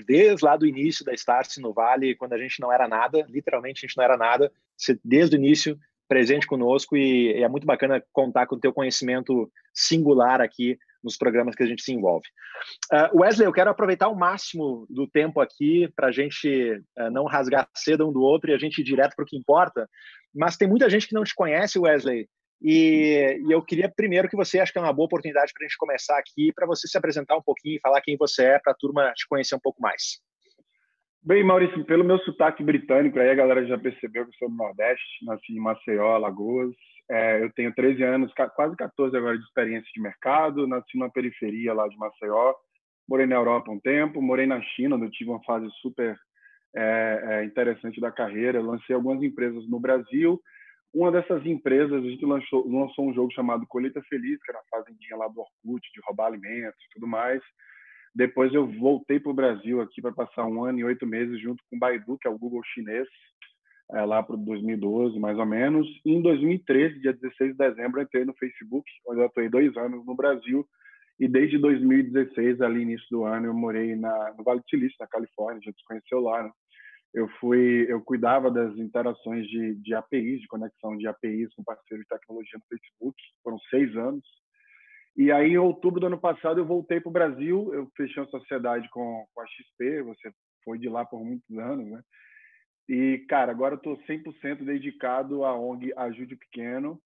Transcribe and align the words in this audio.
desde 0.00 0.44
lá 0.44 0.56
do 0.56 0.66
início 0.66 1.04
da 1.04 1.12
Starse 1.12 1.60
no 1.60 1.72
Vale, 1.72 2.14
quando 2.14 2.32
a 2.32 2.38
gente 2.38 2.60
não 2.60 2.72
era 2.72 2.88
nada, 2.88 3.24
literalmente 3.28 3.84
a 3.84 3.86
gente 3.86 3.96
não 3.96 4.04
era 4.04 4.16
nada, 4.16 4.50
desde 5.04 5.36
o 5.36 5.38
início 5.38 5.78
presente 6.08 6.46
conosco 6.46 6.96
e, 6.96 7.38
e 7.38 7.42
é 7.42 7.48
muito 7.48 7.66
bacana 7.66 8.02
contar 8.12 8.46
com 8.46 8.56
o 8.56 8.60
teu 8.60 8.72
conhecimento 8.72 9.50
singular 9.72 10.40
aqui 10.40 10.78
nos 11.02 11.16
programas 11.16 11.54
que 11.54 11.62
a 11.62 11.66
gente 11.66 11.82
se 11.82 11.92
envolve. 11.92 12.26
Uh, 12.92 13.20
Wesley, 13.20 13.46
eu 13.46 13.52
quero 13.52 13.70
aproveitar 13.70 14.08
o 14.08 14.14
máximo 14.14 14.86
do 14.88 15.06
tempo 15.06 15.40
aqui 15.40 15.88
para 15.96 16.08
a 16.08 16.12
gente 16.12 16.80
uh, 16.98 17.10
não 17.10 17.24
rasgar 17.24 17.68
cedo 17.74 18.08
um 18.08 18.12
do 18.12 18.20
outro 18.20 18.50
e 18.50 18.54
a 18.54 18.58
gente 18.58 18.80
ir 18.80 18.84
direto 18.84 19.16
para 19.16 19.24
o 19.24 19.26
que 19.26 19.36
importa, 19.36 19.88
mas 20.34 20.56
tem 20.56 20.68
muita 20.68 20.88
gente 20.88 21.08
que 21.08 21.14
não 21.14 21.24
te 21.24 21.34
conhece, 21.34 21.78
Wesley, 21.78 22.28
e, 22.62 23.40
e, 23.46 23.52
eu 23.52 23.60
queria 23.62 23.90
primeiro 23.94 24.28
que 24.28 24.36
você, 24.36 24.60
acho 24.60 24.72
que 24.72 24.78
é 24.78 24.82
uma 24.82 24.92
boa 24.92 25.06
oportunidade 25.06 25.52
para 25.52 25.64
a 25.64 25.68
gente 25.68 25.76
começar 25.76 26.18
aqui, 26.18 26.52
para 26.54 26.66
você 26.66 26.86
se 26.86 26.96
apresentar 26.96 27.36
um 27.36 27.42
pouquinho 27.42 27.76
e 27.76 27.80
falar 27.80 28.00
quem 28.00 28.16
você 28.16 28.44
é, 28.44 28.58
para 28.58 28.72
a 28.72 28.76
turma 28.76 29.12
te 29.14 29.26
conhecer 29.28 29.54
um 29.54 29.60
pouco 29.60 29.82
mais. 29.82 30.20
Bem, 31.24 31.44
Maurício, 31.44 31.84
pelo 31.84 32.04
meu 32.04 32.18
sotaque 32.18 32.64
britânico, 32.64 33.18
aí 33.18 33.30
a 33.30 33.34
galera 33.34 33.64
já 33.64 33.78
percebeu 33.78 34.24
que 34.24 34.30
eu 34.30 34.38
sou 34.38 34.48
do 34.48 34.56
Nordeste, 34.56 35.24
nasci 35.24 35.52
em 35.52 35.60
Maceió, 35.60 36.14
Alagoas. 36.14 36.74
É, 37.10 37.42
eu 37.42 37.52
tenho 37.52 37.74
13 37.74 38.02
anos, 38.02 38.32
quase 38.56 38.76
14 38.76 39.16
agora 39.16 39.38
de 39.38 39.44
experiência 39.44 39.88
de 39.94 40.00
mercado, 40.00 40.66
nasci 40.66 40.98
na 40.98 41.08
periferia 41.08 41.74
lá 41.74 41.86
de 41.86 41.96
Maceió, 41.96 42.54
morei 43.08 43.26
na 43.26 43.36
Europa 43.36 43.70
um 43.70 43.78
tempo, 43.78 44.20
morei 44.20 44.46
na 44.46 44.60
China, 44.62 44.96
onde 44.96 45.06
eu 45.06 45.10
tive 45.10 45.30
uma 45.30 45.42
fase 45.44 45.68
super 45.80 46.16
é, 46.74 47.22
é, 47.24 47.44
interessante 47.44 48.00
da 48.00 48.10
carreira, 48.10 48.62
lancei 48.62 48.94
algumas 48.94 49.22
empresas 49.22 49.68
no 49.68 49.78
Brasil, 49.78 50.40
uma 50.94 51.10
dessas 51.10 51.44
empresas, 51.46 52.04
a 52.04 52.08
gente 52.08 52.24
lançou, 52.24 52.68
lançou 52.68 53.08
um 53.08 53.14
jogo 53.14 53.32
chamado 53.32 53.66
Colheita 53.66 54.02
Feliz, 54.08 54.38
que 54.42 54.50
era 54.50 54.60
a 54.60 54.76
fazendinha 54.76 55.16
lá 55.16 55.26
do 55.28 55.40
Orkut, 55.40 55.82
de 55.92 56.00
roubar 56.06 56.26
alimentos 56.26 56.78
e 56.84 56.94
tudo 56.94 57.06
mais. 57.06 57.42
Depois 58.14 58.52
eu 58.52 58.66
voltei 58.78 59.18
para 59.18 59.30
o 59.30 59.34
Brasil 59.34 59.80
aqui 59.80 60.02
para 60.02 60.12
passar 60.12 60.44
um 60.44 60.64
ano 60.64 60.78
e 60.78 60.84
oito 60.84 61.06
meses 61.06 61.40
junto 61.40 61.62
com 61.68 61.76
o 61.76 61.78
Baidu, 61.78 62.18
que 62.20 62.28
é 62.28 62.30
o 62.30 62.38
Google 62.38 62.60
chinês, 62.74 63.08
é, 63.92 64.04
lá 64.04 64.22
para 64.22 64.36
2012, 64.36 65.18
mais 65.18 65.38
ou 65.38 65.46
menos. 65.46 65.86
E 66.04 66.12
em 66.12 66.20
2013, 66.20 67.00
dia 67.00 67.14
16 67.14 67.52
de 67.52 67.56
dezembro, 67.56 68.02
entrei 68.02 68.26
no 68.26 68.34
Facebook, 68.34 68.84
onde 69.08 69.20
eu 69.20 69.26
atuei 69.26 69.48
dois 69.48 69.74
anos 69.78 70.04
no 70.04 70.14
Brasil. 70.14 70.66
E 71.18 71.26
desde 71.26 71.56
2016, 71.56 72.60
ali 72.60 72.82
início 72.82 73.06
do 73.10 73.24
ano, 73.24 73.46
eu 73.46 73.54
morei 73.54 73.96
na, 73.96 74.34
no 74.36 74.44
Vale 74.44 74.60
do 74.60 74.68
Silício, 74.68 74.96
na 75.00 75.06
Califórnia, 75.06 75.60
a 75.62 75.64
gente 75.64 75.78
se 75.78 75.84
conheceu 75.86 76.20
lá, 76.20 76.42
né? 76.42 76.50
Eu 77.14 77.28
fui 77.40 77.86
eu 77.88 78.00
cuidava 78.00 78.50
das 78.50 78.74
interações 78.76 79.46
de, 79.46 79.74
de 79.76 79.94
APIs 79.94 80.40
de 80.40 80.48
conexão 80.48 80.96
de 80.96 81.06
APIs 81.06 81.54
com 81.54 81.62
parceiros 81.62 82.04
de 82.04 82.08
tecnologia 82.08 82.58
no 82.58 82.66
Facebook 82.68 83.16
foram 83.42 83.58
seis 83.70 83.94
anos. 83.96 84.24
E 85.14 85.30
aí 85.30 85.52
em 85.52 85.58
outubro 85.58 86.00
do 86.00 86.06
ano 86.06 86.18
passado 86.18 86.58
eu 86.58 86.64
voltei 86.64 87.00
para 87.00 87.10
o 87.10 87.12
Brasil 87.12 87.72
eu 87.74 87.86
fechei 87.96 88.22
uma 88.22 88.30
sociedade 88.30 88.88
com, 88.90 89.26
com 89.34 89.40
a 89.40 89.46
XP 89.46 90.02
você 90.02 90.32
foi 90.64 90.78
de 90.78 90.88
lá 90.88 91.04
por 91.04 91.22
muitos 91.22 91.58
anos 91.58 91.86
né? 91.90 92.02
E 92.88 93.18
cara 93.28 93.52
agora 93.52 93.74
estou 93.74 93.96
100% 93.98 94.64
dedicado 94.64 95.44
à 95.44 95.54
ONG 95.54 95.92
Ajude 95.96 96.36
Pequeno 96.36 96.98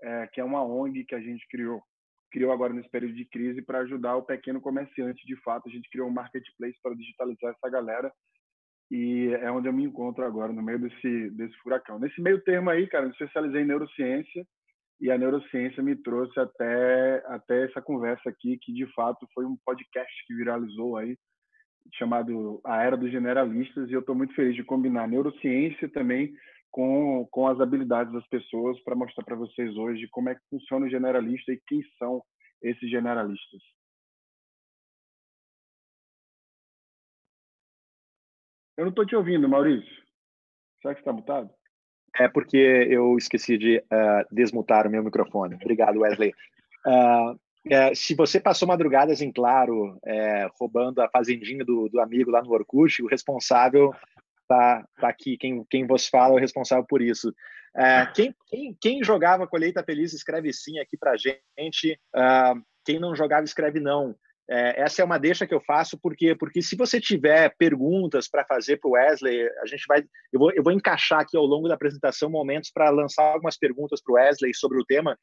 é, 0.00 0.28
que 0.28 0.40
é 0.40 0.44
uma 0.44 0.62
ONG 0.62 1.04
que 1.04 1.14
a 1.16 1.20
gente 1.20 1.46
criou 1.48 1.82
criou 2.30 2.52
agora 2.52 2.72
nesse 2.72 2.90
período 2.90 3.14
de 3.14 3.24
crise 3.24 3.62
para 3.62 3.80
ajudar 3.80 4.16
o 4.16 4.22
pequeno 4.22 4.60
comerciante. 4.60 5.26
De 5.26 5.34
fato 5.36 5.68
a 5.68 5.72
gente 5.72 5.88
criou 5.90 6.08
um 6.08 6.12
marketplace 6.12 6.78
para 6.82 6.94
digitalizar 6.94 7.54
essa 7.54 7.70
galera 7.70 8.12
e 8.90 9.28
é 9.40 9.50
onde 9.50 9.68
eu 9.68 9.72
me 9.72 9.84
encontro 9.84 10.24
agora, 10.24 10.52
no 10.52 10.62
meio 10.62 10.78
desse, 10.78 11.30
desse 11.30 11.56
furacão. 11.58 11.98
Nesse 11.98 12.20
meio 12.20 12.42
termo 12.42 12.70
aí, 12.70 12.86
cara, 12.86 13.04
eu 13.04 13.08
me 13.08 13.12
especializei 13.12 13.62
em 13.62 13.66
neurociência 13.66 14.46
e 15.00 15.10
a 15.10 15.18
neurociência 15.18 15.82
me 15.82 15.94
trouxe 15.94 16.38
até, 16.40 17.22
até 17.26 17.64
essa 17.64 17.80
conversa 17.80 18.28
aqui, 18.28 18.58
que 18.60 18.72
de 18.72 18.86
fato 18.94 19.28
foi 19.34 19.44
um 19.44 19.56
podcast 19.64 20.12
que 20.26 20.34
viralizou 20.34 20.96
aí, 20.96 21.16
chamado 21.94 22.60
A 22.64 22.82
Era 22.82 22.96
dos 22.96 23.10
Generalistas, 23.10 23.88
e 23.88 23.92
eu 23.92 24.00
estou 24.00 24.14
muito 24.14 24.34
feliz 24.34 24.54
de 24.54 24.64
combinar 24.64 25.06
neurociência 25.06 25.88
também 25.88 26.32
com, 26.70 27.26
com 27.30 27.46
as 27.46 27.60
habilidades 27.60 28.12
das 28.12 28.26
pessoas 28.28 28.78
para 28.82 28.96
mostrar 28.96 29.24
para 29.24 29.36
vocês 29.36 29.76
hoje 29.76 30.08
como 30.10 30.28
é 30.28 30.34
que 30.34 30.40
funciona 30.50 30.86
o 30.86 30.90
generalista 30.90 31.52
e 31.52 31.60
quem 31.66 31.82
são 31.98 32.22
esses 32.62 32.90
generalistas. 32.90 33.62
Eu 38.78 38.84
não 38.84 38.90
estou 38.90 39.04
te 39.04 39.16
ouvindo, 39.16 39.48
Maurício. 39.48 39.90
Será 40.80 40.94
que 40.94 41.00
está 41.00 41.12
mutado? 41.12 41.50
É 42.16 42.28
porque 42.28 42.56
eu 42.56 43.18
esqueci 43.18 43.58
de 43.58 43.78
uh, 43.78 44.24
desmutar 44.30 44.86
o 44.86 44.90
meu 44.90 45.02
microfone. 45.02 45.56
Obrigado, 45.56 45.98
Wesley. 45.98 46.32
Uh, 46.86 47.36
é, 47.68 47.92
se 47.92 48.14
você 48.14 48.38
passou 48.38 48.68
madrugadas 48.68 49.20
em 49.20 49.32
claro, 49.32 49.98
é, 50.06 50.48
roubando 50.60 51.00
a 51.00 51.08
fazendinha 51.08 51.64
do, 51.64 51.88
do, 51.88 52.00
amigo 52.00 52.30
lá 52.30 52.40
no 52.40 52.52
Orkut, 52.52 53.02
o 53.02 53.08
responsável 53.08 53.92
tá, 54.46 54.86
tá 55.00 55.08
aqui. 55.08 55.36
Quem, 55.36 55.64
quem 55.68 55.84
vos 55.84 56.06
fala 56.06 56.34
é 56.34 56.36
o 56.36 56.40
responsável 56.40 56.86
por 56.88 57.02
isso. 57.02 57.34
É, 57.76 58.06
quem, 58.06 58.34
quem, 58.46 58.78
quem, 58.80 59.04
jogava 59.04 59.46
Colheita 59.46 59.82
Feliz, 59.82 60.12
escreve 60.12 60.52
sim 60.52 60.78
aqui 60.78 60.96
para 60.96 61.16
gente. 61.16 61.98
Uh, 62.14 62.62
quem 62.84 63.00
não 63.00 63.14
jogava, 63.14 63.44
escreve 63.44 63.80
não. 63.80 64.14
É, 64.50 64.82
essa 64.82 65.02
é 65.02 65.04
uma 65.04 65.18
deixa 65.18 65.46
que 65.46 65.52
eu 65.52 65.60
faço 65.60 65.98
porque 66.00 66.34
porque 66.34 66.62
se 66.62 66.74
você 66.74 66.98
tiver 66.98 67.54
perguntas 67.58 68.28
para 68.28 68.46
fazer 68.46 68.78
para 68.78 68.88
o 68.88 68.92
Wesley, 68.92 69.46
a 69.62 69.66
gente 69.66 69.84
vai 69.86 70.02
eu 70.32 70.38
vou, 70.40 70.50
eu 70.52 70.62
vou 70.62 70.72
encaixar 70.72 71.20
aqui 71.20 71.36
ao 71.36 71.44
longo 71.44 71.68
da 71.68 71.74
apresentação 71.74 72.30
momentos 72.30 72.70
para 72.70 72.88
lançar 72.88 73.24
algumas 73.24 73.58
perguntas 73.58 74.00
para 74.02 74.12
o 74.12 74.16
Wesley 74.16 74.54
sobre 74.54 74.80
o 74.80 74.84
tema. 74.86 75.18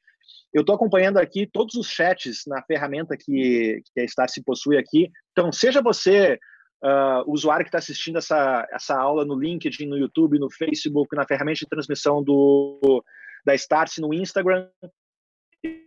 Eu 0.53 0.61
estou 0.61 0.75
acompanhando 0.75 1.17
aqui 1.17 1.47
todos 1.51 1.75
os 1.75 1.87
chats 1.87 2.43
na 2.47 2.61
ferramenta 2.63 3.17
que, 3.17 3.81
que 3.93 4.01
a 4.01 4.07
Star 4.07 4.29
se 4.29 4.43
possui 4.43 4.77
aqui. 4.77 5.11
Então, 5.31 5.51
seja 5.51 5.81
você 5.81 6.39
uh, 6.83 7.29
usuário 7.29 7.65
que 7.65 7.69
está 7.69 7.79
assistindo 7.79 8.17
essa, 8.17 8.67
essa 8.71 8.95
aula 8.95 9.25
no 9.25 9.37
LinkedIn, 9.37 9.87
no 9.87 9.97
YouTube, 9.97 10.39
no 10.39 10.49
Facebook, 10.49 11.15
na 11.15 11.25
ferramenta 11.25 11.59
de 11.59 11.67
transmissão 11.67 12.23
do, 12.23 13.03
da 13.45 13.53
Starse 13.55 13.99
no 13.99 14.13
Instagram, 14.13 14.67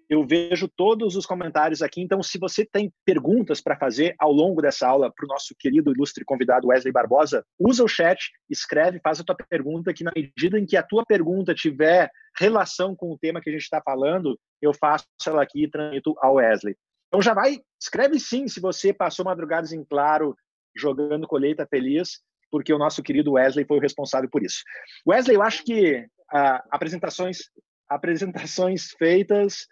eu 0.08 0.26
vejo 0.26 0.66
todos 0.68 1.16
os 1.16 1.26
comentários 1.26 1.82
aqui. 1.82 2.00
Então, 2.00 2.22
se 2.22 2.38
você 2.38 2.64
tem 2.64 2.90
perguntas 3.04 3.60
para 3.60 3.76
fazer 3.76 4.14
ao 4.18 4.32
longo 4.32 4.62
dessa 4.62 4.88
aula 4.88 5.12
para 5.14 5.26
o 5.26 5.28
nosso 5.28 5.54
querido 5.58 5.92
ilustre 5.92 6.24
convidado 6.24 6.68
Wesley 6.68 6.92
Barbosa, 6.92 7.44
usa 7.58 7.84
o 7.84 7.88
chat, 7.88 8.30
escreve, 8.48 9.00
faz 9.00 9.20
a 9.20 9.24
tua 9.24 9.36
pergunta, 9.36 9.92
que 9.92 10.02
na 10.02 10.12
medida 10.14 10.58
em 10.58 10.64
que 10.64 10.76
a 10.76 10.82
tua 10.82 11.04
pergunta 11.04 11.54
tiver 11.54 12.10
relação 12.38 12.96
com 12.96 13.12
o 13.12 13.18
tema 13.18 13.40
que 13.40 13.50
a 13.50 13.52
gente 13.52 13.62
está 13.62 13.82
falando, 13.82 14.38
eu 14.62 14.72
faço 14.72 15.06
ela 15.26 15.42
aqui 15.42 15.64
e 15.64 15.70
transmito 15.70 16.14
ao 16.20 16.36
Wesley. 16.36 16.74
Então 17.08 17.20
já 17.20 17.34
vai, 17.34 17.58
escreve 17.80 18.18
sim 18.18 18.48
se 18.48 18.60
você 18.60 18.92
passou 18.92 19.24
madrugadas 19.24 19.72
em 19.72 19.84
claro 19.84 20.34
jogando 20.76 21.26
colheita 21.26 21.66
feliz, 21.66 22.20
porque 22.50 22.72
o 22.72 22.78
nosso 22.78 23.02
querido 23.02 23.32
Wesley 23.32 23.66
foi 23.66 23.78
o 23.78 23.80
responsável 23.80 24.28
por 24.30 24.42
isso. 24.42 24.62
Wesley, 25.06 25.36
eu 25.36 25.42
acho 25.42 25.64
que 25.64 26.06
ah, 26.32 26.62
apresentações 26.70 27.38
apresentações 27.88 28.90
feitas, 28.98 29.66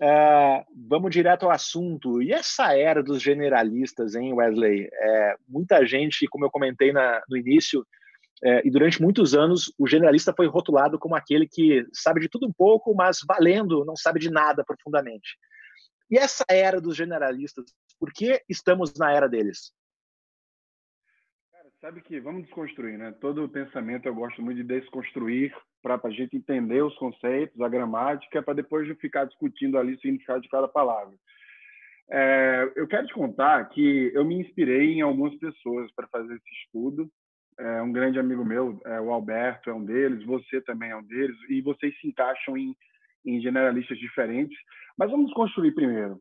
uh, 0.00 0.64
vamos 0.88 1.10
direto 1.10 1.44
ao 1.44 1.50
assunto. 1.50 2.22
E 2.22 2.32
essa 2.32 2.76
era 2.76 3.02
dos 3.02 3.22
generalistas, 3.22 4.14
hein, 4.14 4.32
Wesley? 4.34 4.88
É, 4.92 5.36
muita 5.48 5.84
gente, 5.86 6.26
como 6.28 6.44
eu 6.44 6.50
comentei 6.50 6.92
na, 6.92 7.22
no 7.28 7.36
início, 7.36 7.86
é, 8.42 8.66
e 8.66 8.70
durante 8.70 9.00
muitos 9.00 9.34
anos, 9.34 9.72
o 9.78 9.86
generalista 9.86 10.34
foi 10.36 10.46
rotulado 10.46 10.98
como 10.98 11.14
aquele 11.14 11.48
que 11.48 11.86
sabe 11.92 12.20
de 12.20 12.28
tudo 12.28 12.46
um 12.46 12.52
pouco, 12.52 12.94
mas 12.94 13.18
valendo, 13.26 13.84
não 13.86 13.96
sabe 13.96 14.20
de 14.20 14.30
nada 14.30 14.62
profundamente. 14.62 15.38
E 16.10 16.18
essa 16.18 16.44
era 16.50 16.80
dos 16.80 16.94
generalistas, 16.94 17.64
por 17.98 18.12
que 18.12 18.42
estamos 18.46 18.92
na 18.98 19.12
era 19.12 19.28
deles? 19.28 19.72
Sabe 21.84 22.00
que 22.00 22.18
vamos 22.18 22.44
desconstruir, 22.44 22.96
né? 22.96 23.12
Todo 23.20 23.44
o 23.44 23.48
pensamento 23.48 24.06
eu 24.06 24.14
gosto 24.14 24.40
muito 24.40 24.56
de 24.56 24.64
desconstruir 24.64 25.54
para 25.82 26.00
a 26.02 26.08
gente 26.08 26.34
entender 26.34 26.82
os 26.82 26.96
conceitos, 26.96 27.60
a 27.60 27.68
gramática, 27.68 28.42
para 28.42 28.54
depois 28.54 28.86
de 28.86 28.94
ficar 28.94 29.26
discutindo 29.26 29.76
ali 29.76 29.92
o 29.92 30.00
significado 30.00 30.40
de 30.40 30.48
cada 30.48 30.66
palavra. 30.66 31.14
É, 32.10 32.72
eu 32.74 32.88
quero 32.88 33.06
te 33.06 33.12
contar 33.12 33.68
que 33.68 34.10
eu 34.14 34.24
me 34.24 34.36
inspirei 34.36 34.94
em 34.94 35.02
algumas 35.02 35.34
pessoas 35.34 35.92
para 35.94 36.08
fazer 36.08 36.34
esse 36.34 36.54
estudo. 36.64 37.06
É, 37.60 37.82
um 37.82 37.92
grande 37.92 38.18
amigo 38.18 38.46
meu, 38.46 38.80
é, 38.86 38.98
o 38.98 39.12
Alberto, 39.12 39.68
é 39.68 39.74
um 39.74 39.84
deles, 39.84 40.24
você 40.24 40.62
também 40.62 40.88
é 40.88 40.96
um 40.96 41.04
deles, 41.04 41.36
e 41.50 41.60
vocês 41.60 41.94
se 42.00 42.08
encaixam 42.08 42.56
em, 42.56 42.74
em 43.26 43.42
generalistas 43.42 43.98
diferentes. 43.98 44.56
Mas 44.96 45.10
vamos 45.10 45.34
construir 45.34 45.72
primeiro. 45.72 46.18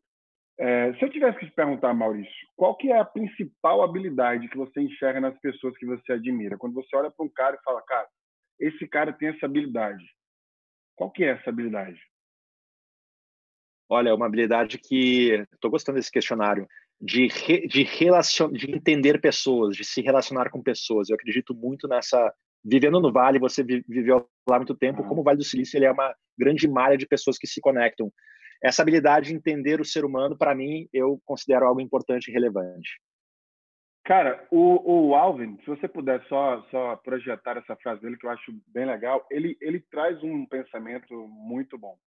É, 0.60 0.94
se 0.94 1.04
eu 1.04 1.10
tivesse 1.10 1.40
que 1.40 1.48
te 1.48 1.52
perguntar, 1.54 1.94
Maurício, 1.94 2.32
qual 2.56 2.76
que 2.76 2.92
é 2.92 3.00
a 3.00 3.06
principal 3.06 3.82
habilidade 3.82 4.48
que 4.48 4.58
você 4.58 4.82
enxerga 4.82 5.20
nas 5.20 5.38
pessoas 5.40 5.76
que 5.78 5.86
você 5.86 6.14
admira? 6.14 6.58
Quando 6.58 6.74
você 6.74 6.96
olha 6.96 7.10
para 7.10 7.26
um 7.26 7.30
cara 7.30 7.56
e 7.56 7.64
fala, 7.64 7.82
cara, 7.82 8.08
esse 8.60 8.88
cara 8.88 9.12
tem 9.12 9.30
essa 9.30 9.46
habilidade. 9.46 10.04
Qual 10.96 11.12
que 11.12 11.24
é 11.24 11.30
essa 11.30 11.50
habilidade? 11.50 12.00
Olha, 13.90 14.10
é 14.10 14.14
uma 14.14 14.28
habilidade 14.28 14.78
que 14.78 15.46
estou 15.54 15.72
gostando 15.72 15.98
desse 15.98 16.12
questionário 16.12 16.68
de 17.02 17.28
re, 17.28 17.68
de 17.68 17.84
relacion, 17.84 18.52
de 18.52 18.72
entender 18.72 19.20
pessoas, 19.20 19.76
de 19.76 19.84
se 19.84 20.02
relacionar 20.02 20.50
com 20.50 20.62
pessoas. 20.62 21.10
Eu 21.10 21.16
acredito 21.16 21.54
muito 21.54 21.88
nessa 21.88 22.34
vivendo 22.64 23.02
no 23.02 23.12
Vale, 23.12 23.40
você 23.40 23.62
viveu 23.62 24.26
lá 24.50 24.58
muito 24.58 24.74
tempo, 24.74 25.04
como 25.04 25.20
o 25.20 25.24
Vale 25.24 25.38
do 25.38 25.44
Silício 25.44 25.78
ele 25.78 25.86
é 25.86 25.92
uma 25.92 26.16
grande 26.38 26.66
malha 26.68 26.98
de 26.98 27.06
pessoas 27.06 27.38
que 27.38 27.46
se 27.46 27.60
conectam. 27.60 28.12
Essa 28.64 28.82
habilidade 28.82 29.30
de 29.30 29.36
entender 29.36 29.82
o 29.82 29.86
ser 29.86 30.06
humano, 30.06 30.38
para 30.38 30.56
mim, 30.56 30.88
eu 30.94 31.20
considero 31.26 31.66
algo 31.66 31.82
importante 31.82 32.30
e 32.30 32.34
relevante. 32.34 33.00
Cara, 34.06 34.46
o, 34.52 35.10
o 35.10 35.16
Alvin, 35.16 35.58
se 35.60 35.66
você 35.66 35.88
puder 35.88 36.22
só, 36.28 36.62
só 36.70 36.96
projetar 36.98 37.58
essa 37.58 37.76
frase 37.78 38.02
dele, 38.02 38.18
que 38.18 38.26
eu 38.26 38.32
acho 38.32 38.54
bem 38.68 38.86
legal, 38.86 39.26
ele, 39.32 39.58
ele 39.62 39.80
traz 39.92 40.22
um 40.24 40.46
pensamento 40.46 41.14
muito 41.28 41.78
bom. 41.78 41.98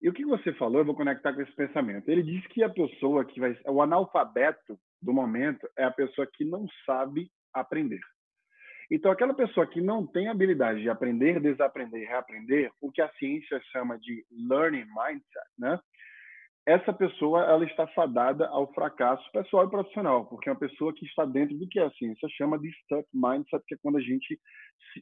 E 0.00 0.08
o 0.08 0.12
que 0.12 0.24
você 0.24 0.52
falou, 0.54 0.80
eu 0.80 0.84
vou 0.84 0.96
conectar 0.96 1.32
com 1.32 1.40
esse 1.40 1.54
pensamento. 1.54 2.08
Ele 2.08 2.24
diz 2.24 2.44
que 2.48 2.62
a 2.64 2.68
pessoa 2.68 3.24
que 3.24 3.38
vai. 3.38 3.56
O 3.68 3.80
analfabeto 3.80 4.76
do 5.00 5.12
momento 5.12 5.68
é 5.78 5.84
a 5.84 5.92
pessoa 5.92 6.26
que 6.32 6.44
não 6.44 6.66
sabe 6.84 7.30
aprender. 7.54 8.00
Então, 8.94 9.10
aquela 9.10 9.32
pessoa 9.32 9.66
que 9.66 9.80
não 9.80 10.06
tem 10.06 10.28
habilidade 10.28 10.82
de 10.82 10.90
aprender, 10.90 11.40
desaprender 11.40 12.06
reaprender, 12.06 12.70
o 12.78 12.92
que 12.92 13.00
a 13.00 13.08
ciência 13.14 13.58
chama 13.72 13.98
de 13.98 14.22
learning 14.30 14.84
mindset, 14.84 15.48
né? 15.58 15.80
essa 16.66 16.92
pessoa 16.92 17.42
ela 17.44 17.64
está 17.64 17.86
fadada 17.88 18.46
ao 18.48 18.70
fracasso 18.74 19.24
pessoal 19.32 19.66
e 19.66 19.70
profissional, 19.70 20.26
porque 20.26 20.50
é 20.50 20.52
uma 20.52 20.58
pessoa 20.58 20.92
que 20.92 21.06
está 21.06 21.24
dentro 21.24 21.56
do 21.56 21.66
que 21.66 21.80
a 21.80 21.90
ciência 21.92 22.28
chama 22.36 22.58
de 22.58 22.70
stuck 22.82 23.08
mindset, 23.14 23.64
que 23.66 23.74
é 23.74 23.78
quando 23.82 23.96
a 23.96 24.02
gente 24.02 24.38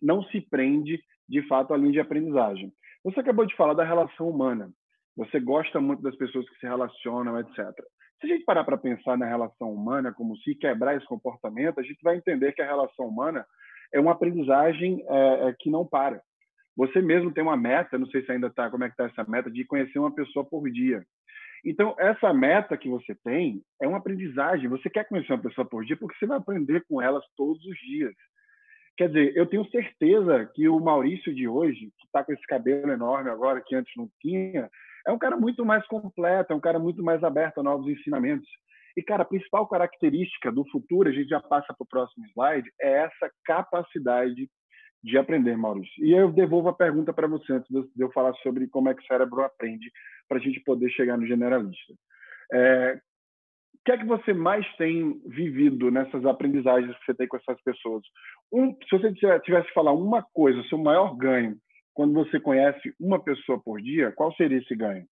não 0.00 0.22
se 0.22 0.40
prende 0.40 1.02
de 1.28 1.42
fato 1.48 1.74
à 1.74 1.76
linha 1.76 1.92
de 1.92 2.00
aprendizagem. 2.00 2.72
Você 3.02 3.18
acabou 3.18 3.44
de 3.44 3.56
falar 3.56 3.74
da 3.74 3.84
relação 3.84 4.28
humana. 4.28 4.70
Você 5.16 5.40
gosta 5.40 5.80
muito 5.80 6.00
das 6.00 6.14
pessoas 6.14 6.48
que 6.48 6.60
se 6.60 6.66
relacionam, 6.66 7.40
etc. 7.40 7.56
Se 8.20 8.26
a 8.26 8.28
gente 8.28 8.44
parar 8.44 8.62
para 8.62 8.78
pensar 8.78 9.18
na 9.18 9.26
relação 9.26 9.72
humana 9.72 10.12
como 10.12 10.36
se 10.38 10.54
quebrar 10.54 10.96
esse 10.96 11.06
comportamento, 11.06 11.80
a 11.80 11.82
gente 11.82 12.00
vai 12.02 12.16
entender 12.16 12.52
que 12.52 12.62
a 12.62 12.66
relação 12.66 13.06
humana 13.06 13.44
é 13.92 14.00
uma 14.00 14.12
aprendizagem 14.12 15.04
é, 15.08 15.48
é, 15.48 15.56
que 15.58 15.70
não 15.70 15.86
para. 15.86 16.20
Você 16.76 17.02
mesmo 17.02 17.32
tem 17.32 17.42
uma 17.42 17.56
meta, 17.56 17.98
não 17.98 18.06
sei 18.06 18.24
se 18.24 18.32
ainda 18.32 18.46
está, 18.46 18.70
como 18.70 18.84
é 18.84 18.88
que 18.88 18.94
está 18.94 19.04
essa 19.04 19.28
meta, 19.28 19.50
de 19.50 19.64
conhecer 19.64 19.98
uma 19.98 20.14
pessoa 20.14 20.44
por 20.44 20.70
dia. 20.70 21.04
Então, 21.64 21.94
essa 21.98 22.32
meta 22.32 22.76
que 22.76 22.88
você 22.88 23.14
tem 23.22 23.62
é 23.80 23.86
uma 23.86 23.98
aprendizagem. 23.98 24.68
Você 24.68 24.88
quer 24.88 25.06
conhecer 25.06 25.32
uma 25.32 25.42
pessoa 25.42 25.66
por 25.66 25.84
dia 25.84 25.96
porque 25.96 26.18
você 26.18 26.26
vai 26.26 26.38
aprender 26.38 26.84
com 26.88 27.02
elas 27.02 27.24
todos 27.36 27.62
os 27.64 27.78
dias. 27.78 28.14
Quer 28.96 29.08
dizer, 29.08 29.36
eu 29.36 29.46
tenho 29.46 29.68
certeza 29.70 30.50
que 30.54 30.68
o 30.68 30.80
Maurício 30.80 31.34
de 31.34 31.46
hoje, 31.46 31.90
que 31.98 32.06
está 32.06 32.24
com 32.24 32.32
esse 32.32 32.46
cabelo 32.46 32.90
enorme 32.90 33.30
agora, 33.30 33.62
que 33.64 33.74
antes 33.74 33.92
não 33.96 34.08
tinha, 34.20 34.70
é 35.06 35.12
um 35.12 35.18
cara 35.18 35.36
muito 35.36 35.64
mais 35.64 35.86
completo, 35.86 36.52
é 36.52 36.56
um 36.56 36.60
cara 36.60 36.78
muito 36.78 37.02
mais 37.02 37.22
aberto 37.22 37.58
a 37.58 37.62
novos 37.62 37.88
ensinamentos. 37.88 38.48
E, 38.96 39.02
cara, 39.02 39.22
a 39.22 39.26
principal 39.26 39.66
característica 39.68 40.50
do 40.50 40.64
futuro, 40.70 41.08
a 41.08 41.12
gente 41.12 41.28
já 41.28 41.40
passa 41.40 41.74
para 41.74 41.84
o 41.84 41.88
próximo 41.88 42.24
slide, 42.26 42.70
é 42.80 43.04
essa 43.04 43.30
capacidade 43.44 44.48
de 45.02 45.18
aprender, 45.18 45.56
Maurício. 45.56 46.04
E 46.04 46.12
eu 46.12 46.30
devolvo 46.30 46.68
a 46.68 46.74
pergunta 46.74 47.12
para 47.12 47.26
você 47.26 47.52
antes 47.52 47.68
de 47.70 48.02
eu 48.02 48.10
falar 48.12 48.34
sobre 48.42 48.68
como 48.68 48.88
é 48.88 48.94
que 48.94 49.02
o 49.02 49.06
cérebro 49.06 49.42
aprende, 49.42 49.90
para 50.28 50.38
a 50.38 50.40
gente 50.40 50.60
poder 50.60 50.90
chegar 50.90 51.16
no 51.16 51.26
generalista. 51.26 51.94
É, 52.52 53.00
o 53.74 53.84
que 53.84 53.92
é 53.92 53.98
que 53.98 54.04
você 54.04 54.34
mais 54.34 54.66
tem 54.76 55.18
vivido 55.26 55.90
nessas 55.90 56.24
aprendizagens 56.26 56.96
que 56.98 57.04
você 57.06 57.14
tem 57.14 57.26
com 57.26 57.38
essas 57.38 57.60
pessoas? 57.62 58.02
Um, 58.52 58.74
se 58.74 58.90
você 58.90 59.12
tivesse 59.14 59.68
que 59.68 59.74
falar 59.74 59.92
uma 59.92 60.22
coisa, 60.34 60.62
seu 60.64 60.76
maior 60.76 61.16
ganho, 61.16 61.56
quando 61.94 62.12
você 62.12 62.38
conhece 62.38 62.94
uma 63.00 63.22
pessoa 63.22 63.60
por 63.62 63.80
dia, 63.80 64.12
qual 64.12 64.34
seria 64.34 64.58
esse 64.58 64.74
ganho? 64.76 65.06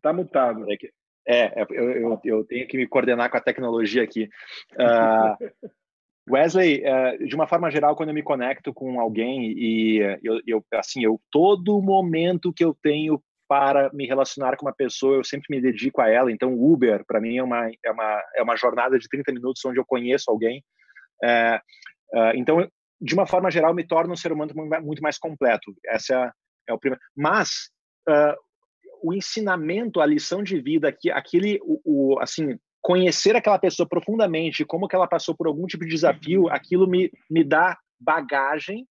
Está 0.00 0.12
mutado. 0.12 0.66
É, 1.26 1.60
é 1.60 1.66
eu, 1.70 1.90
eu, 1.90 2.20
eu, 2.24 2.44
tenho 2.44 2.66
que 2.66 2.76
me 2.76 2.86
coordenar 2.86 3.30
com 3.30 3.36
a 3.36 3.42
tecnologia 3.42 4.02
aqui. 4.02 4.28
Uh, 4.72 5.70
Wesley, 6.28 6.82
uh, 6.82 7.26
de 7.26 7.34
uma 7.34 7.46
forma 7.46 7.70
geral, 7.70 7.94
quando 7.94 8.10
eu 8.10 8.14
me 8.14 8.22
conecto 8.22 8.72
com 8.72 9.00
alguém 9.00 9.52
e 9.56 9.98
eu, 10.22 10.40
eu, 10.46 10.64
assim, 10.74 11.04
eu 11.04 11.20
todo 11.30 11.80
momento 11.82 12.52
que 12.52 12.64
eu 12.64 12.76
tenho 12.82 13.22
para 13.48 13.90
me 13.92 14.06
relacionar 14.06 14.56
com 14.56 14.64
uma 14.64 14.72
pessoa, 14.72 15.16
eu 15.16 15.24
sempre 15.24 15.46
me 15.50 15.60
dedico 15.60 16.00
a 16.00 16.08
ela. 16.08 16.30
Então, 16.30 16.54
Uber, 16.54 17.04
para 17.04 17.20
mim, 17.20 17.36
é 17.36 17.42
uma, 17.42 17.68
é, 17.68 17.90
uma, 17.90 18.22
é 18.36 18.42
uma 18.42 18.56
jornada 18.56 18.96
de 18.96 19.08
30 19.08 19.32
minutos 19.32 19.64
onde 19.64 19.80
eu 19.80 19.84
conheço 19.84 20.30
alguém. 20.30 20.62
É, 21.22 21.60
uh, 22.14 22.32
então, 22.36 22.70
de 23.00 23.12
uma 23.12 23.26
forma 23.26 23.50
geral, 23.50 23.74
me 23.74 23.84
torna 23.84 24.12
um 24.12 24.16
ser 24.16 24.30
humano 24.30 24.52
muito 24.82 25.02
mais 25.02 25.18
completo. 25.18 25.74
Essa 25.84 26.32
é, 26.68 26.72
é 26.72 26.72
o 26.72 26.78
primeiro. 26.78 27.02
Mas 27.16 27.70
uh, 28.08 28.36
o 29.02 29.12
ensinamento, 29.12 30.00
a 30.00 30.06
lição 30.06 30.42
de 30.42 30.60
vida, 30.60 30.88
aqui, 30.88 31.10
aquele, 31.10 31.58
o, 31.62 31.80
o, 31.84 32.18
assim, 32.20 32.58
conhecer 32.80 33.36
aquela 33.36 33.58
pessoa 33.58 33.88
profundamente, 33.88 34.64
como 34.64 34.88
que 34.88 34.96
ela 34.96 35.06
passou 35.06 35.34
por 35.34 35.46
algum 35.46 35.66
tipo 35.66 35.84
de 35.84 35.90
desafio, 35.90 36.42
uhum. 36.42 36.52
aquilo 36.52 36.88
me, 36.88 37.10
me 37.28 37.44
dá 37.44 37.78
bagagem 37.98 38.86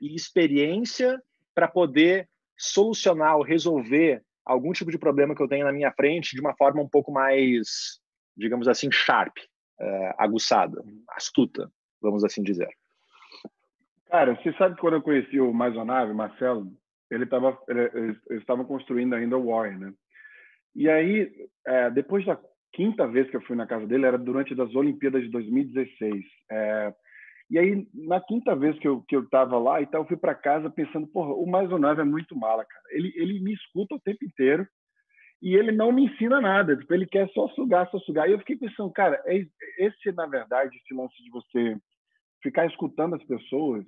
e 0.00 0.14
experiência 0.14 1.20
para 1.54 1.68
poder 1.68 2.28
solucionar 2.56 3.36
ou 3.36 3.42
resolver 3.42 4.22
algum 4.44 4.72
tipo 4.72 4.90
de 4.90 4.98
problema 4.98 5.34
que 5.34 5.42
eu 5.42 5.48
tenho 5.48 5.66
na 5.66 5.72
minha 5.72 5.92
frente 5.92 6.34
de 6.34 6.40
uma 6.40 6.54
forma 6.54 6.80
um 6.80 6.88
pouco 6.88 7.12
mais, 7.12 7.98
digamos 8.36 8.68
assim, 8.68 8.90
sharp, 8.90 9.36
é, 9.78 10.14
aguçada, 10.18 10.82
astuta, 11.10 11.70
vamos 12.00 12.24
assim 12.24 12.42
dizer. 12.42 12.68
Cara, 14.06 14.34
você 14.34 14.52
sabe 14.52 14.76
que 14.76 14.80
quando 14.80 14.94
eu 14.94 15.02
conheci 15.02 15.40
o 15.40 15.52
Maisonave, 15.52 16.14
Marcelo, 16.14 16.72
ele 17.10 17.24
estava 17.24 17.58
eles 17.68 18.18
estavam 18.30 18.64
construindo 18.64 19.14
ainda 19.14 19.36
o 19.36 19.46
Warren, 19.46 19.78
né? 19.78 19.92
E 20.74 20.90
aí, 20.90 21.32
é, 21.66 21.90
depois 21.90 22.24
da 22.26 22.38
quinta 22.72 23.06
vez 23.06 23.30
que 23.30 23.36
eu 23.36 23.40
fui 23.42 23.56
na 23.56 23.66
casa 23.66 23.86
dele, 23.86 24.04
era 24.04 24.18
durante 24.18 24.54
das 24.54 24.74
Olimpíadas 24.74 25.22
de 25.22 25.30
2016. 25.30 26.24
É, 26.50 26.94
e 27.48 27.58
aí, 27.58 27.86
na 27.94 28.20
quinta 28.20 28.54
vez 28.54 28.78
que 28.78 28.86
eu, 28.86 29.02
que 29.02 29.16
eu 29.16 29.28
tava 29.28 29.58
lá, 29.58 29.80
então 29.80 30.00
eu 30.02 30.06
fui 30.06 30.16
para 30.16 30.34
casa 30.34 30.68
pensando, 30.68 31.06
porra, 31.06 31.32
o 31.32 31.46
Maisonave 31.46 32.00
é 32.00 32.04
muito 32.04 32.36
mala, 32.36 32.64
cara. 32.64 32.84
Ele, 32.90 33.12
ele 33.16 33.40
me 33.40 33.54
escuta 33.54 33.94
o 33.94 34.00
tempo 34.00 34.24
inteiro 34.24 34.66
e 35.40 35.54
ele 35.54 35.70
não 35.70 35.92
me 35.92 36.06
ensina 36.06 36.40
nada. 36.40 36.76
Tipo, 36.76 36.92
ele 36.92 37.06
quer 37.06 37.28
só 37.30 37.48
sugar, 37.50 37.88
só 37.90 37.98
sugar. 38.00 38.28
E 38.28 38.32
eu 38.32 38.38
fiquei 38.40 38.56
pensando, 38.56 38.90
cara, 38.92 39.22
é, 39.26 39.46
esse, 39.78 40.12
na 40.12 40.26
verdade, 40.26 40.76
esse 40.76 40.92
lance 40.92 41.14
de 41.22 41.30
você 41.30 41.76
ficar 42.42 42.66
escutando 42.66 43.14
as 43.14 43.24
pessoas, 43.24 43.84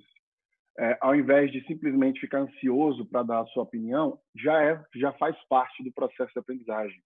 é, 0.79 0.97
ao 1.01 1.13
invés 1.13 1.51
de 1.51 1.61
simplesmente 1.67 2.21
ficar 2.21 2.39
ansioso 2.39 3.05
para 3.05 3.23
dar 3.23 3.41
a 3.41 3.45
sua 3.47 3.63
opinião, 3.63 4.17
já 4.35 4.63
é, 4.63 4.81
já 4.95 5.11
faz 5.13 5.35
parte 5.49 5.83
do 5.83 5.91
processo 5.91 6.31
de 6.31 6.39
aprendizagem. 6.39 6.97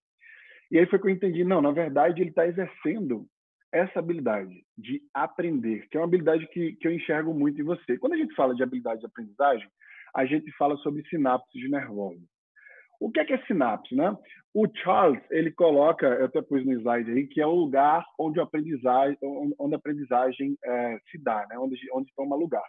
E 0.71 0.77
aí 0.77 0.85
foi 0.85 0.99
que 0.99 1.07
eu 1.07 1.11
entendi, 1.11 1.43
não, 1.43 1.61
na 1.61 1.71
verdade 1.71 2.21
ele 2.21 2.29
está 2.29 2.47
exercendo 2.47 3.25
essa 3.73 3.97
habilidade 3.97 4.63
de 4.77 5.01
aprender, 5.11 5.87
que 5.89 5.97
é 5.97 5.99
uma 5.99 6.05
habilidade 6.05 6.47
que, 6.47 6.73
que 6.73 6.87
eu 6.87 6.93
enxergo 6.93 7.33
muito 7.33 7.59
em 7.59 7.63
você. 7.63 7.97
Quando 7.97 8.13
a 8.13 8.17
gente 8.17 8.35
fala 8.35 8.53
de 8.53 8.61
habilidade 8.61 8.99
de 8.99 9.07
aprendizagem, 9.07 9.67
a 10.15 10.25
gente 10.25 10.51
fala 10.51 10.77
sobre 10.77 11.03
sinapses 11.09 11.69
nervosas. 11.71 12.21
O 13.01 13.11
que 13.11 13.19
é, 13.19 13.25
que 13.25 13.33
é 13.33 13.45
sinapse, 13.45 13.95
né? 13.95 14.15
O 14.53 14.67
Charles, 14.67 15.21
ele 15.31 15.51
coloca, 15.51 16.05
eu 16.05 16.25
até 16.25 16.41
pus 16.41 16.63
no 16.63 16.73
slide 16.73 17.11
aí, 17.11 17.27
que 17.27 17.41
é 17.41 17.47
o 17.47 17.55
lugar 17.55 18.05
onde 18.19 18.39
a 18.39 18.43
aprendizagem, 18.43 19.17
onde 19.59 19.73
a 19.73 19.77
aprendizagem 19.77 20.55
é, 20.63 20.99
se 21.09 21.17
dá, 21.17 21.45
né? 21.49 21.57
Onde, 21.57 21.75
onde 21.91 22.13
toma 22.15 22.35
lugar. 22.35 22.63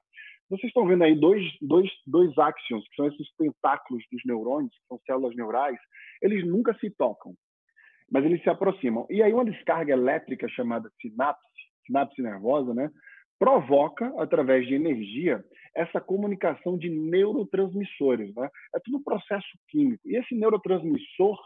Vocês 0.50 0.68
estão 0.68 0.86
vendo 0.86 1.04
aí 1.04 1.14
dois, 1.14 1.42
dois, 1.60 1.90
dois 2.06 2.36
axons, 2.38 2.86
que 2.88 2.96
são 2.96 3.06
esses 3.06 3.26
tentáculos 3.36 4.04
dos 4.12 4.22
neurônios, 4.24 4.72
que 4.72 4.86
são 4.88 5.00
células 5.06 5.34
neurais, 5.34 5.78
eles 6.20 6.46
nunca 6.46 6.74
se 6.78 6.90
tocam, 6.90 7.34
mas 8.10 8.24
eles 8.24 8.42
se 8.42 8.50
aproximam. 8.50 9.06
E 9.08 9.22
aí 9.22 9.32
uma 9.32 9.44
descarga 9.44 9.92
elétrica 9.92 10.48
chamada 10.48 10.90
sinapse, 11.00 11.42
sinapse 11.86 12.20
nervosa, 12.20 12.74
né, 12.74 12.90
provoca, 13.38 14.12
através 14.18 14.66
de 14.66 14.74
energia, 14.74 15.44
essa 15.74 16.00
comunicação 16.00 16.78
de 16.78 16.88
neurotransmissores. 16.88 18.34
Né? 18.34 18.48
É 18.74 18.78
tudo 18.80 18.98
um 18.98 19.02
processo 19.02 19.48
químico. 19.68 20.06
E 20.06 20.16
esse 20.16 20.34
neurotransmissor, 20.34 21.38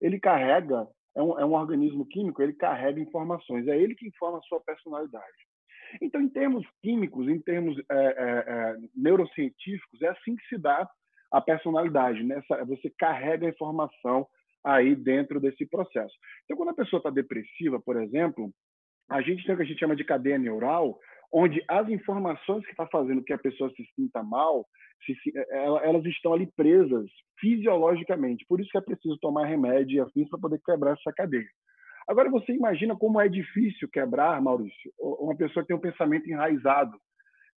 ele 0.00 0.18
carrega, 0.18 0.86
é 1.14 1.22
um, 1.22 1.38
é 1.38 1.44
um 1.44 1.54
organismo 1.54 2.06
químico, 2.06 2.42
ele 2.42 2.54
carrega 2.54 3.00
informações. 3.00 3.66
É 3.68 3.76
ele 3.76 3.94
que 3.94 4.06
informa 4.08 4.38
a 4.38 4.42
sua 4.42 4.60
personalidade. 4.60 5.36
Então, 6.00 6.20
em 6.20 6.28
termos 6.28 6.66
químicos, 6.82 7.28
em 7.28 7.40
termos 7.40 7.78
é, 7.90 7.94
é, 7.94 8.44
é, 8.46 8.76
neurocientíficos, 8.94 10.02
é 10.02 10.08
assim 10.08 10.36
que 10.36 10.46
se 10.48 10.58
dá 10.58 10.88
a 11.32 11.40
personalidade. 11.40 12.22
Né? 12.22 12.40
Você 12.66 12.90
carrega 12.98 13.46
a 13.46 13.50
informação 13.50 14.26
aí 14.64 14.94
dentro 14.94 15.40
desse 15.40 15.66
processo. 15.66 16.14
Então, 16.44 16.56
quando 16.56 16.70
a 16.70 16.74
pessoa 16.74 16.98
está 16.98 17.10
depressiva, 17.10 17.80
por 17.80 18.00
exemplo, 18.00 18.50
a 19.08 19.20
gente 19.20 19.44
tem 19.44 19.54
o 19.54 19.56
que 19.56 19.62
a 19.62 19.66
gente 19.66 19.78
chama 19.78 19.94
de 19.94 20.04
cadeia 20.04 20.38
neural, 20.38 20.98
onde 21.32 21.62
as 21.68 21.88
informações 21.88 22.64
que 22.64 22.72
está 22.72 22.86
fazendo 22.86 23.22
que 23.22 23.32
a 23.32 23.38
pessoa 23.38 23.70
se 23.70 23.84
sinta 23.94 24.22
mal, 24.22 24.66
se, 25.04 25.14
elas 25.50 26.04
estão 26.06 26.32
ali 26.32 26.46
presas 26.56 27.08
fisiologicamente. 27.38 28.44
Por 28.48 28.60
isso 28.60 28.70
que 28.70 28.78
é 28.78 28.80
preciso 28.80 29.18
tomar 29.18 29.46
remédio 29.46 29.96
e 29.96 30.00
afins 30.00 30.28
para 30.28 30.40
poder 30.40 30.60
quebrar 30.64 30.92
essa 30.92 31.12
cadeia. 31.12 31.48
Agora, 32.08 32.30
você 32.30 32.52
imagina 32.52 32.96
como 32.96 33.20
é 33.20 33.28
difícil 33.28 33.88
quebrar, 33.88 34.40
Maurício, 34.40 34.92
uma 34.98 35.36
pessoa 35.36 35.62
que 35.62 35.68
tem 35.68 35.76
um 35.76 35.80
pensamento 35.80 36.28
enraizado 36.30 36.96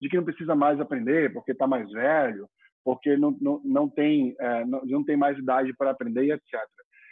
de 0.00 0.08
que 0.08 0.16
não 0.16 0.24
precisa 0.24 0.54
mais 0.54 0.80
aprender 0.80 1.32
porque 1.32 1.52
está 1.52 1.66
mais 1.66 1.90
velho, 1.90 2.48
porque 2.84 3.16
não, 3.16 3.36
não, 3.40 3.60
não, 3.64 3.88
tem, 3.88 4.34
é, 4.40 4.64
não, 4.64 4.80
não 4.84 5.04
tem 5.04 5.16
mais 5.16 5.36
idade 5.38 5.74
para 5.76 5.90
aprender 5.90 6.24
e 6.24 6.32
etc. 6.32 6.54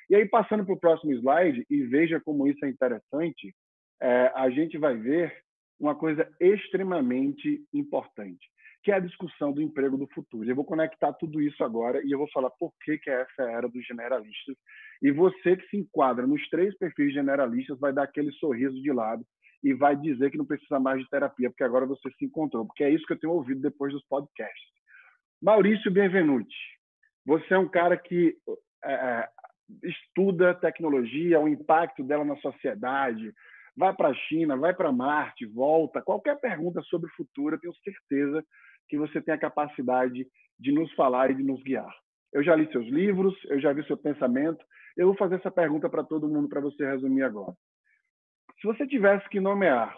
E 0.09 0.14
aí, 0.14 0.26
passando 0.26 0.64
para 0.64 0.75
o 0.75 0.81
próximo 0.81 1.12
slide, 1.12 1.66
e 1.69 1.83
veja 1.83 2.21
como 2.21 2.47
isso 2.47 2.64
é 2.64 2.69
interessante, 2.69 3.55
é, 4.00 4.33
a 4.35 4.49
gente 4.50 4.78
vai 4.78 4.97
ver 4.97 5.37
uma 5.78 5.95
coisa 5.95 6.26
extremamente 6.40 7.62
importante, 7.75 8.49
que 8.87 8.93
é 8.93 8.95
a 8.95 9.00
discussão 9.00 9.52
do 9.52 9.61
emprego 9.61 9.99
do 9.99 10.07
futuro. 10.14 10.49
Eu 10.49 10.55
vou 10.55 10.64
conectar 10.64 11.12
tudo 11.14 11.43
isso 11.43 11.64
agora 11.64 12.00
e 12.05 12.12
eu 12.12 12.19
vou 12.19 12.31
falar 12.31 12.50
por 12.50 12.73
que, 12.85 12.97
que 12.97 13.11
essa 13.11 13.43
é 13.43 13.47
a 13.47 13.50
era 13.50 13.69
dos 13.69 13.85
generalistas. 13.85 14.57
E 15.02 15.11
você 15.11 15.57
que 15.57 15.66
se 15.66 15.76
enquadra 15.76 16.25
nos 16.25 16.49
três 16.50 16.73
perfis 16.78 17.12
generalistas 17.12 17.81
vai 17.81 17.93
dar 17.93 18.05
aquele 18.05 18.31
sorriso 18.35 18.81
de 18.81 18.93
lado 18.93 19.26
e 19.61 19.75
vai 19.75 19.97
dizer 19.97 20.31
que 20.31 20.38
não 20.38 20.47
precisa 20.47 20.78
mais 20.78 21.00
de 21.00 21.11
terapia, 21.11 21.50
porque 21.50 21.64
agora 21.64 21.85
você 21.85 22.09
se 22.12 22.26
encontrou. 22.26 22.64
Porque 22.64 22.85
é 22.85 22.90
isso 22.90 23.05
que 23.05 23.14
eu 23.14 23.19
tenho 23.19 23.33
ouvido 23.33 23.61
depois 23.61 23.93
dos 23.93 24.07
podcasts. 24.07 24.71
Maurício 25.43 25.90
Benvenuti, 25.90 26.55
você 27.25 27.55
é 27.55 27.59
um 27.59 27.69
cara 27.69 27.97
que 27.97 28.37
é, 28.85 28.93
é 28.93 29.28
estuda 29.83 30.55
tecnologia, 30.55 31.40
o 31.40 31.49
impacto 31.49 32.05
dela 32.05 32.25
na 32.25 32.37
sociedade, 32.37 33.35
vai 33.76 33.93
para 33.93 34.11
a 34.11 34.14
China, 34.14 34.57
vai 34.57 34.73
para 34.73 34.93
Marte, 34.93 35.45
volta. 35.45 36.00
Qualquer 36.00 36.38
pergunta 36.38 36.81
sobre 36.83 37.11
o 37.11 37.14
futuro, 37.16 37.57
eu 37.57 37.61
tenho 37.61 37.75
certeza 37.83 38.45
que 38.88 38.99
você 38.99 39.21
tem 39.21 39.35
a 39.35 39.38
capacidade 39.38 40.26
de 40.59 40.73
nos 40.73 40.93
falar 40.95 41.31
e 41.31 41.35
de 41.35 41.43
nos 41.43 41.62
guiar. 41.62 41.95
Eu 42.33 42.43
já 42.43 42.55
li 42.55 42.71
seus 42.71 42.87
livros, 42.87 43.35
eu 43.45 43.61
já 43.61 43.73
vi 43.73 43.85
seu 43.87 43.97
pensamento. 43.97 44.64
Eu 44.97 45.07
vou 45.07 45.16
fazer 45.16 45.37
essa 45.37 45.50
pergunta 45.50 45.88
para 45.88 46.05
todo 46.05 46.28
mundo 46.28 46.49
para 46.49 46.61
você 46.61 46.85
resumir 46.87 47.23
agora. 47.23 47.55
Se 48.61 48.66
você 48.66 48.87
tivesse 48.87 49.28
que 49.28 49.40
nomear, 49.40 49.97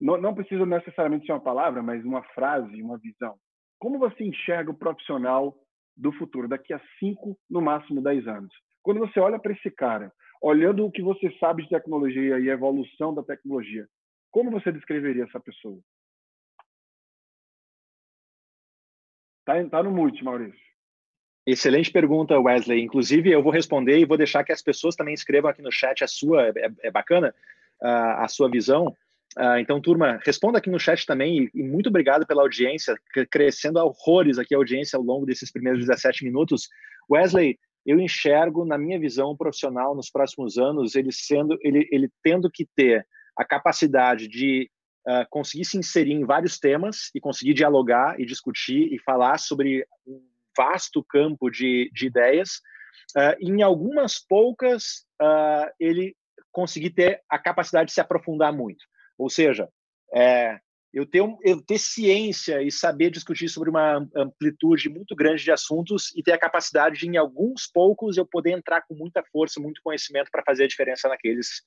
não, 0.00 0.20
não 0.20 0.34
precisa 0.34 0.64
necessariamente 0.64 1.26
ser 1.26 1.32
uma 1.32 1.40
palavra, 1.40 1.82
mas 1.82 2.04
uma 2.04 2.22
frase, 2.34 2.82
uma 2.82 2.98
visão. 2.98 3.36
Como 3.78 3.98
você 3.98 4.24
enxerga 4.24 4.70
o 4.70 4.78
profissional 4.78 5.54
do 5.96 6.12
futuro, 6.12 6.48
daqui 6.48 6.72
a 6.72 6.80
cinco, 6.98 7.36
no 7.48 7.60
máximo 7.60 8.02
dez 8.02 8.26
anos? 8.26 8.52
Quando 8.82 9.00
você 9.00 9.20
olha 9.20 9.38
para 9.38 9.52
esse 9.52 9.70
cara, 9.70 10.12
olhando 10.40 10.86
o 10.86 10.90
que 10.90 11.02
você 11.02 11.30
sabe 11.38 11.62
de 11.62 11.68
tecnologia 11.68 12.38
e 12.38 12.50
a 12.50 12.54
evolução 12.54 13.12
da 13.14 13.22
tecnologia, 13.22 13.86
como 14.30 14.50
você 14.50 14.72
descreveria 14.72 15.24
essa 15.24 15.40
pessoa? 15.40 15.80
Tá, 19.44 19.54
tá 19.68 19.82
no 19.82 19.90
mute, 19.90 20.22
Maurício. 20.24 20.70
Excelente 21.46 21.90
pergunta, 21.90 22.38
Wesley. 22.38 22.82
Inclusive, 22.82 23.30
eu 23.30 23.42
vou 23.42 23.52
responder 23.52 23.98
e 23.98 24.04
vou 24.04 24.16
deixar 24.16 24.44
que 24.44 24.52
as 24.52 24.62
pessoas 24.62 24.94
também 24.94 25.14
escrevam 25.14 25.50
aqui 25.50 25.62
no 25.62 25.72
chat 25.72 26.04
a 26.04 26.06
sua, 26.06 26.48
é, 26.48 26.70
é 26.82 26.90
bacana, 26.90 27.34
uh, 27.82 28.22
a 28.22 28.28
sua 28.28 28.50
visão. 28.50 28.94
Uh, 29.38 29.58
então, 29.58 29.80
turma, 29.80 30.20
responda 30.24 30.58
aqui 30.58 30.68
no 30.68 30.78
chat 30.78 31.06
também 31.06 31.44
e, 31.44 31.50
e 31.54 31.62
muito 31.62 31.88
obrigado 31.88 32.26
pela 32.26 32.42
audiência, 32.42 32.96
crescendo 33.30 33.78
a 33.78 33.84
horrores 33.84 34.38
aqui 34.38 34.54
a 34.54 34.58
audiência 34.58 34.96
ao 34.96 35.02
longo 35.02 35.24
desses 35.24 35.50
primeiros 35.50 35.80
17 35.86 36.24
minutos. 36.24 36.68
Wesley, 37.10 37.58
eu 37.86 37.98
enxergo, 37.98 38.64
na 38.64 38.76
minha 38.76 38.98
visão 38.98 39.36
profissional, 39.36 39.94
nos 39.94 40.10
próximos 40.10 40.58
anos, 40.58 40.94
ele 40.94 41.10
sendo, 41.10 41.56
ele, 41.62 41.88
ele 41.90 42.10
tendo 42.22 42.50
que 42.50 42.66
ter 42.76 43.06
a 43.36 43.44
capacidade 43.44 44.28
de 44.28 44.70
uh, 45.06 45.26
conseguir 45.30 45.64
se 45.64 45.78
inserir 45.78 46.12
em 46.12 46.24
vários 46.24 46.58
temas 46.58 47.10
e 47.14 47.20
conseguir 47.20 47.54
dialogar 47.54 48.18
e 48.20 48.24
discutir 48.24 48.92
e 48.92 48.98
falar 48.98 49.38
sobre 49.38 49.86
um 50.06 50.20
vasto 50.56 51.04
campo 51.04 51.50
de, 51.50 51.90
de 51.92 52.06
ideias. 52.06 52.60
Uh, 53.16 53.36
em 53.40 53.62
algumas 53.62 54.18
poucas, 54.18 55.06
uh, 55.20 55.70
ele 55.78 56.16
conseguir 56.52 56.90
ter 56.90 57.22
a 57.28 57.38
capacidade 57.38 57.88
de 57.88 57.94
se 57.94 58.00
aprofundar 58.00 58.52
muito. 58.52 58.84
Ou 59.16 59.28
seja, 59.28 59.68
é, 60.14 60.58
eu 60.92 61.06
ter, 61.06 61.22
eu 61.42 61.62
ter 61.62 61.78
ciência 61.78 62.62
e 62.62 62.70
saber 62.70 63.10
discutir 63.10 63.48
sobre 63.48 63.70
uma 63.70 64.06
amplitude 64.14 64.88
muito 64.88 65.14
grande 65.14 65.44
de 65.44 65.52
assuntos 65.52 66.14
e 66.16 66.22
ter 66.22 66.32
a 66.32 66.38
capacidade 66.38 66.98
de, 66.98 67.06
em 67.06 67.16
alguns 67.16 67.68
poucos, 67.72 68.16
eu 68.16 68.26
poder 68.26 68.50
entrar 68.50 68.82
com 68.82 68.94
muita 68.94 69.22
força, 69.30 69.60
muito 69.60 69.80
conhecimento 69.82 70.30
para 70.32 70.42
fazer 70.44 70.64
a 70.64 70.68
diferença 70.68 71.08
naqueles 71.08 71.62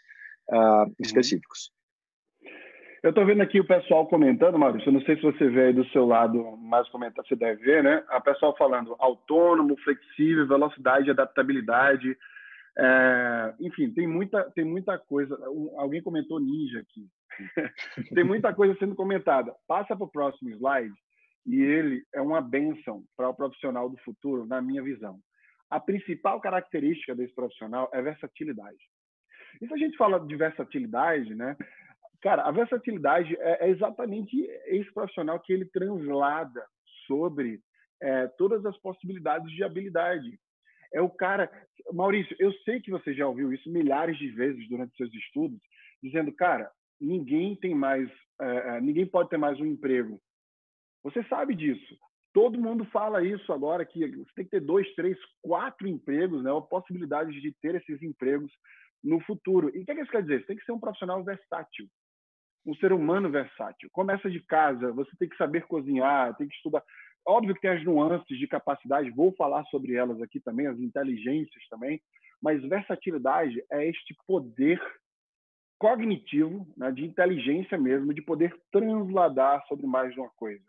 uh, 0.49 0.93
específicos. 0.99 1.71
Eu 3.03 3.09
estou 3.09 3.25
vendo 3.25 3.41
aqui 3.41 3.59
o 3.59 3.67
pessoal 3.67 4.07
comentando, 4.07 4.57
Maurício. 4.57 4.87
Eu 4.87 4.93
não 4.93 5.01
sei 5.01 5.17
se 5.17 5.23
você 5.23 5.49
vê 5.49 5.65
aí 5.65 5.73
do 5.73 5.85
seu 5.89 6.05
lado, 6.05 6.55
mas 6.55 6.87
comentar 6.87 7.25
você 7.25 7.35
deve 7.35 7.61
ver, 7.61 7.83
né? 7.83 8.01
A 8.07 8.21
pessoal 8.21 8.55
falando 8.55 8.95
autônomo, 8.97 9.75
flexível, 9.83 10.47
velocidade, 10.47 11.11
adaptabilidade. 11.11 12.17
É, 12.77 13.53
enfim, 13.59 13.93
tem 13.93 14.07
muita, 14.07 14.49
tem 14.51 14.63
muita 14.63 14.97
coisa. 14.97 15.37
Alguém 15.75 16.01
comentou 16.01 16.39
ninja 16.39 16.79
aqui. 16.79 17.05
tem 18.15 18.23
muita 18.23 18.53
coisa 18.53 18.73
sendo 18.79 18.95
comentada. 18.95 19.53
Passa 19.67 19.97
para 19.97 20.05
o 20.05 20.11
próximo 20.11 20.49
slide 20.51 20.95
e 21.45 21.61
ele 21.61 22.05
é 22.15 22.21
uma 22.21 22.39
benção 22.39 23.03
para 23.17 23.27
o 23.27 23.35
profissional 23.35 23.89
do 23.89 23.97
futuro, 23.97 24.45
na 24.45 24.61
minha 24.61 24.81
visão. 24.81 25.19
A 25.69 25.77
principal 25.77 26.39
característica 26.39 27.13
desse 27.13 27.35
profissional 27.35 27.89
é 27.93 28.01
versatilidade. 28.01 28.79
E 29.61 29.67
se 29.67 29.73
a 29.73 29.77
gente 29.77 29.97
fala 29.97 30.19
de 30.19 30.35
versatilidade, 30.37 31.35
né? 31.35 31.57
Cara, 32.23 32.43
a 32.43 32.51
versatilidade 32.51 33.35
é, 33.35 33.67
é 33.67 33.69
exatamente 33.69 34.41
esse 34.67 34.89
profissional 34.93 35.37
que 35.41 35.51
ele 35.51 35.65
translada 35.65 36.65
sobre 37.05 37.59
é, 38.01 38.27
todas 38.37 38.65
as 38.65 38.77
possibilidades 38.77 39.51
de 39.51 39.61
habilidade. 39.61 40.39
É 40.93 41.01
o 41.01 41.09
cara. 41.09 41.51
Maurício, 41.91 42.33
eu 42.39 42.53
sei 42.63 42.79
que 42.79 42.91
você 42.91 43.13
já 43.13 43.27
ouviu 43.27 43.51
isso 43.51 43.69
milhares 43.69 44.17
de 44.17 44.29
vezes 44.29 44.69
durante 44.69 44.95
seus 44.95 45.13
estudos, 45.13 45.59
dizendo, 46.01 46.31
cara, 46.31 46.71
ninguém 46.99 47.57
tem 47.57 47.75
mais, 47.75 48.09
é, 48.39 48.79
ninguém 48.79 49.05
pode 49.05 49.29
ter 49.29 49.37
mais 49.37 49.59
um 49.59 49.65
emprego. 49.65 50.17
Você 51.03 51.21
sabe 51.25 51.53
disso. 51.53 51.97
Todo 52.33 52.59
mundo 52.59 52.85
fala 52.85 53.21
isso 53.21 53.51
agora 53.51 53.85
que 53.85 53.99
você 53.99 54.31
tem 54.33 54.45
que 54.45 54.51
ter 54.51 54.61
dois, 54.61 54.89
três, 54.95 55.17
quatro 55.41 55.89
empregos, 55.89 56.41
né? 56.41 56.53
Ou 56.53 56.61
possibilidades 56.61 57.35
de 57.41 57.51
ter 57.61 57.75
esses 57.75 58.01
empregos 58.01 58.49
no 59.03 59.19
futuro. 59.19 59.69
E 59.75 59.81
o 59.81 59.85
que, 59.85 59.91
é 59.91 59.95
que 59.95 60.01
isso 60.01 60.11
quer 60.11 60.21
dizer? 60.21 60.39
Você 60.39 60.47
tem 60.47 60.55
que 60.55 60.63
ser 60.63 60.71
um 60.71 60.79
profissional 60.79 61.21
versátil 61.21 61.85
um 62.65 62.75
ser 62.75 62.93
humano 62.93 63.29
versátil. 63.29 63.89
Começa 63.91 64.29
de 64.29 64.39
casa, 64.41 64.91
você 64.91 65.11
tem 65.17 65.27
que 65.27 65.37
saber 65.37 65.65
cozinhar, 65.67 66.35
tem 66.37 66.47
que 66.47 66.55
estudar. 66.55 66.83
Óbvio 67.25 67.55
que 67.55 67.61
tem 67.61 67.71
as 67.71 67.83
nuances 67.83 68.37
de 68.37 68.47
capacidade, 68.47 69.09
vou 69.11 69.33
falar 69.35 69.63
sobre 69.65 69.95
elas 69.95 70.21
aqui 70.21 70.39
também, 70.39 70.67
as 70.67 70.77
inteligências 70.79 71.67
também, 71.69 72.01
mas 72.41 72.61
versatilidade 72.63 73.63
é 73.71 73.87
este 73.87 74.15
poder 74.27 74.81
cognitivo, 75.79 76.65
né, 76.77 76.91
de 76.91 77.03
inteligência 77.03 77.77
mesmo, 77.77 78.13
de 78.13 78.21
poder 78.21 78.53
transladar 78.71 79.65
sobre 79.67 79.85
mais 79.85 80.13
de 80.13 80.19
uma 80.19 80.29
coisa. 80.37 80.63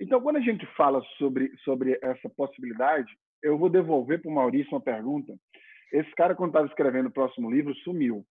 Então, 0.00 0.20
quando 0.20 0.36
a 0.36 0.40
gente 0.40 0.66
fala 0.76 1.00
sobre, 1.18 1.56
sobre 1.58 1.98
essa 2.02 2.28
possibilidade, 2.30 3.12
eu 3.42 3.56
vou 3.56 3.68
devolver 3.68 4.20
para 4.20 4.30
o 4.30 4.34
Maurício 4.34 4.72
uma 4.72 4.80
pergunta. 4.80 5.32
Esse 5.92 6.10
cara, 6.16 6.34
quando 6.34 6.50
estava 6.50 6.66
escrevendo 6.66 7.06
o 7.06 7.12
próximo 7.12 7.50
livro, 7.50 7.74
sumiu. 7.76 8.24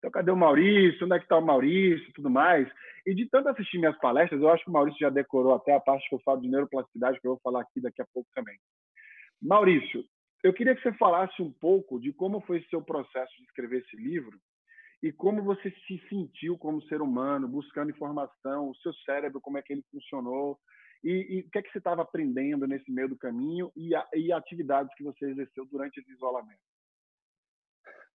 Então, 0.00 0.10
cadê 0.10 0.30
o 0.30 0.36
Maurício? 0.36 1.04
Onde 1.04 1.14
é 1.14 1.18
que 1.18 1.26
está 1.26 1.36
o 1.36 1.44
Maurício 1.44 2.12
tudo 2.14 2.30
mais? 2.30 2.66
E 3.06 3.14
de 3.14 3.28
tanto 3.28 3.50
assistir 3.50 3.78
minhas 3.78 3.98
palestras, 3.98 4.40
eu 4.40 4.48
acho 4.48 4.64
que 4.64 4.70
o 4.70 4.72
Maurício 4.72 4.98
já 4.98 5.10
decorou 5.10 5.54
até 5.54 5.74
a 5.74 5.80
parte 5.80 6.08
que 6.08 6.14
eu 6.14 6.20
falo 6.20 6.40
de 6.40 6.48
neuroplasticidade, 6.48 7.20
que 7.20 7.26
eu 7.26 7.32
vou 7.32 7.40
falar 7.42 7.60
aqui 7.60 7.80
daqui 7.80 8.00
a 8.00 8.06
pouco 8.12 8.28
também. 8.34 8.56
Maurício, 9.42 10.02
eu 10.42 10.54
queria 10.54 10.74
que 10.74 10.82
você 10.82 10.92
falasse 10.94 11.42
um 11.42 11.52
pouco 11.52 12.00
de 12.00 12.14
como 12.14 12.40
foi 12.40 12.62
seu 12.70 12.82
processo 12.82 13.36
de 13.36 13.44
escrever 13.44 13.82
esse 13.82 13.96
livro 13.96 14.38
e 15.02 15.12
como 15.12 15.42
você 15.42 15.70
se 15.86 16.02
sentiu 16.08 16.56
como 16.56 16.82
ser 16.82 17.02
humano, 17.02 17.46
buscando 17.46 17.90
informação, 17.90 18.70
o 18.70 18.76
seu 18.76 18.92
cérebro, 19.04 19.40
como 19.40 19.58
é 19.58 19.62
que 19.62 19.72
ele 19.72 19.84
funcionou, 19.90 20.58
e, 21.04 21.10
e 21.10 21.40
o 21.40 21.50
que 21.50 21.58
é 21.58 21.62
que 21.62 21.70
você 21.70 21.78
estava 21.78 22.02
aprendendo 22.02 22.66
nesse 22.66 22.90
meio 22.90 23.08
do 23.08 23.16
caminho 23.16 23.70
e, 23.76 23.94
a, 23.94 24.06
e 24.14 24.32
atividades 24.32 24.94
que 24.94 25.04
você 25.04 25.30
exerceu 25.30 25.64
durante 25.66 26.00
esse 26.00 26.10
isolamento. 26.12 26.60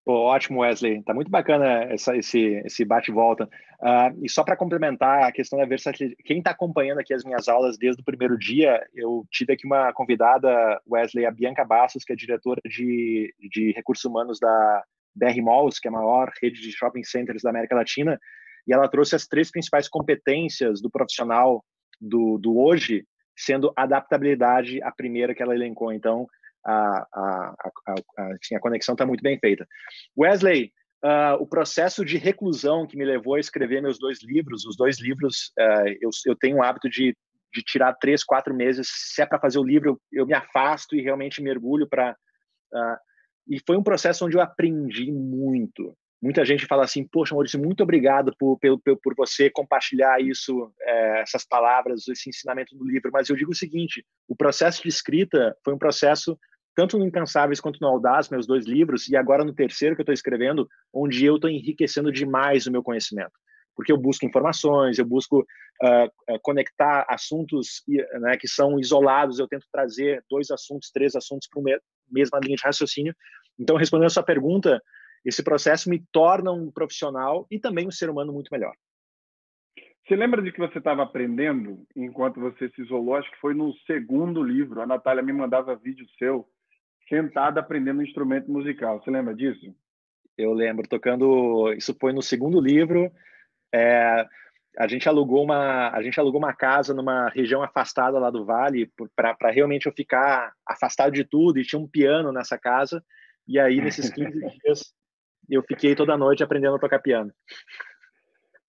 Ótimo, 0.08 0.60
Wesley. 0.60 1.02
Tá 1.02 1.12
muito 1.12 1.28
bacana 1.28 1.82
essa, 1.92 2.16
esse, 2.16 2.62
esse 2.64 2.84
bate-volta. 2.84 3.48
Uh, 3.80 4.24
e 4.24 4.30
só 4.30 4.44
para 4.44 4.56
complementar 4.56 5.24
a 5.24 5.32
questão 5.32 5.58
da 5.58 5.66
versatilidade, 5.66 6.22
quem 6.24 6.38
está 6.38 6.52
acompanhando 6.52 7.00
aqui 7.00 7.12
as 7.12 7.24
minhas 7.24 7.48
aulas 7.48 7.76
desde 7.76 8.02
o 8.02 8.04
primeiro 8.04 8.38
dia, 8.38 8.80
eu 8.94 9.26
tive 9.32 9.54
aqui 9.54 9.66
uma 9.66 9.92
convidada, 9.92 10.80
Wesley, 10.88 11.26
a 11.26 11.30
Bianca 11.32 11.64
Bastos, 11.64 12.04
que 12.04 12.12
é 12.12 12.16
diretora 12.16 12.60
de, 12.64 13.34
de 13.50 13.72
recursos 13.72 14.04
humanos 14.04 14.38
da 14.38 14.84
BR 15.12 15.42
Malls, 15.42 15.80
que 15.80 15.88
é 15.88 15.90
a 15.90 15.94
maior 15.94 16.30
rede 16.40 16.60
de 16.60 16.70
shopping 16.70 17.02
centers 17.02 17.42
da 17.42 17.50
América 17.50 17.74
Latina, 17.74 18.16
e 18.64 18.72
ela 18.72 18.88
trouxe 18.88 19.16
as 19.16 19.26
três 19.26 19.50
principais 19.50 19.88
competências 19.88 20.80
do 20.80 20.88
profissional 20.88 21.64
do, 22.00 22.38
do 22.38 22.56
hoje, 22.60 23.04
sendo 23.36 23.72
adaptabilidade 23.76 24.80
a 24.82 24.92
primeira 24.92 25.34
que 25.34 25.42
ela 25.42 25.54
elencou. 25.54 25.92
Então, 25.92 26.28
a, 26.66 27.06
a, 27.12 27.54
a, 27.86 27.94
a, 28.18 28.32
assim, 28.34 28.56
a 28.56 28.60
conexão 28.60 28.94
está 28.94 29.06
muito 29.06 29.22
bem 29.22 29.38
feita. 29.38 29.66
Wesley, 30.18 30.72
uh, 31.04 31.40
o 31.40 31.46
processo 31.46 32.04
de 32.04 32.18
reclusão 32.18 32.86
que 32.86 32.96
me 32.96 33.04
levou 33.04 33.36
a 33.36 33.40
escrever 33.40 33.80
meus 33.80 33.98
dois 33.98 34.22
livros, 34.22 34.66
os 34.66 34.76
dois 34.76 35.00
livros, 35.00 35.52
uh, 35.58 35.88
eu, 36.00 36.10
eu 36.26 36.36
tenho 36.36 36.56
o 36.56 36.62
hábito 36.62 36.90
de, 36.90 37.16
de 37.54 37.62
tirar 37.62 37.94
três, 37.94 38.24
quatro 38.24 38.52
meses, 38.52 38.88
se 38.90 39.22
é 39.22 39.26
para 39.26 39.38
fazer 39.38 39.58
o 39.58 39.64
livro, 39.64 39.90
eu, 39.90 40.20
eu, 40.20 40.26
me 40.26 40.34
afasto 40.34 40.96
e 40.96 41.02
realmente 41.02 41.42
mergulho 41.42 41.88
para... 41.88 42.12
Uh, 42.72 42.78
ah, 42.78 42.98
e 43.48 43.60
foi 43.64 43.76
um 43.76 43.82
processo 43.82 44.26
onde 44.26 44.36
eu 44.36 44.40
aprendi 44.40 45.12
muito. 45.12 45.96
Muita 46.20 46.44
gente 46.44 46.66
fala 46.66 46.82
assim, 46.82 47.06
poxa, 47.06 47.34
Maurício, 47.34 47.60
muito 47.60 47.84
obrigado 47.84 48.34
por, 48.36 48.58
por, 48.58 48.98
por 49.00 49.14
você 49.14 49.48
compartilhar 49.48 50.20
isso, 50.20 50.72
é, 50.80 51.20
essas 51.20 51.46
palavras, 51.46 52.08
esse 52.08 52.28
ensinamento 52.28 52.74
do 52.76 52.84
livro. 52.84 53.10
Mas 53.12 53.28
eu 53.28 53.36
digo 53.36 53.52
o 53.52 53.54
seguinte, 53.54 54.04
o 54.26 54.34
processo 54.34 54.82
de 54.82 54.88
escrita 54.88 55.56
foi 55.62 55.72
um 55.74 55.78
processo 55.78 56.36
tanto 56.76 56.98
no 56.98 57.06
Incansáveis 57.06 57.58
quanto 57.58 57.80
no 57.80 57.88
Audaz, 57.88 58.28
meus 58.28 58.46
dois 58.46 58.66
livros, 58.66 59.08
e 59.08 59.16
agora 59.16 59.42
no 59.42 59.54
terceiro 59.54 59.96
que 59.96 60.02
eu 60.02 60.04
estou 60.04 60.12
escrevendo, 60.12 60.68
onde 60.92 61.24
eu 61.24 61.36
estou 61.36 61.48
enriquecendo 61.48 62.12
demais 62.12 62.66
o 62.66 62.70
meu 62.70 62.82
conhecimento. 62.82 63.32
porque 63.74 63.92
eu 63.92 63.98
busco 63.98 64.24
informações, 64.24 64.98
eu 64.98 65.04
busco 65.04 65.40
uh, 65.40 66.40
conectar 66.42 67.04
assuntos 67.10 67.82
né, 68.20 68.36
que 68.38 68.48
são 68.48 68.78
isolados, 68.78 69.38
eu 69.38 69.46
tento 69.46 69.66
trazer 69.70 70.24
dois 70.30 70.50
assuntos, 70.50 70.90
três 70.90 71.14
assuntos 71.14 71.46
para 71.46 71.60
uma 71.60 71.78
mesma 72.10 72.38
linha 72.42 72.56
de 72.56 72.62
raciocínio. 72.62 73.14
Então, 73.58 73.76
respondendo 73.76 74.06
a 74.06 74.10
sua 74.10 74.22
pergunta, 74.22 74.82
esse 75.26 75.42
processo 75.42 75.90
me 75.90 76.02
torna 76.10 76.52
um 76.52 76.70
profissional 76.70 77.46
e 77.50 77.58
também 77.58 77.86
um 77.86 77.90
ser 77.90 78.08
humano 78.08 78.32
muito 78.32 78.48
melhor. 78.50 78.72
Você 80.06 80.16
lembra 80.16 80.40
de 80.40 80.52
que 80.52 80.58
você 80.58 80.78
estava 80.78 81.02
aprendendo 81.02 81.84
enquanto 81.94 82.40
você 82.40 82.70
se 82.70 82.80
isolou? 82.80 83.16
Acho 83.16 83.30
que 83.30 83.40
foi 83.40 83.52
no 83.52 83.74
segundo 83.86 84.42
livro. 84.42 84.80
A 84.80 84.86
Natália 84.86 85.22
me 85.22 85.32
mandava 85.32 85.74
vídeo 85.76 86.06
seu, 86.18 86.48
sentada 87.08 87.60
aprendendo 87.60 88.00
um 88.00 88.04
instrumento 88.04 88.50
musical. 88.50 89.00
Você 89.00 89.10
lembra 89.10 89.34
disso? 89.34 89.74
Eu 90.36 90.52
lembro, 90.52 90.88
tocando. 90.88 91.72
Isso 91.72 91.96
foi 91.98 92.12
no 92.12 92.22
segundo 92.22 92.60
livro. 92.60 93.10
É, 93.74 94.26
a 94.78 94.86
gente 94.86 95.08
alugou 95.08 95.42
uma 95.42 95.90
a 95.90 96.02
gente 96.02 96.20
alugou 96.20 96.38
uma 96.38 96.54
casa 96.54 96.92
numa 96.92 97.28
região 97.30 97.62
afastada 97.62 98.18
lá 98.18 98.30
do 98.30 98.44
vale 98.44 98.90
para 99.14 99.50
realmente 99.50 99.86
eu 99.86 99.92
ficar 99.92 100.52
afastado 100.66 101.12
de 101.12 101.24
tudo 101.24 101.58
e 101.58 101.64
tinha 101.64 101.80
um 101.80 101.88
piano 101.88 102.30
nessa 102.30 102.58
casa 102.58 103.02
e 103.48 103.58
aí 103.58 103.80
nesses 103.80 104.10
15 104.10 104.30
dias 104.62 104.94
eu 105.48 105.62
fiquei 105.62 105.94
toda 105.94 106.16
noite 106.16 106.42
aprendendo 106.42 106.76
a 106.76 106.78
tocar 106.78 106.98
piano. 106.98 107.32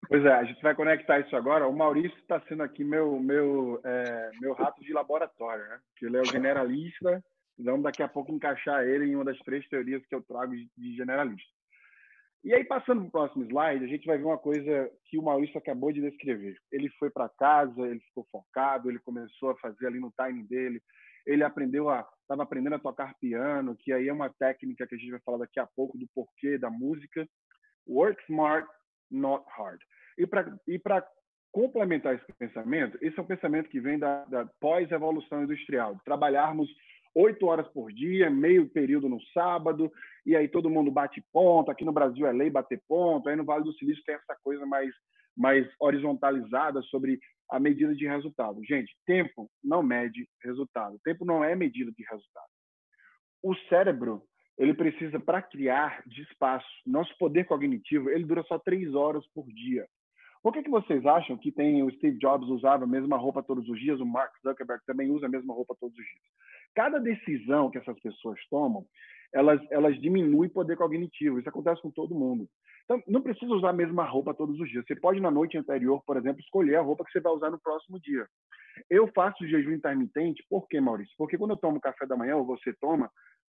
Pois 0.07 0.23
é, 0.23 0.33
a 0.33 0.43
gente 0.43 0.61
vai 0.61 0.75
conectar 0.75 1.19
isso 1.19 1.35
agora. 1.35 1.67
O 1.67 1.75
Maurício 1.75 2.17
está 2.19 2.39
sendo 2.41 2.61
aqui 2.61 2.83
meu 2.83 3.19
meu 3.19 3.81
é, 3.83 4.29
meu 4.39 4.53
rato 4.53 4.81
de 4.83 4.93
laboratório, 4.93 5.67
né? 5.67 5.79
Que 5.95 6.05
ele 6.05 6.17
é 6.17 6.21
o 6.21 6.25
generalista. 6.25 7.23
Vamos 7.57 7.83
daqui 7.83 8.03
a 8.03 8.07
pouco 8.07 8.31
encaixar 8.31 8.83
ele 8.83 9.05
em 9.05 9.15
uma 9.15 9.25
das 9.25 9.37
três 9.39 9.67
teorias 9.69 10.05
que 10.05 10.15
eu 10.15 10.21
trago 10.23 10.53
de 10.55 10.95
generalista. 10.95 11.49
E 12.45 12.53
aí, 12.53 12.63
passando 12.63 12.99
para 12.99 13.07
o 13.07 13.11
próximo 13.11 13.43
slide, 13.45 13.83
a 13.83 13.87
gente 13.87 14.05
vai 14.05 14.19
ver 14.19 14.25
uma 14.25 14.37
coisa 14.37 14.91
que 15.05 15.17
o 15.17 15.23
Maurício 15.23 15.57
acabou 15.57 15.91
de 15.91 15.99
descrever. 15.99 16.55
Ele 16.71 16.89
foi 16.99 17.09
para 17.09 17.27
casa, 17.27 17.81
ele 17.87 17.99
ficou 18.01 18.23
focado, 18.31 18.87
ele 18.87 18.99
começou 18.99 19.49
a 19.49 19.57
fazer 19.57 19.87
ali 19.87 19.99
no 19.99 20.13
time 20.15 20.43
dele, 20.43 20.79
ele 21.25 21.43
aprendeu 21.43 21.89
a 21.89 22.07
estava 22.21 22.43
aprendendo 22.43 22.75
a 22.75 22.79
tocar 22.79 23.15
piano, 23.19 23.75
que 23.75 23.91
aí 23.91 24.07
é 24.07 24.13
uma 24.13 24.29
técnica 24.29 24.85
que 24.85 24.95
a 24.95 24.97
gente 24.97 25.11
vai 25.11 25.19
falar 25.21 25.39
daqui 25.39 25.59
a 25.59 25.67
pouco 25.75 25.97
do 25.97 26.07
porquê 26.13 26.57
da 26.57 26.69
música. 26.69 27.27
Work 27.87 28.21
smart, 28.29 28.67
not 29.09 29.43
hard. 29.55 29.79
E 30.17 30.27
para 30.27 30.55
e 30.67 30.77
para 30.77 31.07
complementar 31.51 32.13
esse 32.13 32.33
pensamento, 32.37 32.97
esse 33.01 33.17
é 33.17 33.21
um 33.21 33.25
pensamento 33.25 33.69
que 33.69 33.79
vem 33.79 33.97
da, 33.97 34.25
da 34.25 34.45
pós-evolução 34.59 35.43
industrial, 35.43 35.99
trabalharmos 36.03 36.69
oito 37.15 37.47
horas 37.47 37.67
por 37.69 37.91
dia, 37.91 38.29
meio 38.29 38.67
período 38.69 39.07
no 39.07 39.21
sábado, 39.33 39.91
e 40.25 40.35
aí 40.35 40.47
todo 40.47 40.69
mundo 40.69 40.91
bate 40.91 41.23
ponto. 41.31 41.71
Aqui 41.71 41.85
no 41.85 41.93
Brasil 41.93 42.27
é 42.27 42.33
lei 42.33 42.49
bater 42.49 42.81
ponto, 42.87 43.29
aí 43.29 43.35
no 43.35 43.45
Vale 43.45 43.63
do 43.63 43.73
Silício 43.73 44.03
tem 44.05 44.15
essa 44.15 44.35
coisa 44.43 44.65
mais, 44.65 44.93
mais 45.35 45.65
horizontalizada 45.79 46.81
sobre 46.83 47.19
a 47.49 47.59
medida 47.59 47.95
de 47.95 48.05
resultado. 48.05 48.63
Gente, 48.65 48.93
tempo 49.05 49.49
não 49.63 49.81
mede 49.81 50.27
resultado. 50.43 50.99
Tempo 51.03 51.23
não 51.23 51.43
é 51.43 51.55
medida 51.55 51.91
de 51.91 52.03
resultado. 52.03 52.49
O 53.41 53.55
cérebro 53.69 54.23
ele 54.57 54.73
precisa 54.73 55.19
para 55.19 55.41
criar 55.41 56.01
de 56.05 56.21
espaço. 56.23 56.67
Nosso 56.85 57.15
poder 57.17 57.45
cognitivo 57.45 58.09
ele 58.09 58.25
dura 58.25 58.43
só 58.43 58.57
três 58.57 58.93
horas 58.93 59.25
por 59.33 59.45
dia. 59.47 59.85
Por 60.41 60.53
que, 60.53 60.61
que 60.61 60.69
vocês 60.69 61.03
acham 61.05 61.37
que 61.37 61.51
tem 61.51 61.81
o 61.81 61.91
Steve 61.91 62.19
Jobs 62.19 62.47
usava 62.49 62.83
a 62.83 62.87
mesma 62.87 63.17
roupa 63.17 63.41
todos 63.41 63.67
os 63.67 63.79
dias, 63.79 63.99
o 63.99 64.05
Mark 64.05 64.31
Zuckerberg 64.43 64.83
também 64.85 65.09
usa 65.09 65.25
a 65.25 65.29
mesma 65.29 65.53
roupa 65.53 65.75
todos 65.79 65.97
os 65.97 66.05
dias? 66.05 66.23
Cada 66.75 66.99
decisão 66.99 67.71
que 67.71 67.77
essas 67.77 67.99
pessoas 67.99 68.39
tomam, 68.49 68.85
elas, 69.33 69.61
elas 69.71 69.99
diminuem 69.99 70.49
o 70.49 70.53
poder 70.53 70.77
cognitivo. 70.77 71.39
Isso 71.39 71.49
acontece 71.49 71.81
com 71.81 71.89
todo 71.89 72.15
mundo. 72.15 72.47
Então, 72.83 73.01
não 73.07 73.21
precisa 73.21 73.51
usar 73.53 73.69
a 73.69 73.73
mesma 73.73 74.05
roupa 74.05 74.33
todos 74.33 74.59
os 74.59 74.69
dias. 74.69 74.85
Você 74.85 74.95
pode, 74.95 75.19
na 75.19 75.31
noite 75.31 75.57
anterior, 75.57 76.03
por 76.05 76.17
exemplo, 76.17 76.39
escolher 76.39 76.75
a 76.75 76.81
roupa 76.81 77.03
que 77.03 77.11
você 77.11 77.19
vai 77.19 77.33
usar 77.33 77.49
no 77.49 77.59
próximo 77.59 77.99
dia. 77.99 78.27
Eu 78.89 79.07
faço 79.13 79.47
jejum 79.47 79.71
intermitente, 79.71 80.45
por 80.49 80.67
quê, 80.67 80.79
Maurício? 80.79 81.13
Porque 81.17 81.37
quando 81.37 81.51
eu 81.51 81.57
tomo 81.57 81.81
café 81.81 82.05
da 82.05 82.15
manhã, 82.15 82.35
ou 82.35 82.45
você 82.45 82.73
toma, 82.79 83.09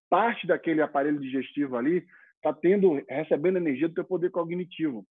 parte 0.08 0.46
daquele 0.46 0.82
aparelho 0.82 1.18
digestivo 1.18 1.76
ali 1.76 2.04
está 2.36 2.52
tendo, 2.52 3.02
recebendo 3.08 3.56
energia 3.56 3.88
do 3.88 3.94
teu 3.94 4.04
poder 4.04 4.30
cognitivo. 4.30 5.04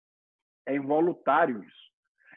É 0.66 0.76
involuntário 0.76 1.64
isso. 1.64 1.84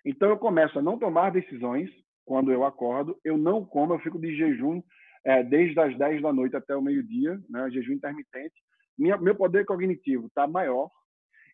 Então 0.04 0.30
eu 0.30 0.38
começo 0.38 0.78
a 0.78 0.82
não 0.82 0.98
tomar 0.98 1.30
decisões 1.30 1.90
quando 2.24 2.50
eu 2.50 2.64
acordo, 2.64 3.16
eu 3.24 3.36
não 3.36 3.64
como, 3.64 3.94
eu 3.94 4.00
fico 4.00 4.18
de 4.18 4.34
jejum 4.36 4.82
é, 5.26 5.42
desde 5.42 5.78
as 5.78 5.96
10 5.98 6.22
da 6.22 6.32
noite 6.32 6.56
até 6.56 6.74
o 6.74 6.80
meio-dia, 6.80 7.38
né, 7.50 7.70
jejum 7.70 7.92
intermitente. 7.92 8.54
Minha, 8.98 9.18
meu 9.18 9.34
poder 9.34 9.66
cognitivo 9.66 10.26
está 10.28 10.46
maior. 10.46 10.88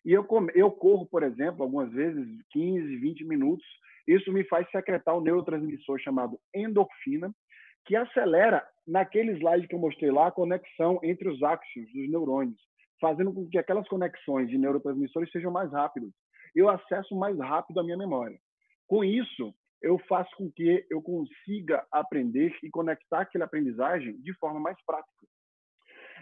E 0.05 0.11
eu, 0.11 0.25
eu 0.53 0.71
corro, 0.71 1.05
por 1.05 1.23
exemplo, 1.23 1.63
algumas 1.63 1.91
vezes 1.91 2.25
15, 2.51 2.95
20 2.97 3.25
minutos. 3.25 3.65
Isso 4.07 4.31
me 4.31 4.43
faz 4.45 4.69
secretar 4.69 5.17
um 5.17 5.21
neurotransmissor 5.21 5.99
chamado 5.99 6.39
endorfina, 6.53 7.33
que 7.85 7.95
acelera, 7.95 8.65
naquele 8.87 9.33
slide 9.33 9.67
que 9.67 9.75
eu 9.75 9.79
mostrei 9.79 10.11
lá, 10.11 10.27
a 10.27 10.31
conexão 10.31 10.99
entre 11.03 11.27
os 11.27 11.41
áxios 11.41 11.91
dos 11.91 12.09
neurônios, 12.09 12.59
fazendo 13.01 13.33
com 13.33 13.47
que 13.49 13.57
aquelas 13.57 13.87
conexões 13.87 14.49
de 14.49 14.57
neurotransmissores 14.57 15.31
sejam 15.31 15.51
mais 15.51 15.71
rápidas 15.71 16.11
eu 16.55 16.69
acesso 16.69 17.15
mais 17.15 17.37
rápido 17.37 17.79
a 17.79 17.83
minha 17.83 17.97
memória. 17.97 18.37
Com 18.87 19.03
isso, 19.03 19.53
eu 19.83 19.99
faço 20.07 20.35
com 20.37 20.49
que 20.49 20.85
eu 20.89 21.01
consiga 21.01 21.85
aprender 21.91 22.57
e 22.63 22.69
conectar 22.69 23.21
aquela 23.21 23.45
aprendizagem 23.45 24.19
de 24.21 24.33
forma 24.35 24.59
mais 24.59 24.77
prática. 24.85 25.11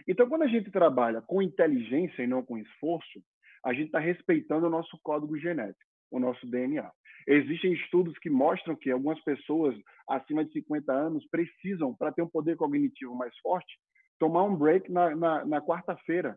Então, 0.06 0.28
quando 0.28 0.42
a 0.42 0.48
gente 0.48 0.70
trabalha 0.70 1.22
com 1.22 1.40
inteligência 1.40 2.22
e 2.22 2.26
não 2.26 2.44
com 2.44 2.58
esforço, 2.58 3.22
a 3.64 3.72
gente 3.72 3.86
está 3.86 4.00
respeitando 4.00 4.66
o 4.66 4.70
nosso 4.70 4.98
código 5.02 5.38
genético, 5.38 5.78
o 6.10 6.18
nosso 6.18 6.44
DNA. 6.44 6.90
Existem 7.28 7.72
estudos 7.74 8.18
que 8.18 8.28
mostram 8.28 8.74
que 8.74 8.90
algumas 8.90 9.22
pessoas 9.22 9.76
acima 10.08 10.44
de 10.44 10.52
50 10.52 10.92
anos 10.92 11.24
precisam, 11.30 11.94
para 11.94 12.10
ter 12.10 12.22
um 12.22 12.28
poder 12.28 12.56
cognitivo 12.56 13.14
mais 13.14 13.36
forte, 13.38 13.78
tomar 14.18 14.42
um 14.42 14.56
break 14.56 14.90
na, 14.90 15.14
na, 15.14 15.44
na 15.44 15.60
quarta-feira 15.62 16.36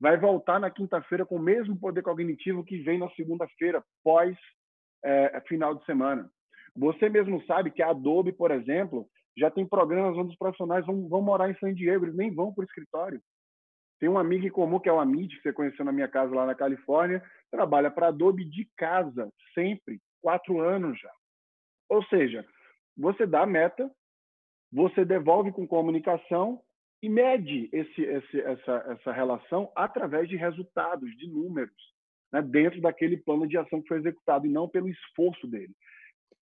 vai 0.00 0.16
voltar 0.16 0.58
na 0.58 0.70
quinta-feira 0.70 1.26
com 1.26 1.36
o 1.36 1.42
mesmo 1.42 1.78
poder 1.78 2.02
cognitivo 2.02 2.64
que 2.64 2.78
vem 2.78 2.98
na 2.98 3.10
segunda-feira, 3.10 3.84
pós 4.02 4.34
é, 5.04 5.40
final 5.46 5.74
de 5.74 5.84
semana. 5.84 6.30
Você 6.76 7.08
mesmo 7.08 7.42
sabe 7.44 7.70
que 7.70 7.82
a 7.82 7.90
Adobe, 7.90 8.32
por 8.32 8.50
exemplo, 8.50 9.08
já 9.36 9.50
tem 9.50 9.66
programas 9.66 10.16
onde 10.16 10.30
os 10.30 10.38
profissionais 10.38 10.84
vão, 10.86 11.08
vão 11.08 11.22
morar 11.22 11.50
em 11.50 11.58
San 11.58 11.74
Diego, 11.74 12.04
eles 12.04 12.16
nem 12.16 12.32
vão 12.32 12.52
para 12.52 12.62
o 12.62 12.64
escritório. 12.64 13.20
Tem 13.98 14.08
um 14.08 14.18
amigo 14.18 14.46
em 14.46 14.50
comum 14.50 14.80
que 14.80 14.88
é 14.88 14.92
o 14.92 14.98
Amid, 14.98 15.36
que 15.36 15.42
você 15.42 15.52
conheceu 15.52 15.84
na 15.84 15.92
minha 15.92 16.08
casa 16.08 16.34
lá 16.34 16.46
na 16.46 16.54
Califórnia, 16.54 17.22
trabalha 17.50 17.90
para 17.90 18.08
Adobe 18.08 18.44
de 18.44 18.68
casa, 18.76 19.30
sempre, 19.54 20.00
quatro 20.22 20.60
anos 20.60 20.98
já. 20.98 21.12
Ou 21.88 22.02
seja, 22.04 22.46
você 22.96 23.26
dá 23.26 23.42
a 23.42 23.46
meta, 23.46 23.90
você 24.72 25.04
devolve 25.04 25.52
com 25.52 25.66
comunicação 25.66 26.62
e 27.02 27.08
mede 27.08 27.68
esse, 27.72 28.02
esse, 28.02 28.40
essa, 28.40 28.72
essa 28.88 29.12
relação 29.12 29.70
através 29.74 30.28
de 30.28 30.36
resultados, 30.36 31.10
de 31.16 31.28
números, 31.28 31.92
né, 32.32 32.42
dentro 32.42 32.80
daquele 32.80 33.16
plano 33.16 33.46
de 33.46 33.56
ação 33.56 33.80
que 33.82 33.88
foi 33.88 33.98
executado 33.98 34.46
e 34.46 34.50
não 34.50 34.68
pelo 34.68 34.88
esforço 34.88 35.46
dele. 35.46 35.72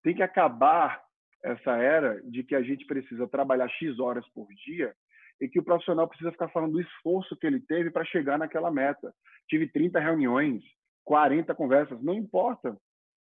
Tem 0.03 0.15
que 0.15 0.23
acabar 0.23 1.01
essa 1.43 1.77
era 1.77 2.21
de 2.23 2.43
que 2.43 2.55
a 2.55 2.61
gente 2.61 2.85
precisa 2.85 3.27
trabalhar 3.27 3.69
X 3.69 3.99
horas 3.99 4.27
por 4.33 4.47
dia 4.65 4.93
e 5.39 5.47
que 5.47 5.59
o 5.59 5.63
profissional 5.63 6.07
precisa 6.07 6.31
ficar 6.31 6.49
falando 6.49 6.73
do 6.73 6.81
esforço 6.81 7.37
que 7.37 7.45
ele 7.45 7.59
teve 7.59 7.91
para 7.91 8.05
chegar 8.05 8.37
naquela 8.37 8.71
meta. 8.71 9.13
Tive 9.47 9.67
30 9.67 9.99
reuniões, 9.99 10.63
40 11.05 11.53
conversas, 11.55 12.01
não 12.01 12.13
importa. 12.13 12.75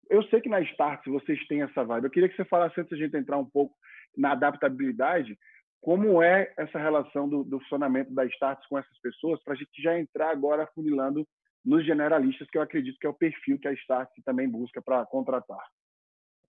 Eu 0.08 0.22
sei 0.24 0.40
que 0.40 0.48
na 0.48 0.60
Start 0.60 1.04
vocês 1.06 1.44
têm 1.46 1.62
essa 1.62 1.84
vibe. 1.84 2.04
Eu 2.04 2.10
queria 2.10 2.28
que 2.28 2.36
você 2.36 2.44
falasse 2.44 2.80
antes 2.80 2.96
de 2.96 3.02
a 3.02 3.06
gente 3.06 3.16
entrar 3.16 3.38
um 3.38 3.48
pouco 3.48 3.74
na 4.16 4.32
adaptabilidade, 4.32 5.36
como 5.80 6.22
é 6.22 6.52
essa 6.56 6.78
relação 6.78 7.28
do, 7.28 7.44
do 7.44 7.60
funcionamento 7.60 8.14
da 8.14 8.24
Starts 8.26 8.66
com 8.68 8.78
essas 8.78 8.98
pessoas, 9.00 9.42
para 9.42 9.54
a 9.54 9.56
gente 9.56 9.82
já 9.82 9.98
entrar 9.98 10.30
agora 10.30 10.68
funilando 10.74 11.26
nos 11.64 11.84
generalistas, 11.84 12.48
que 12.50 12.58
eu 12.58 12.62
acredito 12.62 12.98
que 12.98 13.06
é 13.06 13.10
o 13.10 13.14
perfil 13.14 13.58
que 13.58 13.68
a 13.68 13.72
Starts 13.72 14.22
também 14.24 14.48
busca 14.48 14.82
para 14.82 15.04
contratar. 15.06 15.64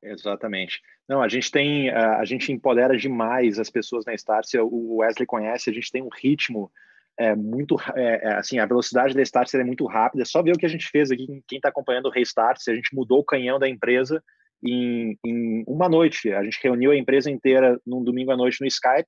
Exatamente. 0.04 0.82
Não, 1.08 1.22
a 1.22 1.28
gente 1.28 1.50
tem, 1.50 1.90
a 1.90 2.24
gente 2.26 2.52
empodera 2.52 2.96
demais 2.98 3.58
as 3.58 3.70
pessoas 3.70 4.06
na 4.06 4.14
Starts. 4.14 4.54
O 4.56 4.98
Wesley 4.98 5.26
conhece, 5.26 5.70
a 5.70 5.74
gente 5.74 5.92
tem 5.92 6.02
um 6.02 6.10
ritmo 6.10 6.72
é, 7.18 7.36
muito, 7.36 7.78
é, 7.96 8.28
é, 8.28 8.34
assim, 8.36 8.60
a 8.60 8.66
velocidade 8.66 9.14
da 9.14 9.22
Starts 9.22 9.54
é 9.54 9.64
muito 9.64 9.86
rápida. 9.86 10.24
É 10.24 10.26
só 10.26 10.44
ver 10.44 10.54
o 10.54 10.58
que 10.58 10.66
a 10.66 10.70
gente 10.70 10.88
fez 10.88 11.12
aqui, 11.12 11.26
quem 11.48 11.58
está 11.58 11.70
acompanhando 11.70 12.08
o 12.08 12.12
Restart, 12.12 12.60
a 12.68 12.76
gente 12.76 12.94
mudou 12.94 13.20
o 13.20 13.26
canhão 13.26 13.58
da 13.58 13.70
empresa 13.70 14.22
em, 14.64 15.18
em, 15.26 15.64
uma 15.68 15.88
noite. 15.88 16.32
A 16.32 16.44
gente 16.44 16.60
reuniu 16.62 16.92
a 16.92 16.98
empresa 16.98 17.32
inteira 17.32 17.80
num 17.86 18.04
domingo 18.04 18.32
à 18.32 18.38
noite 18.38 18.60
no 18.62 18.68
Skype, 18.68 19.08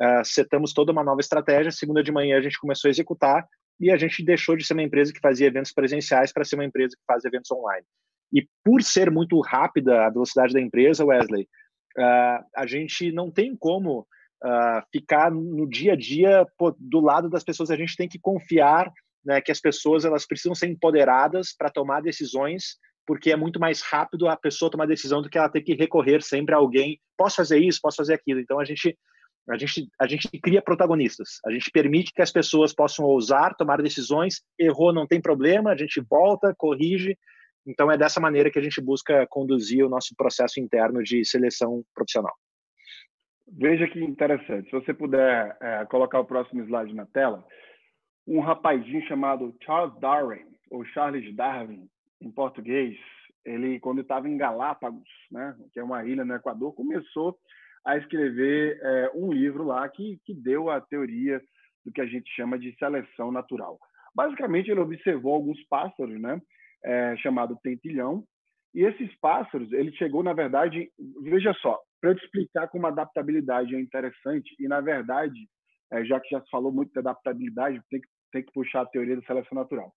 uh, 0.00 0.24
setamos 0.24 0.72
toda 0.72 0.92
uma 0.92 1.04
nova 1.04 1.20
estratégia. 1.20 1.72
Segunda 1.72 2.02
de 2.02 2.12
manhã 2.12 2.38
a 2.38 2.42
gente 2.42 2.58
começou 2.58 2.88
a 2.88 2.90
executar 2.90 3.46
e 3.80 3.90
a 3.90 3.96
gente 3.96 4.22
deixou 4.22 4.56
de 4.56 4.64
ser 4.64 4.74
uma 4.74 4.82
empresa 4.82 5.12
que 5.12 5.20
fazia 5.20 5.46
eventos 5.46 5.72
presenciais 5.72 6.32
para 6.32 6.44
ser 6.44 6.56
uma 6.56 6.64
empresa 6.64 6.94
que 6.94 7.02
faz 7.06 7.24
eventos 7.24 7.50
online. 7.50 7.86
E 8.32 8.46
por 8.62 8.82
ser 8.82 9.10
muito 9.10 9.40
rápida 9.40 10.06
a 10.06 10.10
velocidade 10.10 10.52
da 10.52 10.60
empresa, 10.60 11.04
Wesley, 11.04 11.48
uh, 11.98 12.44
a 12.54 12.66
gente 12.66 13.10
não 13.10 13.30
tem 13.30 13.56
como 13.56 14.00
uh, 14.00 14.82
ficar 14.92 15.30
no 15.30 15.68
dia 15.68 15.94
a 15.94 15.96
dia 15.96 16.46
pô, 16.58 16.74
do 16.78 17.00
lado 17.00 17.28
das 17.28 17.42
pessoas. 17.42 17.70
A 17.70 17.76
gente 17.76 17.96
tem 17.96 18.08
que 18.08 18.18
confiar 18.18 18.92
né, 19.24 19.40
que 19.40 19.50
as 19.50 19.60
pessoas 19.60 20.04
elas 20.04 20.26
precisam 20.26 20.54
ser 20.54 20.68
empoderadas 20.68 21.54
para 21.56 21.70
tomar 21.70 22.02
decisões 22.02 22.78
porque 23.06 23.32
é 23.32 23.36
muito 23.36 23.58
mais 23.58 23.80
rápido 23.80 24.28
a 24.28 24.36
pessoa 24.36 24.70
tomar 24.70 24.86
decisão 24.86 25.20
do 25.20 25.28
que 25.28 25.36
ela 25.36 25.48
ter 25.48 25.62
que 25.62 25.74
recorrer 25.74 26.22
sempre 26.22 26.54
a 26.54 26.58
alguém. 26.58 27.00
Posso 27.16 27.36
fazer 27.36 27.58
isso, 27.58 27.80
posso 27.82 27.96
fazer 27.96 28.14
aquilo. 28.14 28.38
Então 28.38 28.60
a 28.60 28.64
gente 28.64 28.96
a 29.50 29.56
gente 29.56 29.88
a 29.98 30.06
gente 30.06 30.28
cria 30.40 30.62
protagonistas. 30.62 31.40
A 31.44 31.50
gente 31.50 31.70
permite 31.70 32.12
que 32.12 32.22
as 32.22 32.30
pessoas 32.30 32.72
possam 32.72 33.04
ousar, 33.04 33.54
tomar 33.56 33.82
decisões. 33.82 34.42
Errou, 34.58 34.92
não 34.92 35.06
tem 35.06 35.20
problema. 35.20 35.70
A 35.70 35.76
gente 35.76 36.00
volta, 36.00 36.54
corrige. 36.56 37.18
Então 37.66 37.90
é 37.90 37.98
dessa 37.98 38.20
maneira 38.20 38.50
que 38.50 38.58
a 38.58 38.62
gente 38.62 38.80
busca 38.80 39.26
conduzir 39.28 39.84
o 39.84 39.88
nosso 39.88 40.14
processo 40.16 40.60
interno 40.60 41.02
de 41.02 41.24
seleção 41.24 41.82
profissional. 41.94 42.34
Veja 43.52 43.88
que 43.88 44.02
interessante. 44.02 44.66
Se 44.66 44.72
você 44.72 44.94
puder 44.94 45.56
é, 45.60 45.84
colocar 45.86 46.20
o 46.20 46.24
próximo 46.24 46.62
slide 46.62 46.94
na 46.94 47.06
tela, 47.06 47.44
um 48.26 48.40
rapazinho 48.40 49.04
chamado 49.08 49.54
Charles 49.64 49.98
Darwin, 50.00 50.46
ou 50.70 50.84
Charles 50.84 51.34
Darwin, 51.34 51.88
em 52.20 52.30
português, 52.30 52.96
ele, 53.44 53.80
quando 53.80 54.02
estava 54.02 54.28
em 54.28 54.36
Galápagos, 54.36 55.08
né, 55.30 55.56
que 55.72 55.80
é 55.80 55.82
uma 55.82 56.04
ilha 56.04 56.24
no 56.24 56.34
Equador, 56.34 56.72
começou 56.74 57.36
a 57.86 57.96
escrever 57.96 58.78
é, 58.82 59.10
um 59.14 59.32
livro 59.32 59.64
lá 59.64 59.88
que, 59.88 60.18
que 60.24 60.34
deu 60.34 60.70
a 60.70 60.80
teoria 60.80 61.40
do 61.84 61.92
que 61.92 62.00
a 62.00 62.06
gente 62.06 62.30
chama 62.34 62.58
de 62.58 62.74
seleção 62.78 63.32
natural. 63.32 63.78
Basicamente, 64.14 64.70
ele 64.70 64.80
observou 64.80 65.34
alguns 65.34 65.62
pássaros, 65.68 66.20
né, 66.20 66.40
é, 66.84 67.16
chamado 67.18 67.58
tentilhão, 67.62 68.24
e 68.74 68.82
esses 68.84 69.12
pássaros, 69.20 69.72
ele 69.72 69.92
chegou, 69.92 70.22
na 70.22 70.32
verdade, 70.32 70.90
veja 71.22 71.52
só, 71.54 71.78
para 72.00 72.10
eu 72.10 72.14
te 72.14 72.24
explicar 72.24 72.68
como 72.68 72.86
a 72.86 72.90
adaptabilidade 72.90 73.74
é 73.74 73.80
interessante, 73.80 74.54
e, 74.58 74.68
na 74.68 74.80
verdade, 74.80 75.48
é, 75.92 76.04
já 76.04 76.20
que 76.20 76.28
já 76.30 76.40
se 76.40 76.50
falou 76.50 76.72
muito 76.72 76.92
de 76.92 76.98
adaptabilidade, 76.98 77.80
tem 77.90 78.00
que, 78.00 78.08
tem 78.32 78.42
que 78.44 78.52
puxar 78.52 78.82
a 78.82 78.86
teoria 78.86 79.16
da 79.16 79.22
seleção 79.22 79.56
natural. 79.56 79.92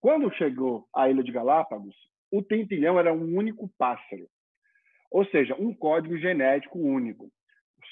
Quando 0.00 0.32
chegou 0.34 0.86
à 0.94 1.10
Ilha 1.10 1.22
de 1.22 1.32
Galápagos, 1.32 1.94
o 2.30 2.42
tentilhão 2.42 2.98
era 2.98 3.12
um 3.12 3.36
único 3.36 3.70
pássaro, 3.76 4.26
ou 5.10 5.24
seja, 5.26 5.54
um 5.58 5.74
código 5.74 6.16
genético 6.18 6.78
único. 6.78 7.30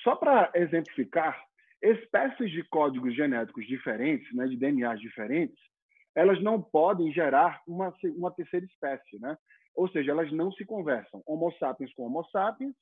Só 0.03 0.15
para 0.17 0.51
exemplificar, 0.55 1.41
espécies 1.83 2.51
de 2.51 2.63
códigos 2.65 3.15
genéticos 3.15 3.67
diferentes, 3.67 4.33
né, 4.35 4.47
de 4.47 4.57
DNAs 4.57 5.01
diferentes, 5.01 5.59
elas 6.15 6.43
não 6.43 6.61
podem 6.61 7.13
gerar 7.13 7.61
uma, 7.67 7.95
uma 8.17 8.31
terceira 8.31 8.65
espécie, 8.65 9.21
né? 9.21 9.37
Ou 9.75 9.87
seja, 9.91 10.11
elas 10.11 10.33
não 10.33 10.51
se 10.51 10.65
conversam. 10.65 11.23
Homo 11.27 11.53
sapiens 11.59 11.93
com 11.93 12.07
Homo 12.07 12.25
sapiens, 12.31 12.75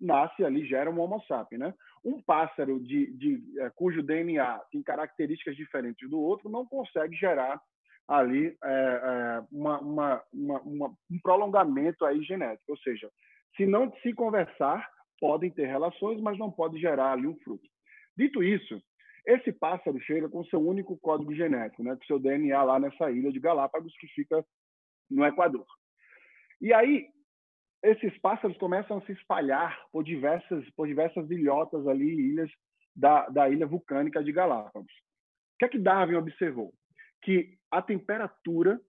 nasce 0.00 0.44
ali, 0.44 0.66
gera 0.66 0.90
um 0.90 0.98
Homo 0.98 1.22
sapiens, 1.28 1.60
né? 1.60 1.74
Um 2.04 2.20
pássaro 2.20 2.80
de, 2.80 3.12
de, 3.12 3.60
é, 3.60 3.70
cujo 3.70 4.02
DNA 4.02 4.58
tem 4.72 4.82
características 4.82 5.54
diferentes 5.54 6.10
do 6.10 6.20
outro 6.20 6.50
não 6.50 6.66
consegue 6.66 7.14
gerar 7.14 7.60
ali 8.08 8.56
é, 8.64 8.72
é, 8.72 9.42
uma, 9.52 9.78
uma, 9.78 10.22
uma, 10.32 10.88
um 11.08 11.20
prolongamento 11.22 12.04
aí 12.04 12.20
genético, 12.24 12.72
ou 12.72 12.78
seja, 12.78 13.08
se 13.56 13.66
não 13.66 13.92
se 14.02 14.12
conversar, 14.12 14.88
podem 15.20 15.50
ter 15.50 15.66
relações, 15.66 16.20
mas 16.20 16.38
não 16.38 16.50
pode 16.50 16.80
gerar 16.80 17.12
ali 17.12 17.26
um 17.26 17.38
fruto. 17.40 17.68
Dito 18.16 18.42
isso, 18.42 18.80
esse 19.26 19.52
pássaro 19.52 20.00
chega 20.00 20.28
com 20.28 20.44
seu 20.44 20.60
único 20.60 20.98
código 20.98 21.34
genético, 21.34 21.82
né, 21.82 21.96
com 21.96 22.04
seu 22.04 22.18
DNA 22.18 22.62
lá 22.62 22.78
nessa 22.78 23.10
ilha 23.10 23.30
de 23.30 23.38
Galápagos 23.38 23.96
que 23.98 24.06
fica 24.08 24.44
no 25.10 25.24
Equador. 25.24 25.66
E 26.60 26.72
aí 26.72 27.08
esses 27.82 28.16
pássaros 28.18 28.56
começam 28.58 28.98
a 28.98 29.02
se 29.02 29.12
espalhar 29.12 29.78
por 29.90 30.04
diversas 30.04 30.68
por 30.70 30.86
diversas 30.86 31.30
ilhotas 31.30 31.86
ali, 31.86 32.30
ilhas 32.30 32.50
da, 32.94 33.28
da 33.28 33.48
ilha 33.48 33.66
vulcânica 33.66 34.22
de 34.22 34.32
Galápagos. 34.32 34.92
O 34.92 35.58
que 35.58 35.64
é 35.64 35.68
que 35.68 35.78
Darwin 35.78 36.16
observou? 36.16 36.74
que 37.22 37.56
a 37.70 37.82
temperatura, 37.82 38.80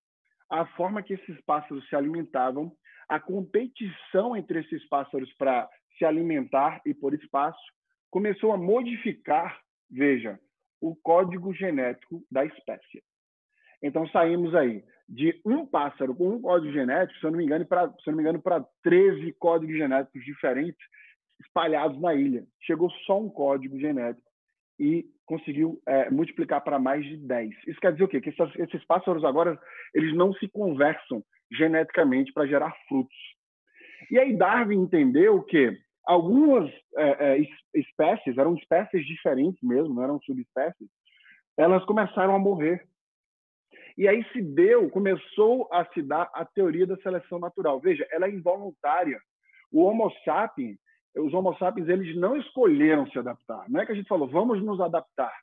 a 0.49 0.65
forma 0.75 1.03
que 1.03 1.13
esses 1.13 1.39
pássaros 1.41 1.87
se 1.87 1.95
alimentavam, 1.95 2.71
a 3.11 3.19
competição 3.19 4.37
entre 4.37 4.61
esses 4.61 4.87
pássaros 4.87 5.31
para 5.33 5.69
se 5.97 6.05
alimentar 6.05 6.81
e 6.85 6.93
por 6.93 7.13
espaço, 7.13 7.59
começou 8.09 8.53
a 8.53 8.57
modificar, 8.57 9.59
veja, 9.89 10.39
o 10.79 10.95
código 10.95 11.53
genético 11.53 12.23
da 12.31 12.45
espécie. 12.45 13.03
Então 13.83 14.07
saímos 14.07 14.55
aí 14.55 14.81
de 15.09 15.37
um 15.45 15.65
pássaro 15.65 16.15
com 16.15 16.29
um 16.29 16.41
código 16.41 16.71
genético, 16.71 17.19
se 17.19 17.25
eu 17.25 17.31
não 17.31 17.37
me 17.37 17.43
engano, 17.43 17.65
para 17.65 17.89
se 17.89 18.07
eu 18.07 18.11
não 18.11 18.15
me 18.15 18.23
engano, 18.23 18.41
para 18.41 18.65
13 18.81 19.33
códigos 19.33 19.75
genéticos 19.75 20.23
diferentes 20.23 20.81
espalhados 21.41 21.99
na 21.99 22.15
ilha. 22.15 22.45
Chegou 22.61 22.89
só 23.05 23.19
um 23.19 23.29
código 23.29 23.77
genético 23.77 24.25
e 24.79 25.05
conseguiu 25.25 25.81
é, 25.85 26.09
multiplicar 26.09 26.63
para 26.63 26.79
mais 26.79 27.03
de 27.03 27.17
10. 27.17 27.51
Isso 27.67 27.79
quer 27.81 27.91
dizer 27.91 28.05
o 28.05 28.07
quê? 28.07 28.21
Que 28.21 28.29
esses, 28.29 28.55
esses 28.55 28.85
pássaros 28.85 29.25
agora 29.25 29.59
eles 29.93 30.15
não 30.15 30.33
se 30.35 30.47
conversam 30.47 31.21
geneticamente 31.51 32.31
para 32.33 32.47
gerar 32.47 32.75
frutos. 32.87 33.17
E 34.09 34.19
aí 34.19 34.35
Darwin 34.35 34.81
entendeu 34.81 35.41
que 35.43 35.77
algumas 36.05 36.69
é, 36.95 37.35
é, 37.35 37.47
espécies, 37.75 38.37
eram 38.37 38.55
espécies 38.55 39.05
diferentes 39.05 39.61
mesmo, 39.61 39.93
não 39.93 40.03
eram 40.03 40.21
subespécies, 40.21 40.89
elas 41.57 41.83
começaram 41.85 42.35
a 42.35 42.39
morrer. 42.39 42.85
E 43.97 44.07
aí 44.07 44.23
se 44.31 44.41
deu, 44.41 44.89
começou 44.89 45.67
a 45.71 45.85
se 45.93 46.01
dar 46.01 46.29
a 46.33 46.45
teoria 46.45 46.87
da 46.87 46.97
seleção 46.97 47.39
natural. 47.39 47.79
Veja, 47.79 48.07
ela 48.11 48.25
é 48.25 48.31
involuntária. 48.31 49.19
O 49.71 49.83
Homo 49.83 50.11
sapiens 50.23 50.77
os 51.15 51.33
homo 51.33 51.55
sapiens 51.57 51.89
eles 51.89 52.15
não 52.15 52.37
escolheram 52.37 53.09
se 53.09 53.19
adaptar. 53.19 53.69
Não 53.69 53.81
é 53.81 53.85
que 53.85 53.91
a 53.91 53.95
gente 53.95 54.07
falou, 54.07 54.27
vamos 54.27 54.63
nos 54.63 54.79
adaptar. 54.79 55.33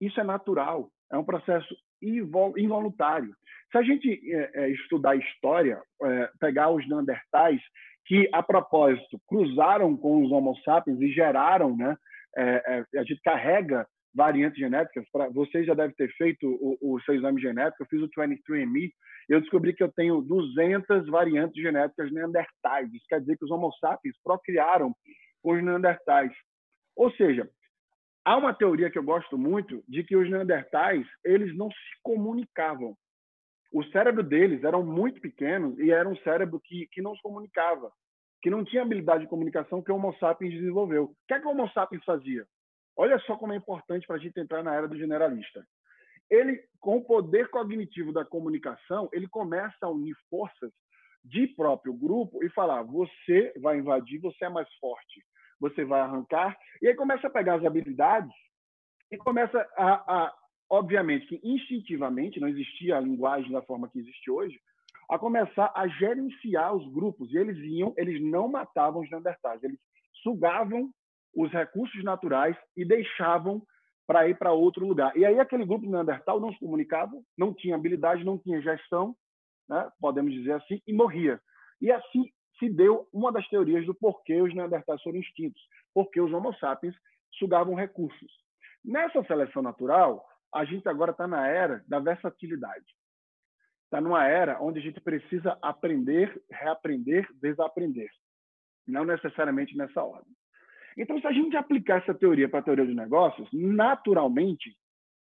Isso 0.00 0.18
é 0.20 0.24
natural, 0.24 0.90
é 1.10 1.18
um 1.18 1.24
processo 1.24 1.76
involuntário. 2.02 3.34
Se 3.70 3.78
a 3.78 3.82
gente 3.82 4.20
é, 4.30 4.50
é, 4.54 4.70
estudar 4.70 5.16
história, 5.16 5.80
é, 6.02 6.30
pegar 6.38 6.70
os 6.70 6.86
Neandertais, 6.88 7.60
que, 8.04 8.28
a 8.32 8.42
propósito, 8.42 9.20
cruzaram 9.28 9.96
com 9.96 10.24
os 10.24 10.30
Homo 10.30 10.56
sapiens 10.64 11.00
e 11.00 11.08
geraram, 11.12 11.76
né, 11.76 11.96
é, 12.36 12.84
é, 12.94 12.98
a 12.98 13.04
gente 13.04 13.20
carrega 13.22 13.86
variantes 14.14 14.58
genéticas. 14.58 15.04
Pra, 15.10 15.28
vocês 15.28 15.66
já 15.66 15.74
devem 15.74 15.94
ter 15.94 16.12
feito 16.16 16.46
o, 16.46 16.96
o 16.96 17.00
seu 17.02 17.14
exame 17.14 17.40
genético, 17.40 17.82
eu 17.82 17.86
fiz 17.86 18.02
o 18.02 18.08
23andMe, 18.08 18.90
eu 19.28 19.40
descobri 19.40 19.72
que 19.72 19.82
eu 19.82 19.92
tenho 19.92 20.20
200 20.20 21.08
variantes 21.08 21.60
genéticas 21.62 22.12
neandertais. 22.12 22.92
Isso 22.92 23.06
quer 23.08 23.20
dizer 23.20 23.36
que 23.38 23.44
os 23.44 23.50
Homo 23.50 23.72
sapiens 23.80 24.16
procriaram 24.22 24.94
com 25.42 25.52
os 25.52 25.62
neandertais. 25.62 26.32
Ou 26.96 27.10
seja, 27.12 27.48
há 28.24 28.36
uma 28.36 28.54
teoria 28.54 28.90
que 28.90 28.98
eu 28.98 29.02
gosto 29.02 29.36
muito 29.36 29.82
de 29.88 30.04
que 30.04 30.16
os 30.16 30.28
neandertais 30.30 31.06
eles 31.24 31.56
não 31.56 31.70
se 31.70 32.02
comunicavam. 32.02 32.96
O 33.72 33.84
cérebro 33.84 34.22
deles 34.22 34.62
era 34.64 34.78
muito 34.78 35.20
pequeno 35.20 35.80
e 35.80 35.90
era 35.90 36.08
um 36.08 36.16
cérebro 36.18 36.60
que, 36.60 36.86
que 36.92 37.00
não 37.00 37.14
se 37.14 37.22
comunicava, 37.22 37.90
que 38.42 38.50
não 38.50 38.64
tinha 38.64 38.82
habilidade 38.82 39.24
de 39.24 39.30
comunicação 39.30 39.82
que 39.82 39.90
o 39.90 39.94
Homo 39.94 40.14
sapiens 40.18 40.52
desenvolveu. 40.52 41.04
O 41.04 41.16
que 41.26 41.34
é 41.34 41.40
que 41.40 41.46
o 41.46 41.50
Homo 41.50 41.68
sapiens 41.70 42.04
fazia? 42.04 42.46
Olha 42.96 43.18
só 43.20 43.36
como 43.36 43.52
é 43.52 43.56
importante 43.56 44.06
para 44.06 44.16
a 44.16 44.18
gente 44.18 44.38
entrar 44.38 44.62
na 44.62 44.74
era 44.74 44.86
do 44.86 44.98
generalista 44.98 45.64
ele, 46.32 46.64
com 46.80 46.96
o 46.96 47.04
poder 47.04 47.48
cognitivo 47.50 48.10
da 48.10 48.24
comunicação, 48.24 49.08
ele 49.12 49.28
começa 49.28 49.76
a 49.82 49.90
unir 49.90 50.16
forças 50.30 50.72
de 51.22 51.46
próprio 51.48 51.92
grupo 51.92 52.42
e 52.42 52.48
falar: 52.48 52.82
você 52.82 53.52
vai 53.60 53.78
invadir, 53.78 54.18
você 54.18 54.46
é 54.46 54.48
mais 54.48 54.68
forte, 54.80 55.22
você 55.62 55.84
vai 55.84 56.00
arrancar. 56.00 56.58
E 56.82 56.88
aí 56.88 56.94
começa 56.94 57.28
a 57.28 57.30
pegar 57.30 57.54
as 57.54 57.64
habilidades 57.64 58.34
e 59.10 59.16
começa 59.16 59.64
a, 59.76 60.24
a 60.24 60.34
obviamente, 60.68 61.26
que 61.26 61.40
instintivamente, 61.44 62.40
não 62.40 62.48
existia 62.48 62.96
a 62.96 63.00
linguagem 63.00 63.52
da 63.52 63.62
forma 63.62 63.88
que 63.88 64.00
existe 64.00 64.30
hoje, 64.30 64.58
a 65.08 65.18
começar 65.18 65.70
a 65.74 65.86
gerenciar 65.86 66.74
os 66.74 66.90
grupos. 66.92 67.32
E 67.32 67.36
eles 67.36 67.56
iam, 67.58 67.94
eles 67.96 68.20
não 68.20 68.48
matavam 68.48 69.02
os 69.02 69.10
neandertais, 69.10 69.62
eles 69.62 69.78
sugavam 70.22 70.90
os 71.34 71.50
recursos 71.52 72.02
naturais 72.02 72.56
e 72.76 72.84
deixavam 72.84 73.62
para 74.06 74.28
ir 74.28 74.36
para 74.36 74.52
outro 74.52 74.86
lugar. 74.86 75.16
E 75.16 75.24
aí 75.24 75.38
aquele 75.38 75.64
grupo 75.64 75.84
de 75.84 75.90
Neandertal 75.90 76.40
não 76.40 76.52
se 76.52 76.58
comunicava, 76.58 77.12
não 77.38 77.54
tinha 77.54 77.76
habilidade, 77.76 78.24
não 78.24 78.36
tinha 78.36 78.60
gestão, 78.60 79.14
né, 79.68 79.88
podemos 80.00 80.32
dizer 80.32 80.52
assim, 80.52 80.82
e 80.86 80.92
morria. 80.92 81.40
E 81.80 81.90
assim 81.90 82.30
se 82.58 82.68
deu 82.68 83.08
uma 83.12 83.32
das 83.32 83.46
teorias 83.48 83.84
do 83.86 83.94
porquê 83.94 84.40
os 84.40 84.54
Neandertais 84.54 85.02
foram 85.02 85.18
extintos, 85.18 85.62
porque 85.94 86.20
os 86.20 86.32
Homo 86.32 86.54
sapiens 86.54 86.94
sugavam 87.38 87.74
recursos. 87.74 88.30
Nessa 88.84 89.22
seleção 89.24 89.62
natural, 89.62 90.24
a 90.52 90.64
gente 90.64 90.88
agora 90.88 91.12
está 91.12 91.26
na 91.26 91.46
era 91.46 91.82
da 91.86 91.98
versatilidade. 91.98 92.84
Está 93.84 94.00
numa 94.00 94.26
era 94.26 94.60
onde 94.60 94.78
a 94.78 94.82
gente 94.82 95.00
precisa 95.00 95.58
aprender, 95.62 96.42
reaprender, 96.50 97.28
desaprender. 97.34 98.10
Não 98.86 99.04
necessariamente 99.04 99.76
nessa 99.76 100.02
ordem. 100.02 100.32
Então, 100.96 101.18
se 101.20 101.26
a 101.26 101.32
gente 101.32 101.56
aplicar 101.56 102.02
essa 102.02 102.14
teoria 102.14 102.48
para 102.48 102.60
a 102.60 102.62
teoria 102.62 102.84
dos 102.84 102.96
negócios, 102.96 103.48
naturalmente, 103.52 104.76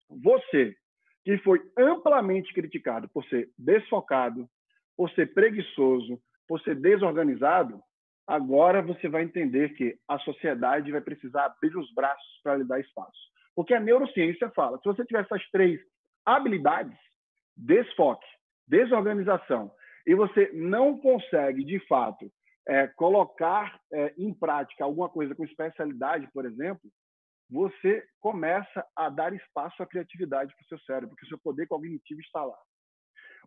você, 0.09 0.74
que 1.24 1.37
foi 1.38 1.61
amplamente 1.76 2.52
criticado 2.54 3.09
por 3.09 3.24
ser 3.26 3.50
desfocado, 3.59 4.48
por 4.96 5.11
ser 5.11 5.33
preguiçoso, 5.35 6.20
por 6.50 6.60
ser 6.62 6.74
desorganizado, 6.74 7.80
agora 8.26 8.82
você 8.82 9.08
vai 9.08 9.22
entender 9.22 9.68
que 9.74 9.96
a 10.08 10.18
sociedade 10.18 10.90
vai 10.90 11.00
precisar 11.00 11.44
abrir 11.44 11.76
os 11.76 11.94
braços 11.94 12.40
para 12.42 12.56
lhe 12.56 12.64
dar 12.64 12.80
espaço. 12.80 13.20
Porque 13.54 13.72
a 13.72 13.78
neurociência 13.78 14.50
fala, 14.50 14.76
se 14.78 14.84
você 14.84 15.04
tiver 15.04 15.22
essas 15.22 15.48
três 15.52 15.80
habilidades, 16.26 16.98
desfoque, 17.56 18.26
desorganização 18.66 19.70
e 20.04 20.12
você 20.12 20.50
não 20.52 20.98
consegue, 20.98 21.62
de 21.62 21.78
fato, 21.86 22.28
é, 22.66 22.88
colocar 22.88 23.80
é, 23.92 24.12
em 24.18 24.34
prática 24.34 24.82
alguma 24.82 25.08
coisa 25.08 25.36
com 25.36 25.44
especialidade, 25.44 26.28
por 26.34 26.44
exemplo, 26.44 26.90
você 27.48 28.04
começa 28.18 28.84
a 28.96 29.08
dar 29.08 29.32
espaço 29.32 29.80
à 29.84 29.86
criatividade 29.86 30.52
para 30.56 30.64
o 30.64 30.66
seu 30.66 30.80
cérebro, 30.80 31.10
porque 31.10 31.26
o 31.26 31.28
seu 31.28 31.38
poder 31.38 31.68
cognitivo 31.68 32.20
está 32.20 32.44
lá. 32.44 32.58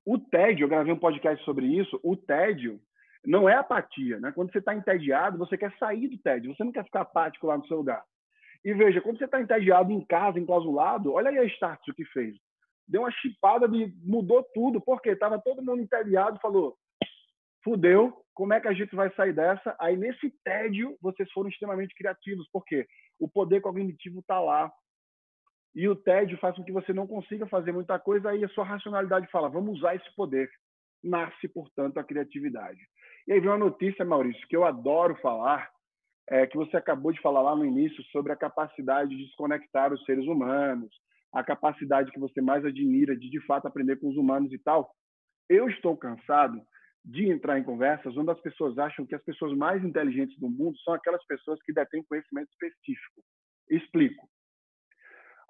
O 0.06 0.18
tédio, 0.18 0.64
eu 0.64 0.70
gravei 0.70 0.94
um 0.94 1.00
podcast 1.00 1.44
sobre 1.44 1.66
isso, 1.66 2.00
o 2.02 2.16
tédio 2.16 2.80
não 3.26 3.48
é 3.48 3.56
apatia. 3.56 4.20
Né? 4.20 4.32
Quando 4.32 4.52
você 4.52 4.60
está 4.60 4.74
entediado, 4.74 5.38
você 5.38 5.58
quer 5.58 5.76
sair 5.78 6.08
do 6.08 6.18
tédio, 6.18 6.56
você 6.56 6.64
não 6.64 6.72
quer 6.72 6.84
ficar 6.84 7.02
apático 7.02 7.48
lá 7.48 7.58
no 7.58 7.66
seu 7.68 7.78
lugar. 7.78 8.04
E 8.64 8.74
veja, 8.74 9.02
quando 9.02 9.18
você 9.18 9.26
está 9.26 9.42
entediado 9.42 9.92
em 9.92 10.06
casa, 10.06 10.40
enclausulado, 10.40 11.14
olha 11.14 11.30
aí 11.30 11.38
a 11.38 11.44
Starts 11.46 11.88
o 11.88 11.94
que 11.94 12.06
fez. 12.06 12.36
Deu 12.88 13.02
uma 13.02 13.12
chipada 13.12 13.68
de 13.68 13.94
mudou 14.04 14.44
tudo, 14.54 14.80
porque 14.82 15.10
estava 15.10 15.40
todo 15.40 15.64
mundo 15.64 15.82
entediado, 15.82 16.40
falou: 16.40 16.78
fudeu, 17.64 18.24
como 18.34 18.54
é 18.54 18.60
que 18.60 18.68
a 18.68 18.74
gente 18.74 18.96
vai 18.96 19.10
sair 19.16 19.34
dessa? 19.34 19.76
Aí, 19.80 19.98
nesse 19.98 20.30
tédio, 20.44 20.98
vocês 21.02 21.30
foram 21.32 21.50
extremamente 21.50 21.94
criativos, 21.96 22.48
porque 22.52 22.88
o 23.20 23.28
poder 23.28 23.62
cognitivo 23.62 24.20
está 24.20 24.40
lá. 24.40 24.72
E 25.76 25.88
o 25.88 25.96
tédio 25.96 26.38
faz 26.38 26.56
com 26.56 26.64
que 26.64 26.72
você 26.72 26.94
não 26.94 27.08
consiga 27.08 27.48
fazer 27.48 27.72
muita 27.72 27.98
coisa, 28.00 28.30
aí 28.30 28.44
a 28.44 28.50
sua 28.50 28.64
racionalidade 28.64 29.28
fala: 29.28 29.50
vamos 29.50 29.78
usar 29.78 29.96
esse 29.96 30.16
poder. 30.16 30.50
Nasce, 31.04 31.50
portanto, 31.50 31.98
a 31.98 32.04
criatividade. 32.04 32.80
E 33.28 33.34
aí 33.34 33.40
vem 33.40 33.50
uma 33.50 33.58
notícia, 33.58 34.04
Maurício, 34.04 34.48
que 34.48 34.56
eu 34.56 34.66
adoro 34.66 35.16
falar, 35.22 35.70
é, 36.30 36.46
que 36.48 36.58
você 36.58 36.78
acabou 36.78 37.12
de 37.12 37.22
falar 37.22 37.42
lá 37.42 37.56
no 37.56 37.66
início 37.66 38.04
sobre 38.06 38.32
a 38.32 38.36
capacidade 38.36 39.10
de 39.10 39.26
desconectar 39.26 39.94
os 39.94 40.04
seres 40.06 40.26
humanos, 40.26 40.90
a 41.34 41.44
capacidade 41.44 42.12
que 42.12 42.20
você 42.20 42.42
mais 42.42 42.64
admira 42.66 43.16
de, 43.16 43.30
de 43.30 43.46
fato, 43.46 43.68
aprender 43.68 43.98
com 43.98 44.10
os 44.10 44.18
humanos 44.18 44.52
e 44.52 44.60
tal. 44.60 44.92
Eu 45.50 45.70
estou 45.70 45.98
cansado 45.98 46.62
de 47.04 47.30
entrar 47.30 47.60
em 47.60 47.64
conversas 47.64 48.16
onde 48.16 48.32
as 48.32 48.40
pessoas 48.40 48.78
acham 48.78 49.06
que 49.06 49.16
as 49.16 49.24
pessoas 49.24 49.56
mais 49.58 49.84
inteligentes 49.84 50.38
do 50.40 50.50
mundo 50.50 50.78
são 50.80 50.94
aquelas 50.94 51.26
pessoas 51.26 51.62
que 51.64 51.74
detêm 51.74 52.04
conhecimento 52.04 52.50
específico. 52.52 53.22
Explico. 53.70 54.28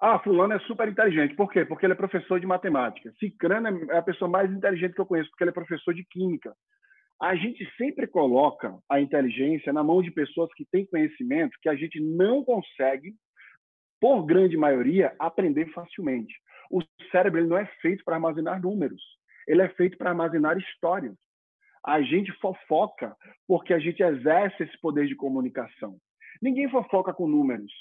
Ah, 0.00 0.18
fulano 0.18 0.54
é 0.54 0.58
super 0.60 0.88
inteligente. 0.88 1.36
Por 1.36 1.50
quê? 1.50 1.64
Porque 1.64 1.86
ele 1.86 1.92
é 1.92 1.96
professor 1.96 2.40
de 2.40 2.46
matemática. 2.46 3.12
Cicrano 3.18 3.90
é 3.90 3.98
a 3.98 4.02
pessoa 4.02 4.28
mais 4.28 4.50
inteligente 4.50 4.94
que 4.94 5.00
eu 5.00 5.06
conheço, 5.06 5.30
porque 5.30 5.44
ele 5.44 5.50
é 5.50 5.54
professor 5.54 5.94
de 5.94 6.04
química. 6.04 6.54
A 7.20 7.34
gente 7.36 7.64
sempre 7.76 8.06
coloca 8.06 8.76
a 8.90 9.00
inteligência 9.00 9.72
na 9.72 9.82
mão 9.82 10.02
de 10.02 10.10
pessoas 10.10 10.52
que 10.54 10.64
têm 10.64 10.86
conhecimento 10.86 11.56
que 11.62 11.68
a 11.68 11.74
gente 11.74 12.00
não 12.00 12.44
consegue, 12.44 13.14
por 14.00 14.24
grande 14.26 14.56
maioria, 14.56 15.14
aprender 15.18 15.72
facilmente. 15.72 16.34
O 16.70 16.82
cérebro 17.10 17.40
ele 17.40 17.48
não 17.48 17.56
é 17.56 17.66
feito 17.80 18.04
para 18.04 18.16
armazenar 18.16 18.60
números. 18.60 19.02
Ele 19.46 19.62
é 19.62 19.68
feito 19.70 19.96
para 19.96 20.10
armazenar 20.10 20.58
histórias. 20.58 21.16
A 21.86 22.02
gente 22.02 22.32
fofoca 22.40 23.14
porque 23.46 23.72
a 23.72 23.78
gente 23.78 24.02
exerce 24.02 24.62
esse 24.62 24.78
poder 24.80 25.06
de 25.06 25.14
comunicação. 25.14 25.96
Ninguém 26.42 26.68
fofoca 26.68 27.12
com 27.12 27.28
números. 27.28 27.72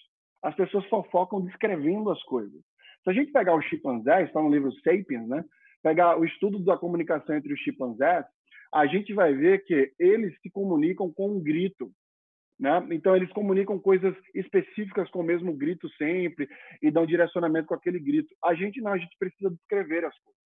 As 0.43 0.55
pessoas 0.55 0.85
fofocam 0.85 1.41
descrevendo 1.41 2.09
as 2.09 2.21
coisas. 2.23 2.61
Se 3.03 3.09
a 3.09 3.13
gente 3.13 3.31
pegar 3.31 3.55
os 3.55 3.65
chimpanzés, 3.65 4.27
está 4.27 4.41
no 4.41 4.49
livro 4.49 4.71
Sapiens, 4.81 5.27
né? 5.27 5.43
pegar 5.83 6.17
o 6.17 6.23
estudo 6.23 6.59
da 6.59 6.77
comunicação 6.77 7.35
entre 7.35 7.53
os 7.53 7.59
chimpanzés, 7.59 8.25
a 8.73 8.87
gente 8.87 9.13
vai 9.13 9.33
ver 9.33 9.63
que 9.63 9.93
eles 9.99 10.35
se 10.41 10.49
comunicam 10.49 11.13
com 11.13 11.37
um 11.37 11.39
grito. 11.39 11.91
Né? 12.59 12.71
Então, 12.91 13.15
eles 13.15 13.31
comunicam 13.31 13.79
coisas 13.79 14.15
específicas 14.33 15.09
com 15.11 15.19
o 15.19 15.23
mesmo 15.23 15.53
grito 15.53 15.87
sempre 15.91 16.49
e 16.81 16.89
dão 16.89 17.05
direcionamento 17.05 17.67
com 17.67 17.75
aquele 17.75 17.99
grito. 17.99 18.33
A 18.43 18.55
gente 18.55 18.81
não, 18.81 18.93
a 18.93 18.97
gente 18.97 19.15
precisa 19.19 19.51
descrever 19.51 20.03
as 20.05 20.17
coisas. 20.19 20.41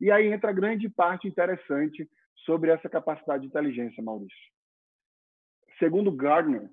E 0.00 0.10
aí 0.10 0.32
entra 0.32 0.52
grande 0.52 0.88
parte 0.88 1.28
interessante 1.28 2.08
sobre 2.44 2.70
essa 2.70 2.88
capacidade 2.88 3.42
de 3.42 3.48
inteligência, 3.48 4.02
Maurício. 4.02 4.36
Segundo 5.78 6.10
Gardner, 6.10 6.68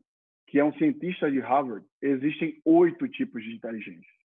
que 0.47 0.57
é 0.57 0.63
um 0.63 0.73
cientista 0.73 1.29
de 1.29 1.39
Harvard, 1.39 1.85
existem 2.01 2.59
oito 2.65 3.07
tipos 3.07 3.43
de 3.43 3.53
inteligência. 3.53 4.19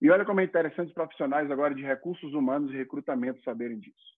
E 0.00 0.10
olha 0.10 0.24
como 0.24 0.40
é 0.40 0.44
interessante 0.44 0.88
os 0.88 0.94
profissionais 0.94 1.50
agora 1.50 1.74
de 1.74 1.82
recursos 1.82 2.32
humanos 2.34 2.72
e 2.72 2.76
recrutamento 2.76 3.42
saberem 3.42 3.80
disso. 3.80 4.14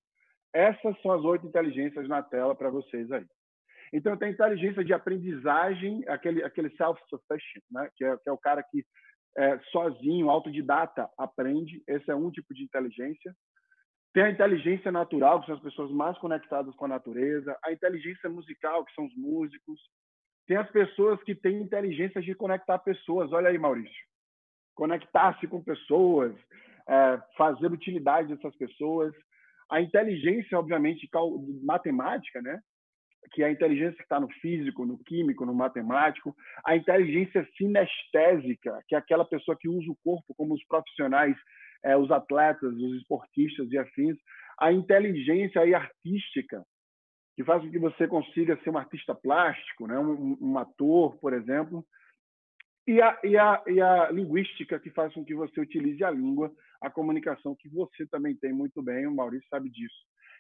Essas 0.53 1.01
são 1.03 1.13
as 1.13 1.23
oito 1.25 1.47
inteligências 1.47 2.09
na 2.09 2.23
tela 2.23 2.55
para 2.55 2.71
vocês 2.71 3.11
aí. 3.13 3.27
Então, 3.93 4.17
tem 4.17 4.31
inteligência 4.31 4.85
de 4.85 4.93
aprendizagem, 4.93 6.05
aquele, 6.09 6.43
aquele 6.43 6.71
self-sufficient, 6.77 7.63
né? 7.71 7.89
que, 7.97 8.05
é, 8.05 8.17
que 8.17 8.29
é 8.29 8.33
o 8.33 8.39
cara 8.39 8.63
que 8.63 8.85
é, 9.37 9.59
sozinho, 9.71 10.31
autodidata, 10.31 11.09
aprende. 11.17 11.83
Esse 11.87 12.11
é 12.11 12.15
um 12.15 12.31
tipo 12.31 12.55
de 12.55 12.65
inteligência. 12.65 13.35
Tem 14.13 14.25
a 14.25 14.31
inteligência 14.31 14.91
natural, 14.91 15.41
que 15.41 15.47
são 15.47 15.57
as 15.57 15.63
pessoas 15.63 15.91
mais 15.91 16.17
conectadas 16.19 16.75
com 16.75 16.87
a 16.87 16.89
natureza. 16.89 17.57
A 17.63 17.71
inteligência 17.71 18.31
musical, 18.31 18.85
que 18.85 18.95
são 18.95 19.05
os 19.05 19.15
músicos. 19.15 19.79
Tem 20.47 20.57
as 20.57 20.71
pessoas 20.71 21.23
que 21.23 21.35
têm 21.35 21.61
inteligência 21.61 22.23
de 22.23 22.35
conectar 22.35 22.79
pessoas. 22.79 23.31
Olha 23.33 23.51
aí, 23.51 23.59
Maurício. 23.59 24.07
Conectar-se 24.75 25.47
com 25.47 25.63
pessoas, 25.63 26.35
é, 26.89 27.23
fazer 27.37 27.71
utilidade 27.71 28.35
dessas 28.35 28.57
pessoas. 28.57 29.15
A 29.71 29.81
inteligência, 29.81 30.59
obviamente, 30.59 31.09
matemática, 31.63 32.41
né? 32.41 32.61
que 33.33 33.43
é 33.43 33.47
a 33.47 33.51
inteligência 33.51 33.97
que 33.97 34.03
está 34.03 34.21
no 34.21 34.29
físico, 34.41 34.87
no 34.87 34.99
químico, 34.99 35.45
no 35.45 35.53
matemático, 35.53 36.35
a 36.65 36.77
inteligência 36.77 37.47
sinestésica, 37.57 38.81
que 38.87 38.95
é 38.95 38.99
aquela 38.99 39.25
pessoa 39.25 39.57
que 39.59 39.69
usa 39.69 39.91
o 39.91 39.99
corpo 40.05 40.33
como 40.37 40.55
os 40.55 40.65
profissionais 40.67 41.37
é, 41.85 41.97
os 41.97 42.11
atletas, 42.11 42.75
os 42.75 42.97
esportistas 42.97 43.71
e 43.71 43.79
afins, 43.79 44.17
a 44.59 44.73
inteligência 44.73 45.61
aí 45.61 45.75
artística, 45.75 46.65
que 47.37 47.45
faz 47.45 47.63
com 47.63 47.71
que 47.71 47.79
você 47.79 48.09
consiga 48.09 48.59
ser 48.63 48.71
um 48.71 48.79
artista 48.79 49.15
plástico, 49.15 49.87
né? 49.87 49.99
um, 49.99 50.37
um 50.41 50.59
ator, 50.59 51.17
por 51.19 51.33
exemplo, 51.33 51.85
e 52.87 53.03
a, 53.03 53.19
e, 53.25 53.37
a, 53.37 53.63
e 53.67 53.81
a 53.81 54.11
linguística, 54.11 54.79
que 54.79 54.91
faz 54.91 55.13
com 55.13 55.25
que 55.25 55.35
você 55.35 55.61
utilize 55.61 56.03
a 56.05 56.11
língua, 56.11 56.53
a 56.81 56.89
comunicação, 56.89 57.57
que 57.57 57.69
você 57.69 58.07
também 58.07 58.37
tem 58.37 58.53
muito 58.53 58.83
bem, 58.83 59.07
o 59.07 59.15
Maurício 59.15 59.49
sabe 59.49 59.69
disso. 59.71 59.97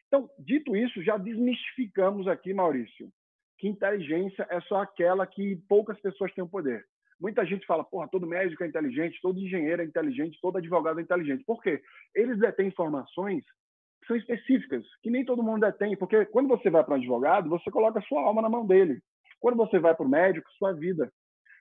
Então, 0.06 0.30
dito 0.38 0.76
isso, 0.76 1.02
já 1.02 1.16
desmistificamos 1.16 2.28
aqui, 2.28 2.54
Maurício, 2.54 3.10
que 3.58 3.66
inteligência 3.66 4.46
é 4.48 4.60
só 4.60 4.82
aquela 4.82 5.26
que 5.26 5.56
poucas 5.68 6.00
pessoas 6.00 6.32
têm 6.34 6.44
o 6.44 6.48
poder. 6.48 6.84
Muita 7.18 7.44
gente 7.46 7.66
fala, 7.66 7.82
porra, 7.82 8.08
todo 8.08 8.26
médico 8.26 8.62
é 8.62 8.68
inteligente, 8.68 9.18
todo 9.22 9.40
engenheiro 9.40 9.82
é 9.82 9.84
inteligente, 9.84 10.38
todo 10.40 10.58
advogado 10.58 11.00
é 11.00 11.02
inteligente. 11.02 11.44
Por 11.44 11.62
quê? 11.62 11.82
Eles 12.14 12.38
detêm 12.38 12.68
informações 12.68 13.42
que 14.02 14.06
são 14.06 14.16
específicas, 14.16 14.84
que 15.02 15.10
nem 15.10 15.24
todo 15.24 15.42
mundo 15.42 15.60
detém. 15.60 15.96
Porque 15.96 16.26
quando 16.26 16.48
você 16.48 16.68
vai 16.68 16.84
para 16.84 16.94
um 16.94 16.98
advogado, 16.98 17.48
você 17.48 17.70
coloca 17.70 18.02
sua 18.02 18.22
alma 18.22 18.42
na 18.42 18.50
mão 18.50 18.66
dele. 18.66 19.00
Quando 19.40 19.56
você 19.56 19.78
vai 19.78 19.94
para 19.94 20.04
o 20.04 20.08
médico, 20.08 20.48
sua 20.58 20.74
vida. 20.74 21.10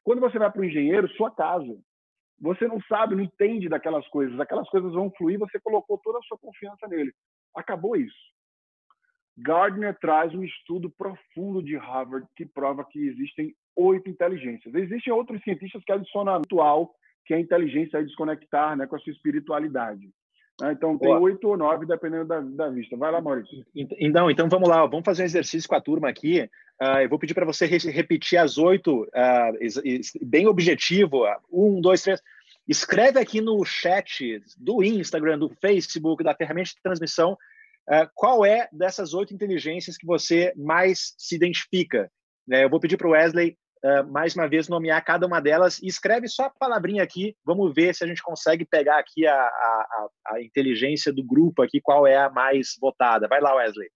Quando 0.06 0.22
você 0.22 0.38
vai 0.38 0.52
para 0.52 0.62
o 0.62 0.66
engenheiro, 0.66 1.10
sua 1.16 1.32
casa. 1.32 1.76
Você 2.40 2.68
não 2.68 2.80
sabe, 2.82 3.16
não 3.16 3.24
entende 3.24 3.68
daquelas 3.68 4.08
coisas. 4.10 4.40
Aquelas 4.40 4.70
coisas 4.70 4.94
vão 4.94 5.12
fluir, 5.18 5.40
você 5.40 5.60
colocou 5.60 5.98
toda 5.98 6.20
a 6.20 6.22
sua 6.22 6.38
confiança 6.38 6.88
nele. 6.88 7.12
Acabou 7.56 7.96
isso. 7.96 8.16
Gardner 9.36 9.98
traz 10.00 10.34
um 10.36 10.44
estudo 10.44 10.92
profundo 10.92 11.62
de 11.62 11.76
Harvard 11.76 12.28
que 12.36 12.46
prova 12.46 12.86
que 12.86 13.00
existem 13.00 13.54
oito 13.76 14.08
inteligências. 14.08 14.76
Existem 14.76 15.12
outros 15.12 15.42
cientistas 15.42 15.84
que 15.84 15.92
adicionam 15.92 16.36
a 16.36 16.38
ritual, 16.38 16.94
que 17.26 17.34
é 17.34 17.38
a 17.38 17.42
inteligência 17.42 18.00
de 18.00 18.06
desconectar 18.06 18.78
né, 18.78 18.86
com 18.86 18.96
a 18.96 19.00
sua 19.00 19.12
espiritualidade. 19.12 20.08
Né? 20.62 20.72
Então, 20.72 20.98
tem 20.98 21.14
oito 21.14 21.50
ou 21.50 21.58
nove, 21.58 21.86
dependendo 21.86 22.26
da, 22.26 22.40
da, 22.40 22.70
vista. 22.70 22.96
Vai 22.96 23.12
lá, 23.12 23.22
Maurício. 23.22 23.66
Então, 23.76 24.30
então, 24.30 24.50
vamos 24.50 24.70
lá. 24.70 24.86
Vamos 24.86 25.06
fazer 25.06 25.24
um 25.24 25.26
exercício 25.26 25.68
com 25.68 25.76
a 25.76 25.82
turma 25.82 26.10
aqui. 26.10 26.50
Uh, 26.82 27.00
eu 27.04 27.10
vou 27.10 27.20
pedir 27.20 27.34
para 27.34 27.46
você 27.46 27.66
repetir 27.66 28.38
as 28.38 28.58
oito, 28.58 29.04
uh, 29.04 30.26
bem 30.26 30.48
objetivo. 30.48 31.24
Um, 31.52 31.82
dois, 31.82 32.02
três. 32.02 32.22
Escreve 32.68 33.20
aqui 33.20 33.42
no 33.42 33.64
chat 33.64 34.42
do 34.58 34.84
Instagram, 34.84 35.38
do 35.38 35.50
Facebook, 35.62 36.24
da 36.24 36.34
ferramenta 36.34 36.70
de 36.70 36.82
transmissão 36.82 37.38
Uh, 37.88 38.10
qual 38.16 38.44
é 38.44 38.68
dessas 38.72 39.14
oito 39.14 39.34
inteligências 39.34 39.96
que 39.96 40.08
você 40.08 40.52
mais 40.56 41.14
se 41.18 41.36
identifica? 41.36 42.12
Uh, 42.50 42.56
eu 42.56 42.70
vou 42.70 42.80
pedir 42.80 42.98
para 42.98 43.08
o 43.08 43.12
Wesley, 43.12 43.56
uh, 43.86 44.12
mais 44.12 44.36
uma 44.36 44.48
vez, 44.48 44.68
nomear 44.68 45.04
cada 45.04 45.28
uma 45.28 45.40
delas 45.40 45.82
e 45.82 45.88
escreve 45.88 46.28
só 46.28 46.46
a 46.46 46.50
palavrinha 46.50 47.04
aqui. 47.04 47.36
Vamos 47.46 47.74
ver 47.74 47.94
se 47.94 48.04
a 48.04 48.08
gente 48.08 48.24
consegue 48.24 48.66
pegar 48.66 48.98
aqui 48.98 49.28
a, 49.28 49.36
a, 49.36 50.08
a 50.28 50.42
inteligência 50.42 51.14
do 51.14 51.24
grupo 51.24 51.62
aqui, 51.62 51.80
qual 51.80 52.08
é 52.08 52.18
a 52.18 52.30
mais 52.30 52.76
votada. 52.80 53.28
Vai 53.28 53.40
lá, 53.40 53.56
Wesley. 53.56 53.90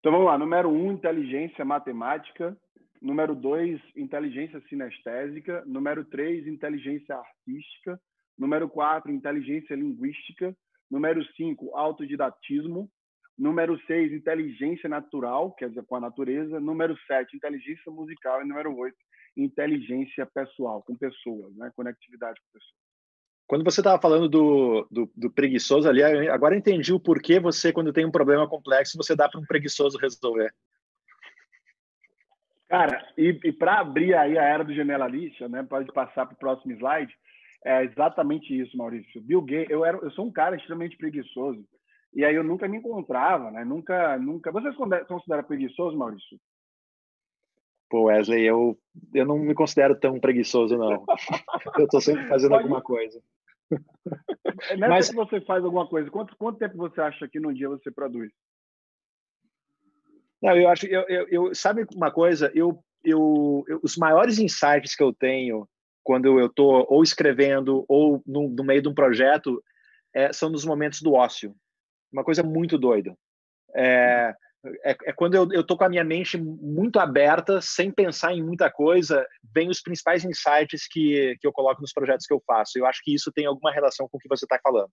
Então 0.00 0.12
vamos 0.12 0.26
lá. 0.26 0.38
Número 0.38 0.70
um, 0.70 0.92
inteligência 0.92 1.64
matemática. 1.64 2.56
Número 3.00 3.34
dois, 3.34 3.80
inteligência 3.94 4.62
sinestésica. 4.68 5.62
Número 5.66 6.04
três, 6.04 6.46
inteligência 6.46 7.14
artística. 7.14 8.00
Número 8.38 8.68
quatro, 8.68 9.12
inteligência 9.12 9.74
linguística. 9.74 10.56
Número 10.90 11.24
5, 11.34 11.76
autodidatismo. 11.76 12.90
Número 13.36 13.78
6, 13.86 14.12
inteligência 14.12 14.88
natural, 14.88 15.52
quer 15.52 15.68
dizer, 15.68 15.84
com 15.84 15.96
a 15.96 16.00
natureza. 16.00 16.60
Número 16.60 16.96
7, 17.06 17.36
inteligência 17.36 17.90
musical. 17.90 18.40
E 18.40 18.46
número 18.46 18.76
8, 18.76 18.96
inteligência 19.36 20.24
pessoal, 20.26 20.82
com 20.82 20.96
pessoas, 20.96 21.54
né? 21.56 21.70
conectividade 21.74 22.40
com 22.40 22.58
pessoas. 22.58 22.84
Quando 23.46 23.64
você 23.64 23.80
estava 23.80 24.00
falando 24.00 24.28
do, 24.28 24.86
do, 24.90 25.10
do, 25.14 25.30
preguiçoso 25.30 25.88
ali, 25.88 26.02
agora 26.02 26.56
entendi 26.56 26.94
o 26.94 27.00
porquê 27.00 27.38
você, 27.38 27.72
quando 27.72 27.92
tem 27.92 28.06
um 28.06 28.10
problema 28.10 28.48
complexo, 28.48 28.96
você 28.96 29.14
dá 29.14 29.28
para 29.28 29.38
um 29.38 29.44
preguiçoso 29.44 29.98
resolver. 29.98 30.50
Cara, 32.68 33.06
e, 33.18 33.38
e 33.44 33.52
para 33.52 33.80
abrir 33.80 34.14
aí 34.14 34.38
a 34.38 34.42
era 34.42 34.64
do 34.64 34.72
generalista, 34.72 35.46
né, 35.48 35.62
pode 35.62 35.92
passar 35.92 36.24
para 36.24 36.34
o 36.34 36.38
próximo 36.38 36.72
slide, 36.72 37.14
é 37.64 37.84
exatamente 37.84 38.58
isso, 38.58 38.76
Maurício. 38.76 39.20
Bill 39.20 39.42
Gates, 39.42 39.70
eu, 39.70 39.84
era, 39.84 39.98
eu 39.98 40.10
sou 40.12 40.26
um 40.26 40.32
cara 40.32 40.56
extremamente 40.56 40.96
preguiçoso, 40.96 41.64
e 42.14 42.24
aí 42.24 42.34
eu 42.34 42.44
nunca 42.44 42.68
me 42.68 42.78
encontrava, 42.78 43.50
né? 43.50 43.64
Nunca, 43.64 44.16
nunca. 44.18 44.52
Você 44.52 44.70
se 44.70 45.04
considera 45.06 45.42
preguiçoso, 45.42 45.96
Maurício? 45.96 46.38
Pô, 47.90 48.04
Wesley, 48.04 48.44
eu, 48.44 48.78
eu 49.12 49.26
não 49.26 49.38
me 49.38 49.54
considero 49.54 49.98
tão 49.98 50.18
preguiçoso, 50.18 50.76
não. 50.76 51.04
eu 51.78 51.84
estou 51.84 52.00
sempre 52.00 52.26
fazendo 52.26 52.50
Pode... 52.50 52.62
alguma 52.62 52.82
coisa. 52.82 53.20
Nessa 54.76 54.88
Mas 54.88 55.08
que 55.10 55.16
você 55.16 55.40
faz 55.40 55.64
alguma 55.64 55.86
coisa, 55.86 56.10
quanto, 56.10 56.36
quanto 56.36 56.58
tempo 56.58 56.76
você 56.76 57.00
acha 57.00 57.28
que 57.28 57.40
num 57.40 57.52
dia 57.52 57.68
você 57.68 57.90
produz? 57.90 58.32
Não, 60.42 60.56
eu 60.56 60.68
acho, 60.68 60.86
eu, 60.86 61.02
eu, 61.08 61.28
eu 61.28 61.54
sabe 61.54 61.86
uma 61.94 62.10
coisa, 62.10 62.50
eu, 62.54 62.78
eu, 63.02 63.64
eu, 63.66 63.80
os 63.82 63.96
maiores 63.96 64.38
insights 64.38 64.94
que 64.94 65.02
eu 65.02 65.12
tenho 65.12 65.66
quando 66.02 66.38
eu 66.38 66.46
estou 66.46 66.86
ou 66.88 67.02
escrevendo 67.02 67.84
ou 67.88 68.22
no, 68.26 68.48
no, 68.48 68.62
meio 68.62 68.82
de 68.82 68.88
um 68.88 68.94
projeto 68.94 69.62
é, 70.12 70.32
são 70.32 70.50
nos 70.50 70.64
momentos 70.64 71.00
do 71.00 71.14
ócio. 71.14 71.54
Uma 72.14 72.24
coisa 72.24 72.44
muito 72.44 72.78
doida. 72.78 73.12
É, 73.74 74.32
é, 74.84 74.96
é, 75.06 75.12
quando 75.12 75.34
eu, 75.34 75.48
eu 75.52 75.66
tô 75.66 75.76
com 75.76 75.84
a 75.84 75.88
minha 75.88 76.04
mente 76.04 76.38
muito 76.38 77.00
aberta, 77.00 77.60
sem 77.60 77.90
pensar 77.90 78.32
em 78.32 78.42
muita 78.42 78.70
coisa, 78.70 79.26
vem 79.52 79.68
os 79.68 79.82
principais 79.82 80.24
insights 80.24 80.86
que, 80.88 81.36
que 81.40 81.46
eu 81.46 81.52
coloco 81.52 81.80
nos 81.80 81.92
projetos 81.92 82.24
que 82.24 82.32
eu 82.32 82.42
faço. 82.46 82.78
Eu 82.78 82.86
acho 82.86 83.00
que 83.02 83.12
isso 83.12 83.32
tem 83.32 83.46
alguma 83.46 83.72
relação 83.72 84.08
com 84.08 84.16
o 84.16 84.20
que 84.20 84.28
você 84.28 84.44
está 84.44 84.58
falando. 84.62 84.90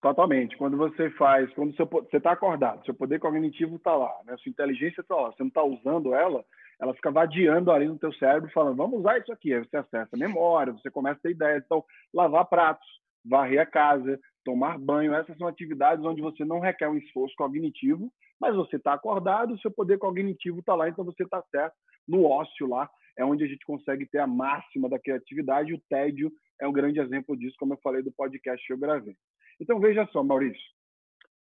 Totalmente. 0.00 0.56
Quando 0.56 0.76
você 0.76 1.10
faz, 1.10 1.52
quando 1.54 1.74
seu, 1.74 1.86
você 1.86 2.18
está 2.18 2.30
acordado, 2.30 2.84
seu 2.84 2.94
poder 2.94 3.18
cognitivo 3.18 3.76
está 3.76 3.96
lá, 3.96 4.14
né? 4.24 4.36
sua 4.38 4.48
inteligência 4.48 5.00
está 5.00 5.16
lá, 5.16 5.32
você 5.32 5.42
não 5.42 5.48
está 5.48 5.64
usando 5.64 6.14
ela, 6.14 6.44
ela 6.80 6.94
fica 6.94 7.10
vadiando 7.10 7.72
ali 7.72 7.88
no 7.88 7.98
teu 7.98 8.12
cérebro, 8.12 8.48
falando, 8.52 8.76
vamos 8.76 9.00
usar 9.00 9.18
isso 9.18 9.32
aqui. 9.32 9.52
Aí 9.52 9.58
você 9.58 9.76
acessa 9.76 10.10
a 10.14 10.18
memória, 10.18 10.72
você 10.72 10.88
começa 10.88 11.18
a 11.18 11.22
ter 11.22 11.32
ideias. 11.32 11.64
Então, 11.66 11.84
lavar 12.14 12.46
pratos, 12.46 12.86
varrer 13.24 13.60
a 13.60 13.66
casa, 13.66 14.18
tomar 14.48 14.78
banho, 14.78 15.12
essas 15.12 15.36
são 15.36 15.46
atividades 15.46 16.02
onde 16.06 16.22
você 16.22 16.42
não 16.42 16.58
requer 16.58 16.88
um 16.88 16.96
esforço 16.96 17.34
cognitivo, 17.36 18.10
mas 18.40 18.56
você 18.56 18.76
está 18.76 18.94
acordado, 18.94 19.60
seu 19.60 19.70
poder 19.70 19.98
cognitivo 19.98 20.60
está 20.60 20.74
lá, 20.74 20.88
então 20.88 21.04
você 21.04 21.24
está 21.24 21.42
certo. 21.50 21.74
No 22.08 22.24
ócio 22.24 22.66
lá 22.66 22.88
é 23.18 23.22
onde 23.22 23.44
a 23.44 23.46
gente 23.46 23.62
consegue 23.66 24.06
ter 24.06 24.20
a 24.20 24.26
máxima 24.26 24.88
da 24.88 24.98
criatividade, 24.98 25.74
o 25.74 25.80
tédio 25.90 26.32
é 26.58 26.66
um 26.66 26.72
grande 26.72 26.98
exemplo 26.98 27.36
disso, 27.36 27.56
como 27.58 27.74
eu 27.74 27.78
falei 27.82 28.02
do 28.02 28.10
podcast 28.10 28.66
que 28.66 28.72
eu 28.72 28.78
gravei. 28.78 29.14
Então 29.60 29.78
veja 29.78 30.08
só, 30.12 30.24
Maurício, 30.24 30.58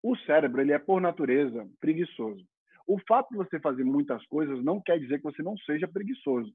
o 0.00 0.16
cérebro 0.18 0.60
ele 0.60 0.72
é 0.72 0.78
por 0.78 1.00
natureza 1.00 1.68
preguiçoso. 1.80 2.46
O 2.86 3.00
fato 3.08 3.30
de 3.30 3.36
você 3.36 3.58
fazer 3.58 3.82
muitas 3.82 4.24
coisas 4.26 4.62
não 4.62 4.80
quer 4.80 5.00
dizer 5.00 5.18
que 5.18 5.24
você 5.24 5.42
não 5.42 5.58
seja 5.58 5.88
preguiçoso. 5.88 6.54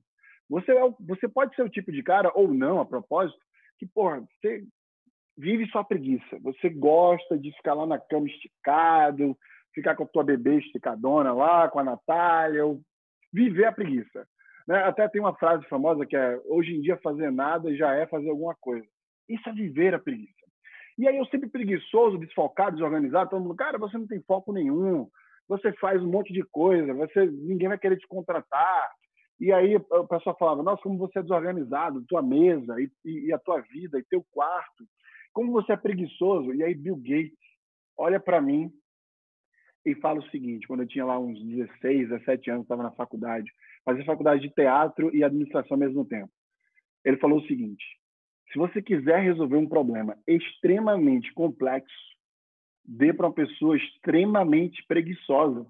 Você, 0.49 0.71
é, 0.71 0.81
você 1.01 1.27
pode 1.27 1.53
ser 1.55 1.63
o 1.63 1.69
tipo 1.69 1.91
de 1.91 2.01
cara, 2.01 2.31
ou 2.33 2.53
não, 2.53 2.79
a 2.79 2.85
propósito, 2.85 3.37
que, 3.77 3.85
porra, 3.85 4.21
você 4.39 4.63
vive 5.37 5.67
sua 5.67 5.83
preguiça. 5.83 6.39
Você 6.41 6.69
gosta 6.69 7.37
de 7.37 7.51
ficar 7.53 7.73
lá 7.75 7.85
na 7.85 7.99
cama 7.99 8.27
esticado, 8.27 9.37
ficar 9.73 9.95
com 9.95 10.03
a 10.03 10.07
tua 10.07 10.23
bebê 10.23 10.57
esticadona 10.57 11.31
lá, 11.31 11.69
com 11.69 11.79
a 11.79 11.83
Natália, 11.83 12.65
ou 12.65 12.81
viver 13.31 13.65
a 13.65 13.71
preguiça. 13.71 14.27
Né? 14.67 14.83
Até 14.83 15.07
tem 15.07 15.21
uma 15.21 15.35
frase 15.35 15.63
famosa 15.67 16.05
que 16.05 16.17
é: 16.17 16.39
hoje 16.45 16.75
em 16.75 16.81
dia 16.81 16.97
fazer 16.97 17.31
nada 17.31 17.73
já 17.75 17.93
é 17.93 18.07
fazer 18.07 18.29
alguma 18.29 18.55
coisa. 18.55 18.87
Isso 19.29 19.47
é 19.47 19.53
viver 19.53 19.93
a 19.93 19.99
preguiça. 19.99 20.33
E 20.97 21.07
aí 21.07 21.17
eu 21.17 21.25
sempre 21.27 21.49
preguiçoso, 21.49 22.17
desfocado, 22.17 22.75
desorganizado, 22.75 23.29
todo 23.29 23.41
mundo, 23.43 23.55
cara, 23.55 23.77
você 23.77 23.95
não 23.97 24.07
tem 24.07 24.19
foco 24.21 24.51
nenhum, 24.51 25.07
você 25.47 25.71
faz 25.73 26.01
um 26.01 26.09
monte 26.09 26.33
de 26.33 26.41
coisa, 26.41 26.91
você 26.91 27.27
ninguém 27.27 27.67
vai 27.67 27.77
querer 27.77 27.97
te 27.97 28.07
contratar. 28.07 28.91
E 29.39 29.53
aí 29.53 29.75
o 29.75 30.07
pessoal 30.07 30.35
falava, 30.39 30.63
nossa, 30.63 30.81
como 30.81 30.97
você 30.97 31.19
é 31.19 31.21
desorganizado, 31.21 32.03
tua 32.07 32.23
mesa 32.23 32.81
e, 32.81 32.89
e, 33.05 33.27
e 33.27 33.33
a 33.33 33.37
tua 33.37 33.61
vida 33.61 33.99
e 33.99 34.03
teu 34.03 34.25
quarto 34.31 34.83
como 35.37 35.51
você 35.51 35.73
é 35.73 35.77
preguiçoso. 35.77 36.51
E 36.51 36.63
aí 36.63 36.73
Bill 36.73 36.95
Gates 36.95 37.37
olha 37.95 38.19
para 38.19 38.41
mim 38.41 38.71
e 39.85 39.93
fala 39.93 40.19
o 40.19 40.29
seguinte, 40.31 40.67
quando 40.67 40.81
eu 40.81 40.87
tinha 40.87 41.05
lá 41.05 41.19
uns 41.19 41.39
16, 41.45 42.09
17 42.09 42.49
anos, 42.49 42.63
estava 42.63 42.81
na 42.81 42.89
faculdade, 42.89 43.51
fazia 43.85 44.03
faculdade 44.03 44.41
de 44.41 44.49
teatro 44.49 45.15
e 45.15 45.23
administração 45.23 45.75
ao 45.75 45.79
mesmo 45.79 46.03
tempo. 46.03 46.31
Ele 47.05 47.17
falou 47.17 47.37
o 47.37 47.45
seguinte: 47.45 47.85
se 48.51 48.57
você 48.57 48.81
quiser 48.81 49.19
resolver 49.19 49.57
um 49.57 49.69
problema 49.69 50.17
extremamente 50.25 51.31
complexo, 51.35 51.93
dê 52.83 53.13
para 53.13 53.27
uma 53.27 53.33
pessoa 53.33 53.77
extremamente 53.77 54.83
preguiçosa, 54.87 55.67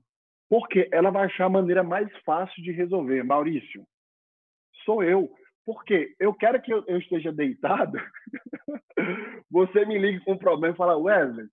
porque 0.49 0.88
ela 0.93 1.12
vai 1.12 1.25
achar 1.25 1.43
a 1.43 1.49
maneira 1.49 1.84
mais 1.84 2.10
fácil 2.19 2.63
de 2.63 2.71
resolver. 2.71 3.21
Maurício, 3.21 3.86
sou 4.86 5.03
eu. 5.03 5.30
Porque 5.67 6.15
eu 6.17 6.34
quero 6.34 6.62
que 6.62 6.71
eu, 6.71 6.86
esteja 6.97 7.30
deitado, 7.30 7.97
você 9.51 9.86
me 9.86 9.97
ligue 9.97 10.23
com 10.23 10.32
um 10.32 10.38
problema 10.38 10.73
e 10.73 10.77
fala, 10.77 10.97
Wesley, 10.97 11.45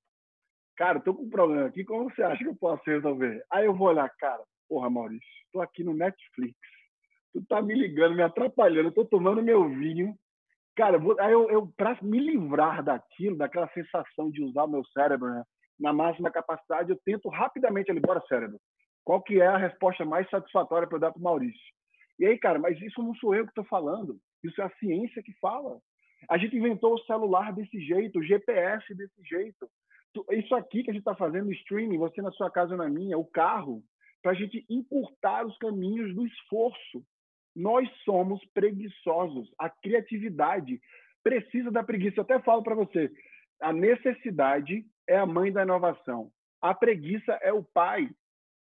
cara, 0.77 1.01
tô 1.01 1.13
com 1.13 1.25
um 1.25 1.29
problema 1.29 1.67
aqui, 1.67 1.85
como 1.85 2.09
você 2.09 2.23
acha 2.23 2.39
que 2.39 2.49
eu 2.49 2.55
posso 2.55 2.85
resolver? 2.87 3.45
Aí 3.51 3.67
eu 3.67 3.75
vou 3.75 3.89
olhar, 3.89 4.09
cara, 4.21 4.41
porra, 4.69 4.89
Maurício, 4.89 5.27
tô 5.53 5.61
aqui 5.61 5.83
no 5.83 5.93
Netflix, 5.93 6.55
tu 7.33 7.45
tá 7.49 7.61
me 7.61 7.75
ligando, 7.75 8.15
me 8.15 8.23
atrapalhando, 8.23 8.93
tô 8.93 9.05
tomando 9.05 9.43
meu 9.43 9.69
vinho, 9.69 10.15
cara, 10.77 10.97
aí 11.19 11.33
eu, 11.33 11.51
eu 11.51 11.67
para 11.77 11.99
me 12.01 12.21
livrar 12.21 12.85
daquilo, 12.85 13.37
daquela 13.37 13.69
sensação 13.71 14.31
de 14.31 14.45
usar 14.45 14.63
o 14.63 14.71
meu 14.71 14.85
cérebro 14.93 15.29
né, 15.29 15.43
na 15.81 15.93
máxima 15.93 16.31
capacidade, 16.31 16.89
eu 16.89 17.01
tento 17.05 17.29
rapidamente 17.29 17.91
ali, 17.91 17.99
bora 17.99 18.23
cérebro, 18.29 18.61
qual 19.03 19.21
que 19.21 19.41
é 19.41 19.47
a 19.49 19.57
resposta 19.57 20.05
mais 20.05 20.31
satisfatória 20.31 20.87
para 20.87 20.99
eu 20.99 21.01
dar 21.01 21.11
para 21.11 21.21
Maurício? 21.21 21.75
E 22.19 22.27
aí, 22.27 22.39
cara, 22.39 22.59
mas 22.59 22.81
isso 22.81 23.03
não 23.03 23.15
sou 23.15 23.35
eu 23.35 23.45
que 23.45 23.51
estou 23.51 23.65
falando. 23.65 24.19
Isso 24.43 24.61
é 24.61 24.65
a 24.65 24.77
ciência 24.79 25.23
que 25.23 25.33
fala. 25.41 25.79
A 26.29 26.39
gente 26.39 26.57
inventou 26.57 26.95
o 26.95 27.05
celular 27.05 27.53
desse 27.53 27.81
jeito, 27.81 28.19
o 28.19 28.23
GPS 28.23 28.95
desse 28.95 29.23
jeito. 29.23 29.69
Isso 30.31 30.55
aqui 30.55 30.83
que 30.83 30.91
a 30.91 30.93
gente 30.93 31.03
está 31.03 31.15
fazendo, 31.15 31.53
streaming, 31.53 31.99
você 31.99 32.23
na 32.23 32.31
sua 32.33 32.51
casa 32.51 32.73
ou 32.73 32.79
na 32.79 32.89
minha, 32.89 33.19
o 33.19 33.25
carro, 33.25 33.83
para 34.23 34.33
a 34.33 34.35
gente 34.35 34.65
encurtar 34.71 35.45
os 35.45 35.57
caminhos 35.59 36.15
do 36.15 36.27
esforço. 36.27 37.05
Nós 37.55 37.89
somos 38.05 38.45
preguiçosos. 38.53 39.53
A 39.59 39.69
criatividade 39.69 40.81
precisa 41.23 41.71
da 41.71 41.83
preguiça. 41.83 42.19
Eu 42.19 42.25
até 42.25 42.39
falo 42.41 42.63
para 42.63 42.75
você, 42.75 43.11
a 43.61 43.73
necessidade 43.73 44.85
é 45.09 45.17
a 45.17 45.27
mãe 45.27 45.53
da 45.53 45.63
inovação. 45.63 46.31
A 46.61 46.75
preguiça 46.75 47.33
é 47.43 47.53
o 47.53 47.63
pai. 47.63 48.09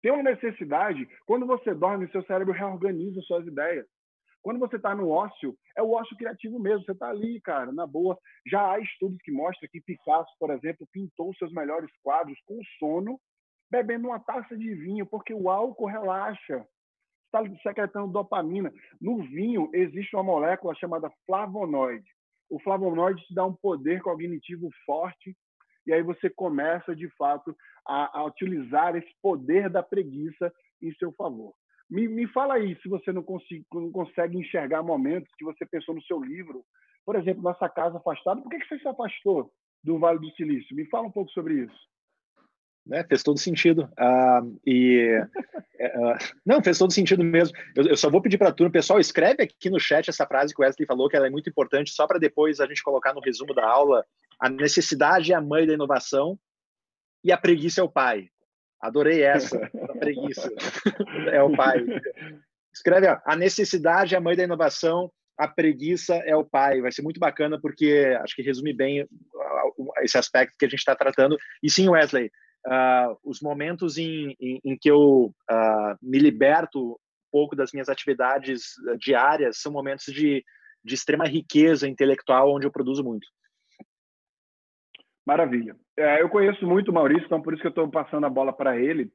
Tem 0.02 0.10
uma 0.10 0.22
necessidade. 0.22 1.08
Quando 1.24 1.46
você 1.46 1.72
dorme, 1.72 2.10
seu 2.10 2.24
cérebro 2.24 2.52
reorganiza 2.52 3.20
suas 3.22 3.46
ideias. 3.46 3.86
Quando 4.42 4.58
você 4.58 4.74
está 4.74 4.92
no 4.94 5.08
ócio, 5.08 5.56
é 5.76 5.82
o 5.82 5.92
ócio 5.92 6.16
criativo 6.16 6.58
mesmo. 6.58 6.84
Você 6.84 6.90
está 6.90 7.08
ali, 7.08 7.40
cara, 7.40 7.70
na 7.70 7.86
boa. 7.86 8.18
Já 8.44 8.72
há 8.72 8.80
estudos 8.80 9.16
que 9.22 9.30
mostram 9.30 9.68
que 9.70 9.80
Picasso, 9.80 10.30
por 10.38 10.50
exemplo, 10.50 10.86
pintou 10.92 11.32
seus 11.34 11.52
melhores 11.52 11.90
quadros 12.02 12.36
com 12.44 12.58
sono, 12.78 13.20
bebendo 13.70 14.08
uma 14.08 14.18
taça 14.18 14.56
de 14.56 14.74
vinho, 14.74 15.06
porque 15.06 15.32
o 15.32 15.48
álcool 15.48 15.86
relaxa. 15.86 16.66
Está 17.26 17.42
secretando 17.62 18.12
dopamina. 18.12 18.70
No 19.00 19.22
vinho 19.22 19.70
existe 19.72 20.14
uma 20.14 20.24
molécula 20.24 20.74
chamada 20.74 21.10
flavonoide. 21.24 22.06
O 22.50 22.60
flavonoide 22.60 23.24
te 23.24 23.34
dá 23.34 23.46
um 23.46 23.54
poder 23.54 24.02
cognitivo 24.02 24.68
forte 24.84 25.34
e 25.86 25.92
aí 25.92 26.02
você 26.02 26.30
começa, 26.30 26.94
de 26.94 27.08
fato, 27.16 27.56
a, 27.86 28.20
a 28.20 28.24
utilizar 28.24 28.96
esse 28.96 29.12
poder 29.20 29.68
da 29.68 29.82
preguiça 29.82 30.52
em 30.80 30.92
seu 30.94 31.12
favor. 31.12 31.52
Me, 31.90 32.08
me 32.08 32.26
fala 32.28 32.54
aí, 32.54 32.76
se 32.80 32.88
você 32.88 33.12
não, 33.12 33.22
consiga, 33.22 33.64
não 33.74 33.90
consegue 33.92 34.38
enxergar 34.38 34.82
momentos 34.82 35.32
que 35.36 35.44
você 35.44 35.66
pensou 35.66 35.94
no 35.94 36.02
seu 36.02 36.22
livro, 36.22 36.64
por 37.04 37.16
exemplo, 37.16 37.42
nessa 37.42 37.68
casa 37.68 37.98
afastada, 37.98 38.40
por 38.40 38.48
que, 38.48 38.58
que 38.58 38.68
você 38.68 38.78
se 38.78 38.88
afastou 38.88 39.52
do 39.82 39.98
Vale 39.98 40.18
do 40.18 40.30
Silício? 40.30 40.74
Me 40.76 40.86
fala 40.86 41.08
um 41.08 41.10
pouco 41.10 41.30
sobre 41.32 41.54
isso. 41.64 41.91
Né, 42.84 43.04
fez 43.04 43.22
todo 43.22 43.38
sentido. 43.38 43.88
Uh, 43.92 44.60
e 44.66 45.16
uh, 45.18 46.34
não, 46.44 46.62
fez 46.62 46.78
todo 46.78 46.92
sentido 46.92 47.22
mesmo. 47.22 47.56
Eu, 47.76 47.86
eu 47.86 47.96
só 47.96 48.10
vou 48.10 48.20
pedir 48.20 48.38
para 48.38 48.48
a 48.48 48.52
turma, 48.52 48.72
pessoal, 48.72 48.98
escreve 48.98 49.44
aqui 49.44 49.70
no 49.70 49.78
chat 49.78 50.08
essa 50.08 50.26
frase 50.26 50.52
que 50.52 50.60
o 50.60 50.64
Wesley 50.64 50.86
falou, 50.86 51.08
que 51.08 51.16
ela 51.16 51.28
é 51.28 51.30
muito 51.30 51.48
importante, 51.48 51.92
só 51.92 52.06
para 52.06 52.18
depois 52.18 52.58
a 52.58 52.66
gente 52.66 52.82
colocar 52.82 53.14
no 53.14 53.20
resumo 53.20 53.54
da 53.54 53.64
aula. 53.64 54.04
A 54.38 54.48
necessidade 54.48 55.32
é 55.32 55.36
a 55.36 55.40
mãe 55.40 55.66
da 55.66 55.74
inovação 55.74 56.36
e 57.22 57.30
a 57.30 57.38
preguiça 57.38 57.80
é 57.80 57.84
o 57.84 57.88
pai. 57.88 58.28
Adorei 58.80 59.22
essa, 59.22 59.70
a 59.90 59.98
preguiça 59.98 60.50
é 61.30 61.40
o 61.40 61.54
pai. 61.54 61.84
Escreve, 62.74 63.06
ó, 63.06 63.18
a 63.24 63.36
necessidade 63.36 64.14
é 64.14 64.18
a 64.18 64.20
mãe 64.20 64.34
da 64.34 64.42
inovação, 64.42 65.12
a 65.38 65.46
preguiça 65.46 66.16
é 66.26 66.34
o 66.34 66.44
pai. 66.44 66.80
Vai 66.80 66.90
ser 66.90 67.02
muito 67.02 67.20
bacana 67.20 67.60
porque 67.60 68.16
acho 68.20 68.34
que 68.34 68.42
resume 68.42 68.72
bem 68.72 69.06
esse 70.02 70.18
aspecto 70.18 70.56
que 70.58 70.64
a 70.64 70.68
gente 70.68 70.80
está 70.80 70.96
tratando. 70.96 71.38
E 71.62 71.70
sim, 71.70 71.88
Wesley, 71.88 72.30
uh, 72.66 73.16
os 73.24 73.40
momentos 73.40 73.98
em, 73.98 74.36
em, 74.40 74.60
em 74.64 74.76
que 74.76 74.90
eu 74.90 75.34
uh, 75.50 75.96
me 76.00 76.18
liberto 76.18 76.92
um 76.92 76.96
pouco 77.30 77.56
das 77.56 77.72
minhas 77.72 77.88
atividades 77.88 78.74
diárias 78.98 79.60
são 79.60 79.72
momentos 79.72 80.06
de, 80.06 80.44
de 80.84 80.94
extrema 80.94 81.24
riqueza 81.24 81.88
intelectual 81.88 82.54
onde 82.54 82.66
eu 82.66 82.72
produzo 82.72 83.02
muito. 83.02 83.26
Maravilha. 85.24 85.76
É, 85.96 86.20
eu 86.20 86.28
conheço 86.28 86.66
muito 86.66 86.90
o 86.90 86.94
Maurício, 86.94 87.26
então 87.26 87.40
por 87.40 87.52
isso 87.52 87.62
que 87.62 87.68
eu 87.68 87.70
estou 87.70 87.88
passando 87.88 88.26
a 88.26 88.30
bola 88.30 88.52
para 88.52 88.78
ele. 88.78 89.10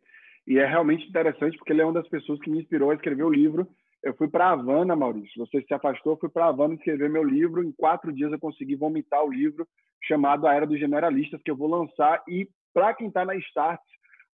E 0.45 0.57
é 0.57 0.65
realmente 0.65 1.07
interessante, 1.07 1.57
porque 1.57 1.73
ele 1.73 1.81
é 1.81 1.85
uma 1.85 1.93
das 1.93 2.07
pessoas 2.07 2.39
que 2.39 2.49
me 2.49 2.59
inspirou 2.59 2.91
a 2.91 2.95
escrever 2.95 3.23
o 3.23 3.29
livro. 3.29 3.67
Eu 4.01 4.15
fui 4.15 4.29
para 4.29 4.49
Havana, 4.49 4.95
Maurício. 4.95 5.45
Você 5.45 5.61
se 5.61 5.73
afastou, 5.73 6.13
eu 6.13 6.19
fui 6.19 6.29
para 6.29 6.45
Havana 6.45 6.75
escrever 6.75 7.09
meu 7.09 7.23
livro. 7.23 7.61
Em 7.61 7.73
quatro 7.73 8.13
dias 8.13 8.31
eu 8.31 8.39
consegui 8.39 8.75
vomitar 8.75 9.23
o 9.23 9.31
livro 9.31 9.67
chamado 10.03 10.47
A 10.47 10.53
Era 10.53 10.65
dos 10.65 10.79
Generalistas, 10.79 11.41
que 11.43 11.51
eu 11.51 11.57
vou 11.57 11.67
lançar. 11.67 12.23
E 12.29 12.47
para 12.77 12.93
quem 12.93 13.07
está 13.07 13.25
na 13.25 13.35
Start, 13.37 13.81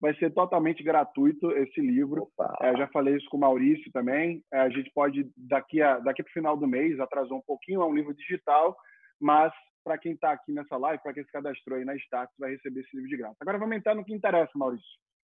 vai 0.01 0.13
ser 0.15 0.33
totalmente 0.33 0.83
gratuito 0.83 1.49
esse 1.51 1.79
livro. 1.79 2.29
É, 2.61 2.75
já 2.75 2.89
falei 2.89 3.15
isso 3.15 3.29
com 3.29 3.37
o 3.37 3.39
Maurício 3.39 3.89
também. 3.93 4.43
É, 4.51 4.59
a 4.59 4.69
gente 4.69 4.91
pode, 4.93 5.31
daqui, 5.37 5.81
a, 5.81 5.97
daqui 5.99 6.21
para 6.21 6.29
o 6.29 6.33
final 6.33 6.57
do 6.57 6.67
mês, 6.67 6.99
atrasou 6.99 7.37
um 7.37 7.43
pouquinho, 7.47 7.81
é 7.81 7.85
um 7.85 7.95
livro 7.95 8.13
digital, 8.13 8.75
mas 9.17 9.53
para 9.81 9.97
quem 9.97 10.11
está 10.11 10.33
aqui 10.33 10.51
nessa 10.51 10.75
live, 10.75 11.01
para 11.01 11.13
quem 11.13 11.23
se 11.23 11.31
cadastrou 11.31 11.77
aí 11.77 11.85
na 11.85 11.95
Status, 11.95 12.35
vai 12.37 12.51
receber 12.51 12.81
esse 12.81 12.93
livro 12.93 13.09
de 13.09 13.15
graça. 13.15 13.37
Agora 13.39 13.57
vamos 13.57 13.77
entrar 13.77 13.95
no 13.95 14.03
que 14.03 14.13
interessa, 14.13 14.51
Maurício. 14.55 14.85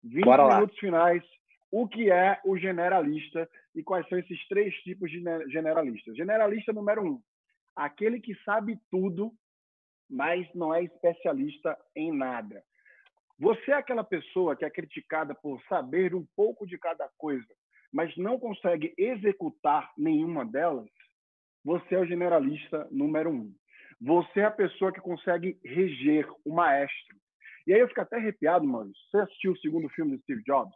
20 0.03 0.25
Bora 0.25 0.49
minutos 0.57 0.75
lá. 0.75 0.81
finais. 0.81 1.23
O 1.71 1.87
que 1.87 2.11
é 2.11 2.41
o 2.45 2.59
generalista 2.59 3.49
e 3.73 3.85
quais 3.85 4.09
são 4.09 4.19
esses 4.19 4.49
três 4.49 4.75
tipos 4.79 5.09
de 5.13 5.23
generalistas? 5.49 6.17
Generalista 6.17 6.73
número 6.73 7.05
um, 7.05 7.21
aquele 7.77 8.21
que 8.21 8.35
sabe 8.45 8.77
tudo, 8.91 9.31
mas 10.11 10.53
não 10.57 10.75
é 10.75 10.83
especialista 10.83 11.79
em 11.95 12.13
nada. 12.13 12.65
Você 13.39 13.71
é 13.71 13.75
aquela 13.75 14.03
pessoa 14.03 14.57
que 14.57 14.65
é 14.65 14.71
criticada 14.71 15.35
por 15.35 15.61
saber 15.69 16.15
um 16.15 16.27
pouco 16.35 16.67
de 16.67 16.79
cada 16.79 17.09
coisa, 17.19 17.47
mas 17.93 18.17
não 18.17 18.39
consegue 18.39 18.95
executar 18.97 19.93
nenhuma 19.97 20.45
delas? 20.45 20.89
Você 21.65 21.95
é 21.95 21.99
o 21.99 22.07
generalista 22.07 22.89
número 22.91 23.31
um. 23.31 23.53
Você 24.01 24.41
é 24.41 24.45
a 24.45 24.51
pessoa 24.51 24.93
que 24.93 25.01
consegue 25.01 25.59
reger, 25.65 26.27
o 26.45 26.55
maestro. 26.55 27.17
E 27.67 27.75
aí 27.75 27.81
eu 27.81 27.89
fico 27.89 28.01
até 28.01 28.17
arrepiado, 28.17 28.65
mano. 28.65 28.93
Você 29.11 29.19
assistiu 29.19 29.53
o 29.53 29.59
segundo 29.59 29.89
filme 29.91 30.17
do 30.17 30.23
Steve 30.23 30.43
Jobs? 30.45 30.75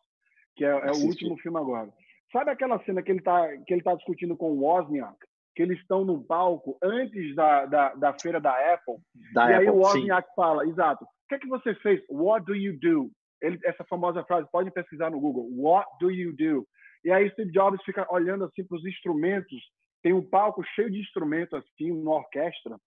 Que 0.57 0.65
é, 0.65 0.71
é 0.71 0.91
o 0.91 1.07
último 1.07 1.39
filme 1.39 1.59
agora. 1.59 1.91
Sabe 2.33 2.51
aquela 2.51 2.83
cena 2.85 3.03
que 3.03 3.11
ele 3.11 3.21
está 3.21 3.57
que 3.67 3.73
ele 3.73 3.83
tá 3.83 3.95
discutindo 3.95 4.37
com 4.37 4.51
o 4.51 4.63
Wozniak? 4.63 5.17
Que 5.61 5.65
eles 5.65 5.79
estão 5.81 6.07
no 6.07 6.25
palco 6.25 6.79
antes 6.83 7.37
da, 7.37 7.67
da, 7.67 7.95
da 7.95 8.19
feira 8.19 8.41
da 8.41 8.51
Apple. 8.73 8.95
Da 9.35 9.51
e 9.51 9.55
Apple, 9.57 9.69
aí 9.69 9.75
o 9.75 9.77
Wozniak 9.77 10.35
fala, 10.35 10.67
exato, 10.67 11.05
o 11.05 11.09
que 11.29 11.35
é 11.35 11.39
que 11.39 11.47
você 11.47 11.75
fez? 11.75 12.03
What 12.09 12.47
do 12.47 12.55
you 12.55 12.79
do? 12.81 13.11
Ele, 13.43 13.61
essa 13.65 13.85
famosa 13.85 14.25
frase, 14.25 14.49
pode 14.51 14.71
pesquisar 14.71 15.11
no 15.11 15.21
Google. 15.21 15.47
What 15.53 15.87
do 16.01 16.11
you 16.11 16.35
do? 16.35 16.67
E 17.05 17.13
aí 17.13 17.29
Steve 17.33 17.53
Jobs 17.53 17.85
fica 17.85 18.07
olhando 18.11 18.45
assim 18.45 18.65
para 18.65 18.75
os 18.75 18.87
instrumentos. 18.87 19.61
Tem 20.03 20.15
um 20.15 20.27
palco 20.27 20.65
cheio 20.75 20.91
de 20.91 20.99
instrumentos 20.99 21.53
assim, 21.53 21.93
uma 21.93 22.15
orquestra. 22.15 22.79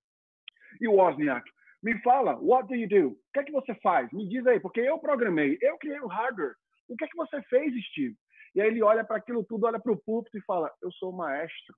E 0.81 0.87
o 0.87 0.95
Wozniak, 0.95 1.47
me 1.83 2.01
fala, 2.01 2.39
what 2.41 2.67
do 2.67 2.73
you 2.73 2.89
do? 2.89 3.09
O 3.09 3.17
que 3.35 3.41
é 3.41 3.43
que 3.43 3.51
você 3.51 3.75
faz? 3.83 4.11
Me 4.11 4.27
diz 4.27 4.47
aí, 4.47 4.59
porque 4.59 4.79
eu 4.79 4.97
programei, 4.97 5.59
eu 5.61 5.77
criei 5.77 5.99
o 5.99 6.07
hardware. 6.07 6.55
O 6.89 6.95
que 6.95 7.05
é 7.05 7.07
que 7.07 7.17
você 7.17 7.39
fez, 7.43 7.71
Steve? 7.91 8.15
E 8.55 8.61
aí 8.61 8.67
ele 8.67 8.81
olha 8.81 9.03
para 9.03 9.17
aquilo 9.17 9.43
tudo, 9.43 9.67
olha 9.67 9.79
para 9.79 9.91
o 9.91 10.01
púlpito 10.03 10.39
e 10.39 10.43
fala, 10.43 10.71
eu 10.81 10.91
sou 10.93 11.11
maestro. 11.11 11.75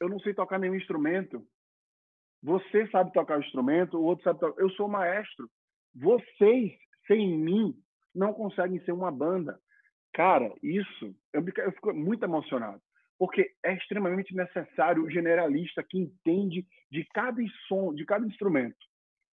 Eu 0.00 0.08
não 0.08 0.18
sei 0.20 0.34
tocar 0.34 0.58
nenhum 0.58 0.74
instrumento. 0.74 1.46
Você 2.42 2.86
sabe 2.88 3.12
tocar 3.12 3.38
o 3.38 3.42
instrumento, 3.42 3.98
o 3.98 4.04
outro 4.04 4.24
sabe 4.24 4.40
tocar. 4.40 4.60
Eu 4.60 4.70
sou 4.70 4.88
maestro. 4.88 5.48
Vocês, 5.94 6.72
sem 7.06 7.38
mim, 7.38 7.74
não 8.14 8.32
conseguem 8.32 8.80
ser 8.84 8.92
uma 8.92 9.10
banda. 9.10 9.58
Cara, 10.12 10.52
isso, 10.62 11.14
eu, 11.32 11.44
eu 11.58 11.72
fico 11.72 11.92
muito 11.92 12.24
emocionado 12.24 12.80
porque 13.18 13.54
é 13.62 13.74
extremamente 13.74 14.34
necessário 14.34 15.04
o 15.04 15.10
generalista 15.10 15.82
que 15.82 15.98
entende 15.98 16.66
de 16.90 17.04
cada 17.14 17.42
som, 17.66 17.94
de 17.94 18.04
cada 18.04 18.26
instrumento, 18.26 18.76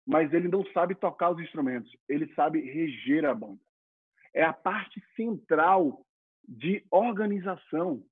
mas 0.07 0.33
ele 0.33 0.49
não 0.49 0.65
sabe 0.73 0.95
tocar 0.95 1.31
os 1.31 1.41
instrumentos, 1.41 1.91
ele 2.09 2.33
sabe 2.35 2.61
reger 2.61 3.25
a 3.25 3.35
banda. 3.35 3.61
É 4.35 4.43
a 4.43 4.53
parte 4.53 5.03
central 5.17 6.05
de 6.47 6.85
organização. 6.91 8.03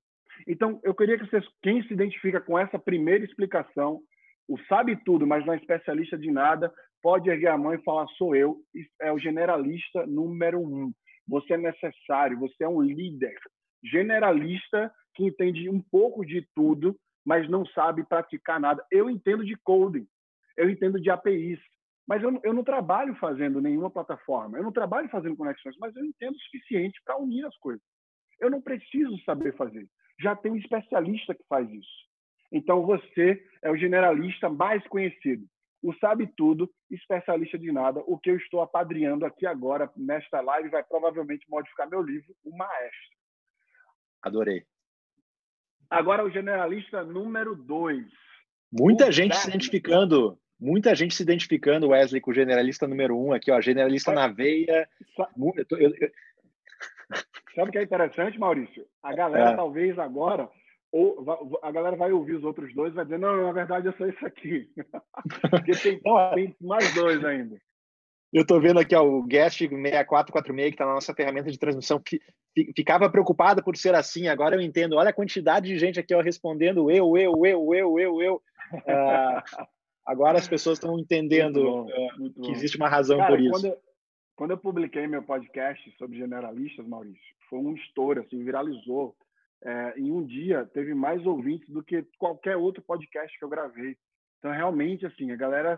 Então, 0.47 0.79
eu 0.83 0.93
queria 0.93 1.17
que 1.17 1.25
vocês, 1.25 1.45
quem 1.61 1.83
se 1.83 1.93
identifica 1.93 2.39
com 2.39 2.57
essa 2.57 2.79
primeira 2.79 3.23
explicação, 3.23 4.01
o 4.47 4.57
sabe 4.67 4.95
tudo, 5.03 5.27
mas 5.27 5.45
não 5.45 5.53
é 5.53 5.57
especialista 5.57 6.17
de 6.17 6.31
nada, 6.31 6.73
pode 7.01 7.29
erguer 7.29 7.49
a 7.49 7.57
mão 7.57 7.73
e 7.73 7.83
falar: 7.83 8.07
sou 8.17 8.35
eu. 8.35 8.57
É 9.01 9.11
o 9.11 9.19
generalista 9.19 10.05
número 10.05 10.59
um. 10.59 10.91
Você 11.27 11.53
é 11.53 11.57
necessário, 11.57 12.39
você 12.39 12.63
é 12.63 12.67
um 12.67 12.81
líder 12.81 13.35
generalista 13.83 14.91
que 15.15 15.25
entende 15.25 15.69
um 15.69 15.81
pouco 15.81 16.25
de 16.25 16.47
tudo, 16.55 16.97
mas 17.25 17.49
não 17.49 17.65
sabe 17.67 18.03
praticar 18.03 18.59
nada. 18.59 18.85
Eu 18.91 19.09
entendo 19.09 19.45
de 19.45 19.55
coding, 19.63 20.07
eu 20.57 20.69
entendo 20.69 20.99
de 20.99 21.09
APIs, 21.09 21.59
mas 22.07 22.23
eu, 22.23 22.39
eu 22.43 22.53
não 22.53 22.63
trabalho 22.63 23.15
fazendo 23.15 23.61
nenhuma 23.61 23.89
plataforma, 23.89 24.57
eu 24.57 24.63
não 24.63 24.71
trabalho 24.71 25.09
fazendo 25.09 25.37
conexões, 25.37 25.75
mas 25.79 25.95
eu 25.95 26.03
entendo 26.03 26.35
o 26.35 26.39
suficiente 26.39 26.99
para 27.05 27.17
unir 27.17 27.45
as 27.45 27.55
coisas. 27.57 27.83
Eu 28.39 28.49
não 28.49 28.61
preciso 28.61 29.17
saber 29.23 29.55
fazer. 29.55 29.87
Já 30.21 30.35
tem 30.35 30.51
um 30.51 30.57
especialista 30.57 31.33
que 31.33 31.43
faz 31.47 31.69
isso. 31.71 32.09
Então 32.51 32.85
você 32.85 33.41
é 33.61 33.71
o 33.71 33.77
generalista 33.77 34.49
mais 34.49 34.85
conhecido. 34.87 35.45
O 35.81 35.93
sabe 35.93 36.27
tudo, 36.35 36.69
especialista 36.91 37.57
de 37.57 37.71
nada. 37.71 38.01
O 38.05 38.17
que 38.17 38.29
eu 38.29 38.35
estou 38.35 38.61
apadrinhando 38.61 39.25
aqui 39.25 39.45
agora 39.45 39.89
nesta 39.95 40.41
live 40.41 40.69
vai 40.69 40.83
provavelmente 40.83 41.45
modificar 41.49 41.89
meu 41.89 42.01
livro, 42.01 42.35
O 42.43 42.55
Maestro. 42.55 43.17
Adorei. 44.21 44.65
Agora 45.89 46.25
o 46.25 46.29
generalista 46.29 47.03
número 47.03 47.55
dois. 47.55 48.05
Muita 48.71 49.07
o 49.07 49.11
gente 49.11 49.35
se 49.37 49.47
identificando, 49.47 50.37
muita 50.59 50.93
gente 50.93 51.15
se 51.15 51.23
identificando, 51.23 51.87
Wesley, 51.87 52.21
com 52.21 52.31
o 52.31 52.33
generalista 52.33 52.87
número 52.87 53.17
um 53.17 53.31
aqui, 53.31 53.49
ó, 53.49 53.59
generalista 53.61 54.11
na 54.11 54.27
veia. 54.27 54.87
Sabe 55.15 55.33
o 57.57 57.71
que 57.71 57.77
é 57.77 57.83
interessante, 57.83 58.39
Maurício? 58.39 58.85
A 59.03 59.13
galera 59.13 59.51
é. 59.51 59.55
talvez 59.55 59.97
agora 59.97 60.49
ou 60.91 61.23
a 61.61 61.71
galera 61.71 61.95
vai 61.95 62.11
ouvir 62.11 62.35
os 62.35 62.43
outros 62.43 62.73
dois 62.73 62.91
e 62.91 62.95
vai 62.95 63.05
dizer, 63.05 63.19
não, 63.19 63.45
na 63.45 63.51
verdade 63.51 63.87
eu 63.87 63.93
sou 63.93 64.07
isso 64.07 64.25
aqui. 64.25 64.67
Porque 65.51 65.71
tem, 65.73 65.99
tem 65.99 66.55
mais 66.59 66.93
dois 66.93 67.23
ainda. 67.23 67.57
Eu 68.31 68.43
estou 68.43 68.59
vendo 68.61 68.79
aqui 68.79 68.95
ó, 68.95 69.03
o 69.03 69.23
Guest 69.23 69.59
6446, 69.59 70.69
que 70.69 70.75
está 70.75 70.85
na 70.85 70.93
nossa 70.93 71.13
ferramenta 71.13 71.51
de 71.51 71.57
transmissão, 71.57 71.99
que 71.99 72.19
ficava 72.75 73.09
preocupada 73.09 73.61
por 73.61 73.75
ser 73.75 73.95
assim. 73.95 74.27
Agora 74.27 74.55
eu 74.55 74.61
entendo. 74.61 74.95
Olha 74.95 75.09
a 75.09 75.13
quantidade 75.13 75.67
de 75.67 75.77
gente 75.77 75.99
aqui 75.99 76.13
ó, 76.13 76.21
respondendo 76.21 76.91
eu, 76.91 77.17
eu, 77.17 77.45
eu, 77.45 77.73
eu, 77.73 77.99
eu, 77.99 78.21
eu. 78.21 78.35
Uh, 78.73 79.65
agora 80.05 80.37
as 80.37 80.47
pessoas 80.47 80.77
estão 80.77 80.99
entendendo 80.99 81.63
bom, 81.63 81.87
uh, 81.87 82.41
que 82.43 82.51
existe 82.51 82.77
uma 82.77 82.89
razão 82.89 83.17
Cara, 83.17 83.31
por 83.31 83.39
isso. 83.39 83.51
Quando 83.51 83.77
quando 84.39 84.51
eu 84.51 84.57
publiquei 84.57 85.05
meu 85.05 85.21
podcast 85.21 85.93
sobre 85.97 86.17
generalistas, 86.17 86.87
Maurício, 86.87 87.35
foi 87.49 87.59
um 87.59 87.75
estouro, 87.75 88.21
assim, 88.21 88.41
viralizou. 88.41 89.13
É, 89.61 89.99
em 89.99 90.09
um 90.13 90.25
dia 90.25 90.65
teve 90.73 90.93
mais 90.93 91.25
ouvintes 91.25 91.67
do 91.67 91.83
que 91.83 92.07
qualquer 92.17 92.55
outro 92.55 92.81
podcast 92.81 93.37
que 93.37 93.43
eu 93.43 93.49
gravei. 93.49 93.97
Então, 94.37 94.49
realmente, 94.49 95.05
assim, 95.05 95.29
a 95.29 95.35
galera 95.35 95.77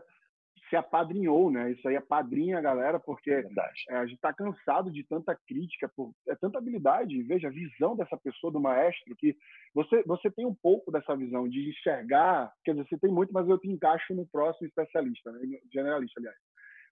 se 0.70 0.76
apadrinhou, 0.76 1.49
né? 1.49 1.72
Isso 1.72 1.88
aí 1.88 1.95
apadrinha 1.95 2.59
a 2.59 2.62
galera, 2.62 2.99
porque 2.99 3.32
é, 3.32 3.95
a 3.95 4.05
gente 4.05 4.18
está 4.18 4.32
cansado 4.32 4.91
de 4.91 5.03
tanta 5.05 5.36
crítica, 5.47 5.89
por, 5.95 6.14
é 6.28 6.36
tanta 6.36 6.59
habilidade, 6.59 7.20
veja, 7.24 7.47
a 7.47 7.51
visão 7.51 7.95
dessa 7.95 8.16
pessoa, 8.16 8.53
do 8.53 8.59
maestro, 8.59 9.16
que 9.16 9.36
você, 9.74 10.03
você 10.03 10.30
tem 10.30 10.45
um 10.45 10.53
pouco 10.53 10.91
dessa 10.91 11.16
visão 11.16 11.49
de 11.49 11.68
enxergar, 11.68 12.53
quer 12.64 12.76
dizer, 12.76 12.88
você 12.88 12.99
tem 12.99 13.12
muito, 13.12 13.34
mas 13.34 13.49
eu 13.49 13.57
te 13.57 13.68
encaixo 13.68 14.14
no 14.14 14.28
próximo 14.28 14.68
especialista, 14.68 15.32
né? 15.32 15.39
generalista, 15.74 16.20
aliás. 16.20 16.38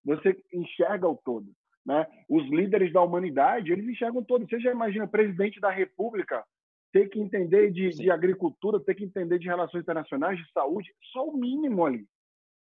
Você 0.06 0.44
enxerga 0.54 1.08
o 1.08 1.18
todo, 1.18 1.54
né? 1.86 2.06
Os 2.28 2.48
líderes 2.50 2.92
da 2.94 3.02
humanidade, 3.02 3.72
eles 3.72 3.88
enxergam 3.88 4.24
todo. 4.24 4.48
Você 4.48 4.60
já 4.60 4.72
imagina 4.72 5.06
o 5.06 5.10
presidente 5.10 5.60
da 5.60 5.70
república 5.70 6.46
ter 6.92 7.10
que 7.10 7.20
entender 7.20 7.72
de, 7.72 7.90
de 7.90 8.12
agricultura, 8.12 8.80
ter 8.80 8.96
que 8.96 9.04
entender 9.04 9.40
de 9.40 9.48
relações 9.48 9.82
internacionais, 9.82 10.40
de 10.40 10.52
saúde, 10.52 10.94
só 11.12 11.28
o 11.28 11.38
mínimo 11.38 11.86
ali. 11.86 12.08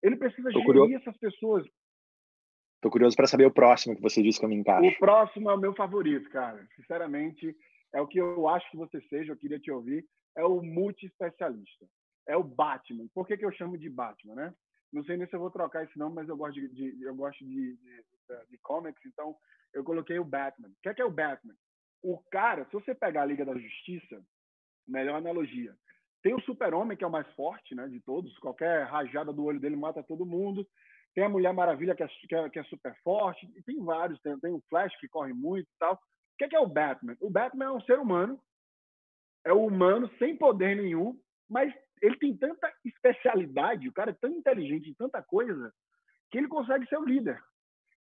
Ele 0.02 0.16
precisa 0.16 0.50
Tô 0.50 0.60
gerir 0.60 0.66
curioso. 0.66 0.96
essas 0.96 1.18
pessoas. 1.18 1.66
Estou 2.76 2.92
curioso 2.92 3.16
para 3.16 3.28
saber 3.28 3.46
o 3.46 3.54
próximo 3.54 3.96
que 3.96 4.02
você 4.02 4.22
disse 4.22 4.40
que 4.40 4.46
eu 4.46 4.50
me 4.50 4.56
encaixo. 4.56 4.90
O 4.90 5.00
próximo 5.00 5.50
é 5.50 5.54
o 5.54 5.60
meu 5.60 5.74
favorito, 5.74 6.30
cara. 6.30 6.68
Sinceramente, 6.76 7.56
é 7.94 8.02
o 8.02 8.08
que 8.08 8.18
eu 8.18 8.48
acho 8.50 8.70
que 8.70 8.78
você 8.78 9.00
seja, 9.04 9.32
eu 9.32 9.38
queria 9.38 9.60
te 9.60 9.72
ouvir. 9.72 10.06
É 10.36 10.44
o 10.44 10.62
multi-especialista. 10.62 11.86
É 12.28 12.36
o 12.36 12.44
Batman. 12.44 13.08
Por 13.14 13.28
que, 13.28 13.38
que 13.38 13.46
eu 13.46 13.52
chamo 13.52 13.78
de 13.78 13.90
Batman, 13.90 14.36
né? 14.36 14.54
Não 14.92 15.04
sei 15.04 15.18
nem 15.18 15.28
se 15.28 15.36
eu 15.36 15.40
vou 15.40 15.52
trocar 15.52 15.84
esse 15.84 15.98
nome, 15.98 16.16
mas 16.16 16.28
eu 16.28 16.36
gosto 16.36 16.60
de, 16.60 16.68
de 16.70 17.04
eu 17.04 17.16
gosto 17.16 17.44
de, 17.46 17.76
de, 17.78 18.04
de, 18.50 18.58
comics, 18.60 19.04
então 19.06 19.36
eu 19.74 19.84
coloquei 19.84 20.20
o 20.20 20.26
Batman. 20.26 20.70
O 20.70 20.76
que 20.82 20.90
é, 20.90 20.94
que 20.94 21.02
é 21.02 21.06
o 21.06 21.12
Batman? 21.12 21.56
O 22.02 22.20
cara, 22.32 22.66
se 22.66 22.74
você 22.74 22.94
pegar 22.94 23.24
a 23.24 23.26
Liga 23.26 23.46
da 23.46 23.58
Justiça, 23.58 24.22
melhor 24.88 25.16
analogia, 25.16 25.76
tem 26.22 26.34
o 26.34 26.42
Super-Homem, 26.42 26.98
que 26.98 27.04
é 27.04 27.08
o 27.08 27.12
mais 27.12 27.28
forte 27.34 27.76
né, 27.76 27.88
de 27.88 28.00
todos. 28.00 28.38
Qualquer 28.40 28.86
rajada 28.86 29.34
do 29.34 29.44
olho 29.44 29.60
dele 29.60 29.76
mata 29.76 30.02
todo 30.02 30.26
mundo. 30.26 30.66
Tem 31.14 31.24
a 31.24 31.30
Mulher 31.30 31.54
Maravilha, 31.54 31.94
que 31.94 32.02
é, 32.02 32.08
que 32.08 32.36
é, 32.36 32.50
que 32.50 32.60
é 32.60 32.64
super 32.64 32.96
forte. 33.04 33.46
E 33.58 33.62
tem 33.64 33.78
vários. 33.84 34.20
Tem, 34.22 34.40
tem 34.40 34.54
o 34.54 34.64
Flash, 34.70 34.96
que 35.00 35.08
corre 35.10 35.34
muito 35.34 35.68
e 35.68 35.78
tal. 35.78 35.96
O 35.96 36.00
que 36.38 36.46
é, 36.46 36.48
que 36.48 36.56
é 36.56 36.60
o 36.60 36.68
Batman? 36.68 37.16
O 37.20 37.30
Batman 37.30 37.66
é 37.66 37.72
um 37.72 37.82
ser 37.82 38.00
humano. 38.00 38.40
É 39.46 39.54
um 39.54 39.68
humano 39.68 40.10
sem 40.18 40.38
poder 40.38 40.76
nenhum. 40.78 41.20
Mas 41.50 41.74
ele 42.02 42.18
tem 42.18 42.36
tanta 42.38 42.72
especialidade. 42.86 43.90
O 43.90 43.94
cara 43.94 44.12
é 44.12 44.16
tão 44.20 44.30
inteligente 44.32 44.90
em 44.90 44.94
tanta 44.94 45.22
coisa 45.22 45.74
que 46.32 46.38
ele 46.38 46.48
consegue 46.48 46.88
ser 46.88 46.98
o 46.98 47.06
líder. 47.06 47.40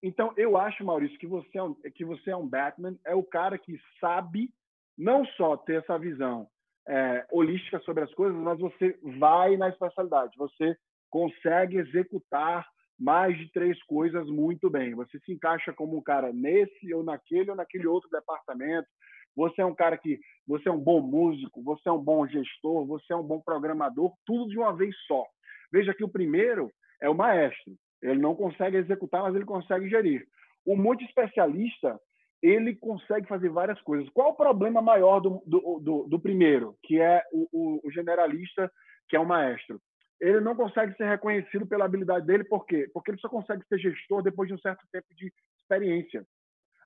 Então, 0.02 0.34
eu 0.38 0.58
acho, 0.58 0.84
Maurício, 0.86 1.20
que 1.20 1.28
você 1.28 1.58
é 1.58 1.64
um, 1.64 1.74
que 1.74 2.06
você 2.06 2.32
é 2.32 2.36
um 2.36 2.47
Batman, 2.47 2.95
é 3.06 3.14
o 3.14 3.24
cara 3.24 3.58
que 3.58 3.80
sabe 4.00 4.50
não 4.97 5.26
só 5.26 5.58
ter 5.58 5.82
essa 5.82 5.97
visão 5.97 6.47
é, 6.88 7.26
holística 7.32 7.80
sobre 7.82 8.04
as 8.04 8.14
coisas, 8.14 8.38
mas 8.41 8.60
você 8.60 8.97
vai 9.20 9.58
na 9.58 9.70
especialidade, 9.70 10.38
você 10.38 10.76
consegue 11.10 11.78
executar 11.78 12.68
mais 13.00 13.38
de 13.38 13.50
três 13.52 13.82
coisas 13.84 14.28
muito 14.28 14.70
bem. 14.70 14.93
Você 14.95 15.20
se 15.20 15.32
encaixa 15.32 15.72
como 15.74 15.97
um 15.97 16.02
cara 16.02 16.34
nesse 16.34 16.93
ou 16.93 17.04
naquele 17.04 17.50
ou 17.50 17.56
naquele 17.56 17.88
outro 17.88 18.10
departamento. 18.10 18.88
Você 19.36 19.62
é 19.62 19.66
um 19.66 19.76
cara 19.76 19.97
que 19.97 20.20
você 20.45 20.68
é 20.68 20.72
um 20.72 20.80
bom 20.80 21.00
músico, 21.00 21.64
você 21.64 21.88
é 21.88 21.91
um 21.91 22.04
bom 22.04 22.28
gestor, 22.28 22.86
você 22.86 23.14
é 23.14 23.16
um 23.16 23.24
bom 23.24 23.39
programador, 23.39 24.14
tudo 24.26 24.50
de 24.50 24.58
uma 24.58 24.76
vez 24.76 24.93
só. 25.08 25.26
Veja 25.72 25.93
que 25.93 26.04
o 26.04 26.10
primeiro 26.10 26.70
é 27.02 27.10
o 27.10 27.16
maestro. 27.16 27.74
Ele 28.02 28.20
não 28.20 28.36
consegue 28.36 28.78
executar, 28.78 29.24
mas 29.24 29.36
ele 29.36 29.45
consegue 29.45 29.89
gerir. 29.89 30.28
O 30.66 30.76
multi-especialista, 30.76 32.00
ele 32.41 32.76
consegue 32.76 33.28
fazer 33.28 33.50
várias 33.50 33.82
coisas. 33.82 34.10
Qual 34.10 34.32
o 34.32 34.36
problema 34.36 34.82
maior 34.82 35.20
do, 35.20 35.41
do, 35.45 35.80
do, 35.80 36.04
do 36.08 36.20
primeiro, 36.20 36.78
que 36.84 37.00
é 37.00 37.24
o, 37.32 37.82
o, 37.84 37.91
generalista, 37.91 38.72
que 39.08 39.16
é 39.16 39.20
o 39.20 39.26
maestro? 39.26 39.82
Ele 40.20 40.39
não 40.41 40.56
consegue 40.56 40.95
ser 40.95 41.06
reconhecido 41.06 41.66
pela 41.66 41.86
habilidade 41.86 42.26
dele, 42.26 42.43
por 42.43 42.66
quê? 42.66 42.89
Porque 42.93 43.12
ele 43.12 43.20
só 43.20 43.30
consegue 43.30 43.64
ser 43.68 43.80
gestor 43.80 44.22
depois 44.22 44.47
de 44.47 44.54
um 44.54 44.60
certo 44.60 44.86
tempo 44.91 45.08
de 45.16 45.32
experiência. 45.62 46.26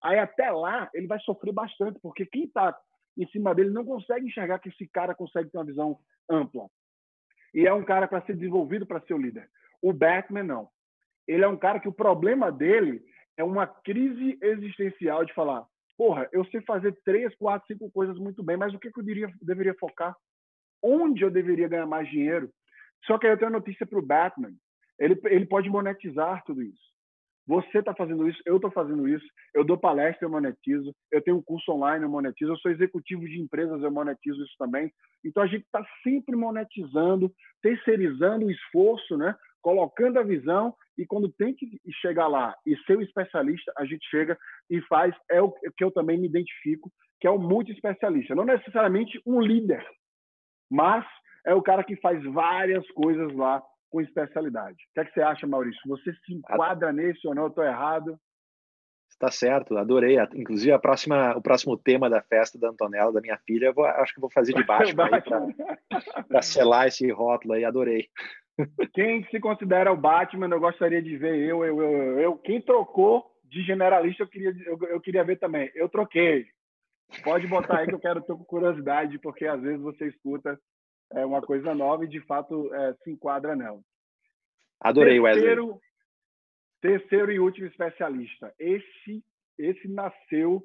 Aí 0.04 0.20
até 0.20 0.52
lá 0.52 0.90
ele 0.94 1.08
vai 1.08 1.20
sofrer 1.20 1.54
bastante, 1.54 2.00
porque 2.02 2.26
quem 2.26 2.46
está 2.46 2.78
em 3.18 3.28
cima 3.28 3.54
dele 3.56 3.70
não 3.70 3.86
consegue 3.86 4.28
enxergar 4.28 4.60
que 4.60 4.70
esse 4.70 4.88
cara 4.88 5.16
consegue 5.16 5.50
ter 5.50 5.58
uma 5.58 5.66
visão 5.66 5.98
ampla. 6.30 6.68
E 7.54 7.68
é 7.68 7.74
um 7.74 7.84
cara 7.84 8.08
para 8.08 8.26
ser 8.26 8.36
desenvolvido 8.36 8.86
para 8.86 9.02
ser 9.02 9.14
o 9.14 9.18
líder. 9.18 9.50
O 9.82 9.94
Batman 9.94 10.44
não. 10.44 10.70
Ele 11.28 11.44
é 11.44 11.48
um 11.48 11.58
cara 11.58 11.80
que 11.80 11.88
o 11.88 11.94
problema 11.94 12.52
dele 12.52 13.02
é 13.38 13.44
uma 13.44 13.66
crise 13.66 14.38
existencial 14.42 15.26
de 15.26 15.34
falar: 15.34 15.66
porra, 15.98 16.28
eu 16.32 16.46
sei 16.46 16.62
fazer 16.62 16.98
três, 17.04 17.34
quatro, 17.36 17.68
cinco 17.68 17.90
coisas 17.92 18.18
muito 18.18 18.44
bem, 18.44 18.58
mas 18.58 18.74
o 18.74 18.80
que, 18.80 18.92
que 18.92 19.00
eu 19.00 19.04
diria, 19.04 19.32
deveria 19.42 19.76
focar? 19.80 20.16
Onde 20.82 21.24
eu 21.24 21.32
deveria 21.32 21.68
ganhar 21.68 21.86
mais 21.86 22.10
dinheiro? 22.10 22.50
Só 23.06 23.18
que 23.18 23.26
aí 23.26 23.34
eu 23.34 23.38
tenho 23.38 23.52
uma 23.52 23.58
notícia 23.58 23.86
para 23.86 24.00
o 24.00 24.06
Batman. 24.06 24.54
Ele, 25.00 25.20
ele 25.26 25.46
pode 25.46 25.70
monetizar 25.70 26.44
tudo 26.46 26.62
isso. 26.62 26.94
Você 27.46 27.80
está 27.80 27.94
fazendo 27.94 28.28
isso, 28.28 28.42
eu 28.46 28.56
estou 28.56 28.72
fazendo 28.72 29.08
isso. 29.08 29.26
Eu 29.54 29.66
dou 29.66 29.78
palestra, 29.78 30.26
eu 30.26 30.30
monetizo. 30.30 30.94
Eu 31.12 31.22
tenho 31.22 31.38
um 31.38 31.42
curso 31.42 31.72
online, 31.74 32.06
eu 32.06 32.10
monetizo. 32.10 32.52
Eu 32.52 32.58
sou 32.58 32.72
executivo 32.72 33.26
de 33.26 33.40
empresas, 33.40 33.82
eu 33.82 33.92
monetizo 33.92 34.42
isso 34.44 34.56
também. 34.58 34.92
Então 35.26 35.44
a 35.44 35.48
gente 35.48 35.66
está 35.66 35.86
sempre 36.04 36.36
monetizando, 36.36 37.34
terceirizando 37.62 38.46
o 38.46 38.52
esforço, 38.52 39.18
né? 39.18 39.36
Colocando 39.64 40.20
a 40.20 40.24
visão 40.24 40.76
e 40.98 41.06
quando 41.06 41.32
tem 41.32 41.56
que 41.56 41.80
chegar 42.02 42.28
lá 42.28 42.54
e 42.68 42.78
ser 42.86 42.98
o 42.98 43.02
especialista, 43.02 43.74
a 43.78 43.86
gente 43.86 44.06
chega 44.10 44.38
e 44.70 44.80
faz 44.82 45.16
é 45.32 45.42
o 45.42 45.52
que 45.52 45.84
eu 45.84 45.90
também 45.90 46.20
me 46.20 46.28
identifico, 46.28 46.92
que 47.20 47.26
é 47.26 47.32
o 47.32 47.40
multi-especialista. 47.40 48.36
Não 48.36 48.46
necessariamente 48.46 49.20
um 49.26 49.42
líder, 49.42 49.84
mas 50.70 51.06
é 51.46 51.56
o 51.56 51.64
cara 51.64 51.84
que 51.84 51.96
faz 51.96 52.22
várias 52.26 52.86
coisas 52.92 53.34
lá 53.34 53.64
com 53.90 54.02
especialidade. 54.02 54.76
O 54.76 54.94
que, 54.94 55.00
é 55.00 55.06
que 55.06 55.14
você 55.14 55.22
acha, 55.22 55.48
Maurício? 55.48 55.82
Você 55.88 56.14
se 56.26 56.34
enquadra 56.34 56.92
nesse 56.92 57.28
ou 57.28 57.34
não? 57.34 57.44
Eu 57.44 57.50
estou 57.50 57.64
errado? 57.64 58.20
Está 59.10 59.30
certo, 59.30 59.78
adorei. 59.78 60.18
Inclusive, 60.34 60.72
a 60.72 60.80
próxima, 60.80 61.38
o 61.38 61.42
próximo 61.42 61.78
tema 61.78 62.10
da 62.10 62.22
festa 62.22 62.58
da 62.60 62.70
Antonella, 62.70 63.14
da 63.14 63.22
minha 63.22 63.38
filha, 63.46 63.68
eu 63.68 63.74
vou, 63.74 63.86
acho 63.86 64.14
que 64.14 64.20
vou 64.20 64.32
fazer 64.32 64.54
de 64.54 64.64
baixo 64.64 64.94
para 64.96 66.42
selar 66.42 66.88
esse 66.88 67.10
rótulo 67.12 67.54
aí, 67.54 67.64
adorei. 67.64 68.10
Quem 68.94 69.26
se 69.26 69.40
considera 69.40 69.92
o 69.92 69.98
Batman, 69.98 70.50
eu 70.50 70.60
gostaria 70.60 71.02
de 71.02 71.18
ver 71.18 71.36
eu, 71.38 71.64
eu, 71.66 71.82
eu, 71.82 72.20
eu. 72.20 72.38
Quem 72.38 72.62
trocou 72.62 73.26
de 73.44 73.64
generalista, 73.64 74.24
eu 74.24 74.28
queria, 74.28 74.54
eu, 74.66 74.78
eu 74.88 75.02
queria 75.02 75.24
ver 75.24 75.38
também. 75.40 75.72
Eu 75.76 75.90
troquei. 75.90 76.46
Pode 77.24 77.48
botar 77.48 77.80
aí 77.80 77.88
que 77.88 77.94
eu 77.94 78.00
quero 78.00 78.22
ter 78.22 78.36
curiosidade, 78.46 79.20
porque 79.20 79.46
às 79.46 79.62
vezes 79.62 79.82
você 79.82 80.08
escuta 80.08 80.60
é 81.14 81.26
uma 81.26 81.42
coisa 81.42 81.76
nova 81.76 82.06
e 82.06 82.08
de 82.08 82.20
fato 82.22 82.74
é, 82.74 82.94
se 83.04 83.12
enquadra 83.12 83.56
nela. 83.56 83.80
Adorei, 84.80 85.22
terceiro, 85.22 85.66
Wesley. 85.68 85.82
Terceiro 86.82 87.32
e 87.32 87.40
último 87.40 87.68
especialista. 87.68 88.54
Esse, 88.60 89.24
esse 89.58 89.88
nasceu 89.88 90.64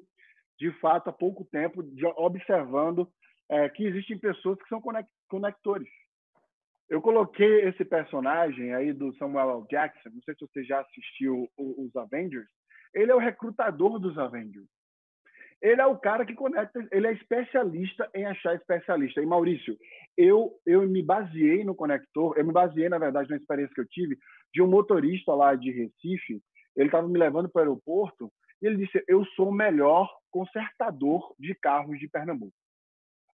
de 0.57 0.71
fato 0.79 1.09
há 1.09 1.13
pouco 1.13 1.45
tempo, 1.45 1.83
de, 1.83 2.05
observando 2.17 3.07
é, 3.49 3.69
que 3.69 3.85
existem 3.85 4.17
pessoas 4.17 4.57
que 4.61 4.67
são 4.67 4.81
conectores. 5.29 5.87
Eu 6.89 7.01
coloquei 7.01 7.67
esse 7.67 7.85
personagem 7.85 8.73
aí 8.73 8.91
do 8.91 9.13
Samuel 9.17 9.59
L. 9.59 9.67
Jackson, 9.69 10.09
não 10.09 10.21
sei 10.23 10.33
se 10.33 10.41
você 10.41 10.63
já 10.63 10.81
assistiu 10.81 11.47
os 11.55 11.95
Avengers, 11.95 12.49
ele 12.93 13.11
é 13.11 13.15
o 13.15 13.19
recrutador 13.19 13.99
dos 13.99 14.17
Avengers. 14.17 14.67
Ele 15.61 15.81
é 15.81 15.85
o 15.85 15.97
cara 15.99 16.25
que 16.25 16.33
conecta, 16.33 16.87
ele 16.91 17.07
é 17.07 17.13
especialista 17.13 18.09
em 18.15 18.25
achar 18.25 18.55
especialista. 18.55 19.21
E 19.21 19.25
Maurício, 19.25 19.77
eu 20.17 20.53
eu 20.65 20.87
me 20.87 21.03
baseei 21.03 21.63
no 21.63 21.75
conector, 21.75 22.37
eu 22.37 22.45
me 22.45 22.53
baseei 22.53 22.89
na 22.89 22.97
verdade 22.97 23.29
na 23.29 23.35
experiência 23.35 23.75
que 23.75 23.81
eu 23.81 23.87
tive 23.87 24.17
de 24.53 24.61
um 24.61 24.67
motorista 24.67 25.33
lá 25.33 25.53
de 25.55 25.69
Recife, 25.69 26.41
ele 26.75 26.87
estava 26.87 27.07
me 27.07 27.19
levando 27.19 27.49
para 27.49 27.59
o 27.59 27.63
aeroporto 27.63 28.31
e 28.61 28.67
ele 28.67 28.77
disse: 28.77 29.03
"Eu 29.07 29.25
sou 29.35 29.49
o 29.49 29.53
melhor 29.53 30.09
consertador 30.31 31.35
de 31.37 31.53
carros 31.53 31.99
de 31.99 32.07
Pernambuco". 32.07 32.55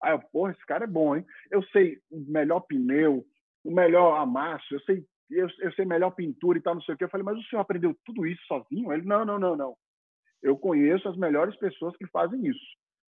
Aí 0.02 0.12
eu, 0.12 0.20
porra, 0.32 0.52
esse 0.52 0.66
cara 0.66 0.84
é 0.84 0.88
bom, 0.88 1.14
hein? 1.14 1.24
Eu 1.50 1.62
sei 1.64 1.98
o 2.10 2.20
melhor 2.20 2.60
pneu, 2.60 3.24
o 3.64 3.72
melhor 3.72 4.20
amasso, 4.20 4.74
eu 4.74 4.80
sei 4.80 5.04
eu, 5.30 5.48
eu 5.60 5.72
sei 5.72 5.84
melhor 5.84 6.10
pintura 6.10 6.58
e 6.58 6.60
tal, 6.60 6.74
não 6.74 6.82
sei 6.82 6.94
o 6.94 6.98
quê. 6.98 7.04
Eu 7.04 7.08
falei, 7.08 7.24
mas 7.24 7.38
o 7.38 7.42
senhor 7.44 7.62
aprendeu 7.62 7.96
tudo 8.04 8.26
isso 8.26 8.42
sozinho? 8.46 8.92
Ele, 8.92 9.06
não, 9.06 9.24
não, 9.24 9.38
não, 9.38 9.56
não. 9.56 9.74
Eu 10.42 10.56
conheço 10.56 11.08
as 11.08 11.16
melhores 11.16 11.56
pessoas 11.56 11.96
que 11.96 12.06
fazem 12.08 12.46
isso. 12.46 12.64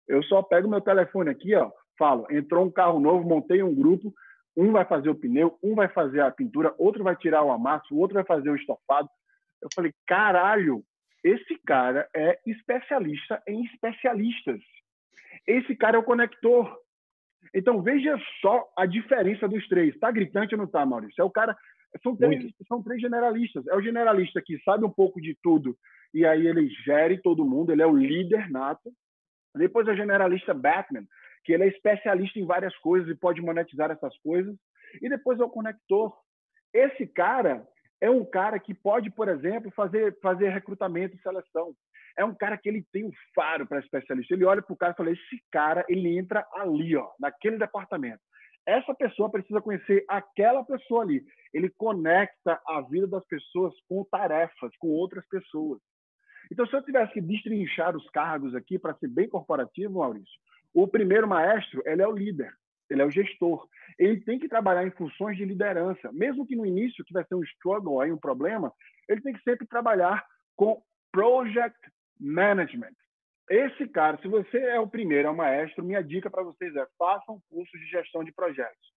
Eu 0.07 0.23
só 0.23 0.41
pego 0.41 0.69
meu 0.69 0.81
telefone 0.81 1.29
aqui, 1.29 1.53
ó, 1.55 1.71
falo, 1.97 2.25
entrou 2.31 2.65
um 2.65 2.71
carro 2.71 2.99
novo, 2.99 3.27
montei 3.27 3.61
um 3.61 3.75
grupo, 3.75 4.13
um 4.55 4.71
vai 4.71 4.85
fazer 4.85 5.09
o 5.09 5.15
pneu, 5.15 5.57
um 5.61 5.75
vai 5.75 5.87
fazer 5.87 6.21
a 6.21 6.31
pintura, 6.31 6.73
outro 6.77 7.03
vai 7.03 7.15
tirar 7.15 7.43
o 7.43 7.51
amasso, 7.51 7.93
o 7.93 7.99
outro 7.99 8.15
vai 8.15 8.23
fazer 8.23 8.49
o 8.49 8.55
estofado. 8.55 9.07
Eu 9.61 9.69
falei, 9.75 9.93
caralho, 10.07 10.83
esse 11.23 11.59
cara 11.65 12.09
é 12.15 12.39
especialista 12.45 13.41
em 13.47 13.63
especialistas. 13.65 14.59
Esse 15.45 15.75
cara 15.75 15.97
é 15.97 15.99
o 15.99 16.03
conector. 16.03 16.75
Então 17.53 17.81
veja 17.81 18.17
só 18.41 18.63
a 18.77 18.85
diferença 18.85 19.47
dos 19.47 19.67
três. 19.67 19.93
Está 19.93 20.11
gritante 20.11 20.53
ou 20.53 20.59
não 20.59 20.65
está, 20.65 20.85
Maurício? 20.85 21.21
É 21.21 21.23
o 21.23 21.31
cara. 21.31 21.55
São 22.03 22.15
três, 22.15 22.53
são 22.67 22.83
três 22.83 23.01
generalistas. 23.01 23.65
É 23.67 23.75
o 23.75 23.81
generalista 23.81 24.41
que 24.45 24.59
sabe 24.63 24.85
um 24.85 24.89
pouco 24.89 25.21
de 25.21 25.35
tudo 25.41 25.75
e 26.13 26.25
aí 26.25 26.47
ele 26.47 26.69
gere 26.85 27.21
todo 27.21 27.45
mundo, 27.45 27.71
ele 27.71 27.81
é 27.81 27.87
o 27.87 27.95
líder 27.95 28.49
nato. 28.49 28.91
Depois 29.55 29.87
é 29.87 29.91
o 29.91 29.97
generalista 29.97 30.53
Batman, 30.53 31.05
que 31.43 31.53
ele 31.53 31.63
é 31.63 31.67
especialista 31.67 32.39
em 32.39 32.45
várias 32.45 32.75
coisas 32.77 33.09
e 33.09 33.15
pode 33.15 33.41
monetizar 33.41 33.89
essas 33.89 34.15
coisas. 34.19 34.55
E 35.01 35.09
depois 35.09 35.39
é 35.39 35.43
o 35.43 35.49
conector. 35.49 36.13
Esse 36.73 37.07
cara 37.07 37.65
é 37.99 38.09
um 38.09 38.23
cara 38.23 38.59
que 38.59 38.73
pode, 38.73 39.09
por 39.09 39.27
exemplo, 39.27 39.71
fazer, 39.71 40.17
fazer 40.21 40.49
recrutamento 40.49 41.15
e 41.15 41.21
seleção. 41.21 41.73
É 42.17 42.25
um 42.25 42.33
cara 42.33 42.57
que 42.57 42.67
ele 42.67 42.85
tem 42.91 43.05
um 43.05 43.11
faro 43.35 43.67
para 43.67 43.79
especialista. 43.79 44.33
Ele 44.33 44.45
olha 44.45 44.61
para 44.61 44.73
o 44.73 44.77
cara 44.77 44.93
e 44.93 44.95
fala: 44.95 45.11
esse 45.11 45.43
cara 45.51 45.85
ele 45.87 46.17
entra 46.17 46.45
ali, 46.53 46.95
ó, 46.95 47.09
naquele 47.19 47.57
departamento. 47.57 48.21
Essa 48.65 48.93
pessoa 48.93 49.31
precisa 49.31 49.61
conhecer 49.61 50.03
aquela 50.09 50.63
pessoa 50.63 51.03
ali. 51.03 51.23
Ele 51.53 51.69
conecta 51.69 52.59
a 52.67 52.81
vida 52.81 53.07
das 53.07 53.25
pessoas 53.25 53.73
com 53.87 54.03
tarefas, 54.03 54.75
com 54.77 54.89
outras 54.89 55.25
pessoas. 55.27 55.79
Então, 56.51 56.65
se 56.67 56.75
eu 56.75 56.83
tivesse 56.83 57.13
que 57.13 57.21
destrinchar 57.21 57.95
os 57.95 58.09
cargos 58.09 58.53
aqui 58.55 58.77
para 58.77 58.93
ser 58.95 59.07
bem 59.07 59.29
corporativo, 59.29 59.99
Maurício, 59.99 60.39
o 60.73 60.87
primeiro 60.87 61.27
maestro 61.27 61.81
ele 61.85 62.01
é 62.01 62.07
o 62.07 62.11
líder, 62.11 62.53
ele 62.89 63.01
é 63.01 63.05
o 63.05 63.11
gestor. 63.11 63.67
Ele 63.97 64.19
tem 64.21 64.39
que 64.39 64.47
trabalhar 64.47 64.85
em 64.85 64.91
funções 64.91 65.37
de 65.37 65.45
liderança, 65.45 66.11
mesmo 66.11 66.45
que 66.45 66.55
no 66.55 66.65
início 66.65 67.03
tivesse 67.03 67.33
um 67.33 67.43
struggle, 67.43 67.99
aí 67.99 68.11
um 68.11 68.17
problema, 68.17 68.71
ele 69.07 69.21
tem 69.21 69.33
que 69.33 69.43
sempre 69.43 69.67
trabalhar 69.67 70.23
com 70.55 70.81
project 71.11 71.77
management. 72.19 72.93
Esse 73.49 73.87
cara, 73.87 74.17
se 74.21 74.27
você 74.27 74.57
é 74.57 74.79
o 74.79 74.87
primeiro, 74.87 75.27
é 75.27 75.31
o 75.31 75.35
maestro, 75.35 75.83
minha 75.83 76.03
dica 76.03 76.29
para 76.29 76.43
vocês 76.43 76.75
é 76.75 76.85
façam 76.97 77.35
um 77.35 77.41
curso 77.49 77.77
de 77.77 77.85
gestão 77.85 78.23
de 78.23 78.33
projetos, 78.33 78.87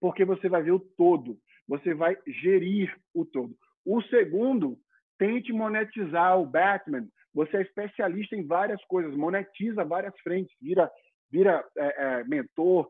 porque 0.00 0.24
você 0.24 0.48
vai 0.48 0.62
ver 0.62 0.72
o 0.72 0.80
todo, 0.80 1.38
você 1.68 1.94
vai 1.94 2.16
gerir 2.26 2.92
o 3.14 3.24
todo. 3.24 3.54
O 3.84 4.02
segundo 4.02 4.76
Tente 5.20 5.52
monetizar 5.52 6.40
o 6.40 6.46
Batman. 6.46 7.06
Você 7.34 7.58
é 7.58 7.60
especialista 7.60 8.34
em 8.34 8.46
várias 8.46 8.82
coisas, 8.86 9.14
monetiza 9.14 9.84
várias 9.84 10.18
frentes, 10.22 10.56
vira, 10.58 10.90
vira 11.30 11.62
é, 11.76 12.04
é, 12.04 12.24
mentor, 12.24 12.88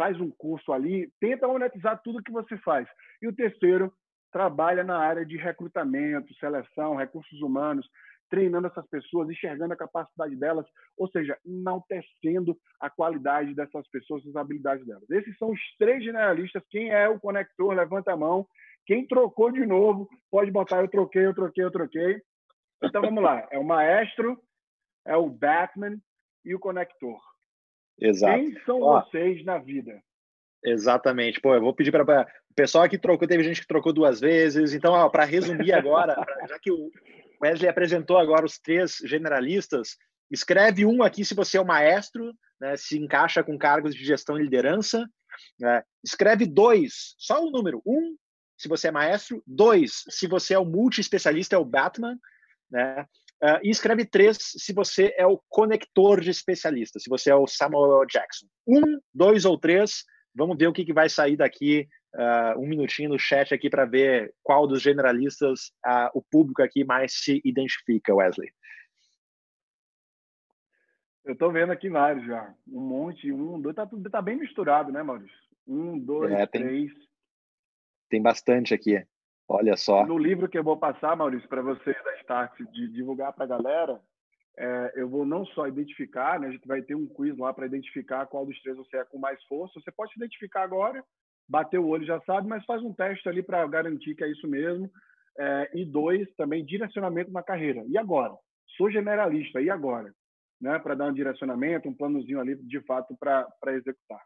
faz 0.00 0.18
um 0.18 0.30
curso 0.30 0.72
ali, 0.72 1.12
tenta 1.20 1.46
monetizar 1.46 2.00
tudo 2.02 2.22
que 2.22 2.32
você 2.32 2.56
faz. 2.56 2.88
E 3.20 3.28
o 3.28 3.34
terceiro, 3.34 3.92
trabalha 4.32 4.82
na 4.82 4.96
área 4.96 5.26
de 5.26 5.36
recrutamento, 5.36 6.32
seleção, 6.36 6.96
recursos 6.96 7.42
humanos, 7.42 7.86
treinando 8.30 8.68
essas 8.68 8.88
pessoas, 8.88 9.28
enxergando 9.28 9.74
a 9.74 9.76
capacidade 9.76 10.34
delas, 10.36 10.64
ou 10.96 11.06
seja, 11.10 11.36
enaltecendo 11.44 12.56
a 12.80 12.88
qualidade 12.88 13.54
dessas 13.54 13.86
pessoas, 13.90 14.26
as 14.26 14.36
habilidades 14.36 14.86
delas. 14.86 15.10
Esses 15.10 15.36
são 15.36 15.50
os 15.50 15.60
três 15.78 16.02
generalistas. 16.02 16.62
Quem 16.70 16.90
é 16.90 17.06
o 17.06 17.20
conector? 17.20 17.74
Levanta 17.74 18.12
a 18.12 18.16
mão. 18.16 18.46
Quem 18.86 19.06
trocou 19.06 19.52
de 19.52 19.66
novo, 19.66 20.08
pode 20.30 20.50
botar 20.50 20.80
eu 20.80 20.88
troquei, 20.88 21.26
eu 21.26 21.34
troquei, 21.34 21.64
eu 21.64 21.70
troquei. 21.70 22.22
Então 22.82 23.02
vamos 23.02 23.22
lá. 23.22 23.46
É 23.50 23.58
o 23.58 23.64
maestro, 23.64 24.40
é 25.04 25.14
o 25.14 25.28
Batman 25.28 25.98
e 26.42 26.54
o 26.54 26.58
conector. 26.58 27.20
Exato. 28.00 28.38
Quem 28.38 28.58
são 28.64 28.80
Ó, 28.80 29.00
vocês 29.00 29.44
na 29.44 29.58
vida? 29.58 30.02
Exatamente. 30.64 31.40
Pô, 31.40 31.54
eu 31.54 31.60
vou 31.60 31.74
pedir 31.74 31.90
para 31.90 32.22
o 32.22 32.54
pessoal 32.54 32.88
que 32.88 32.98
trocou, 32.98 33.26
teve 33.26 33.42
gente 33.42 33.60
que 33.60 33.66
trocou 33.66 33.92
duas 33.92 34.20
vezes. 34.20 34.72
Então, 34.72 35.08
para 35.10 35.24
resumir 35.24 35.72
agora, 35.72 36.14
pra, 36.14 36.46
já 36.46 36.58
que 36.58 36.70
o 36.70 36.90
Wesley 37.42 37.68
apresentou 37.68 38.18
agora 38.18 38.44
os 38.44 38.58
três 38.58 38.96
generalistas, 39.04 39.96
escreve 40.30 40.84
um 40.84 41.02
aqui 41.02 41.24
se 41.24 41.34
você 41.34 41.56
é 41.56 41.60
o 41.60 41.66
maestro, 41.66 42.32
né, 42.60 42.76
se 42.76 42.98
encaixa 42.98 43.42
com 43.42 43.58
cargos 43.58 43.94
de 43.94 44.04
gestão 44.04 44.38
e 44.38 44.42
liderança. 44.42 45.06
Né, 45.58 45.82
escreve 46.04 46.46
dois, 46.46 47.14
só 47.18 47.42
o 47.42 47.50
número. 47.50 47.82
Um, 47.86 48.16
se 48.58 48.68
você 48.68 48.88
é 48.88 48.90
maestro. 48.90 49.42
Dois, 49.46 50.04
se 50.10 50.26
você 50.26 50.52
é 50.52 50.58
o 50.58 50.66
multi-especialista, 50.66 51.56
é 51.56 51.58
o 51.58 51.64
Batman. 51.64 52.18
Né? 52.70 53.06
Uh, 53.42 53.58
e 53.62 53.70
escreve 53.70 54.04
três 54.04 54.36
se 54.38 54.72
você 54.72 55.14
é 55.16 55.26
o 55.26 55.40
conector 55.48 56.20
de 56.20 56.30
especialista, 56.30 56.98
se 56.98 57.08
você 57.08 57.30
é 57.30 57.34
o 57.34 57.46
Samuel 57.46 58.04
Jackson. 58.06 58.46
Um, 58.66 59.00
dois 59.14 59.46
ou 59.46 59.58
três, 59.58 60.04
vamos 60.34 60.58
ver 60.58 60.66
o 60.66 60.72
que, 60.72 60.84
que 60.84 60.92
vai 60.92 61.08
sair 61.08 61.36
daqui. 61.36 61.88
Uh, 62.14 62.58
um 62.58 62.66
minutinho 62.66 63.08
no 63.08 63.18
chat 63.18 63.54
aqui 63.54 63.70
para 63.70 63.86
ver 63.86 64.34
qual 64.42 64.66
dos 64.66 64.82
generalistas 64.82 65.68
uh, 65.86 66.10
o 66.12 66.20
público 66.20 66.60
aqui 66.60 66.84
mais 66.84 67.14
se 67.14 67.40
identifica, 67.44 68.14
Wesley. 68.14 68.50
Eu 71.24 71.34
estou 71.34 71.52
vendo 71.52 71.70
aqui 71.70 71.88
vários 71.88 72.26
já. 72.26 72.52
Um 72.66 72.80
monte, 72.80 73.30
um, 73.32 73.60
dois, 73.60 73.76
tá, 73.76 73.88
tá 74.10 74.20
bem 74.20 74.36
misturado, 74.36 74.90
né, 74.90 75.02
Maurício? 75.02 75.36
Um, 75.66 75.98
dois, 75.98 76.32
é, 76.32 76.46
tem, 76.46 76.62
três. 76.62 76.92
Tem 78.08 78.20
bastante 78.20 78.74
aqui. 78.74 79.02
Olha 79.52 79.76
só. 79.76 80.06
No 80.06 80.16
livro 80.16 80.48
que 80.48 80.56
eu 80.56 80.62
vou 80.62 80.76
passar, 80.76 81.16
Maurício, 81.16 81.48
para 81.48 81.60
você 81.60 81.92
da 81.92 82.16
Start, 82.18 82.56
de 82.70 82.86
divulgar 82.86 83.32
para 83.32 83.44
a 83.44 83.48
galera, 83.48 84.00
é, 84.56 84.92
eu 84.94 85.08
vou 85.08 85.26
não 85.26 85.44
só 85.44 85.66
identificar, 85.66 86.38
né, 86.38 86.46
a 86.46 86.50
gente 86.52 86.68
vai 86.68 86.80
ter 86.82 86.94
um 86.94 87.08
quiz 87.08 87.36
lá 87.36 87.52
para 87.52 87.66
identificar 87.66 88.26
qual 88.26 88.46
dos 88.46 88.62
três 88.62 88.76
você 88.76 88.98
é 88.98 89.04
com 89.04 89.18
mais 89.18 89.42
força. 89.46 89.80
Você 89.80 89.90
pode 89.90 90.12
se 90.12 90.20
identificar 90.20 90.62
agora, 90.62 91.02
bater 91.48 91.80
o 91.80 91.88
olho 91.88 92.06
já 92.06 92.20
sabe, 92.20 92.46
mas 92.46 92.64
faz 92.64 92.80
um 92.80 92.94
teste 92.94 93.28
ali 93.28 93.42
para 93.42 93.66
garantir 93.66 94.14
que 94.14 94.22
é 94.22 94.30
isso 94.30 94.46
mesmo. 94.46 94.88
É, 95.36 95.70
e 95.74 95.84
dois, 95.84 96.32
também 96.36 96.64
direcionamento 96.64 97.32
na 97.32 97.42
carreira. 97.42 97.82
E 97.88 97.98
agora? 97.98 98.32
Sou 98.76 98.88
generalista, 98.88 99.60
e 99.60 99.68
agora? 99.68 100.14
Né, 100.60 100.78
para 100.78 100.94
dar 100.94 101.08
um 101.08 101.12
direcionamento, 101.12 101.88
um 101.88 101.94
planozinho 101.94 102.38
ali, 102.38 102.54
de 102.54 102.80
fato, 102.82 103.16
para 103.18 103.48
executar. 103.72 104.20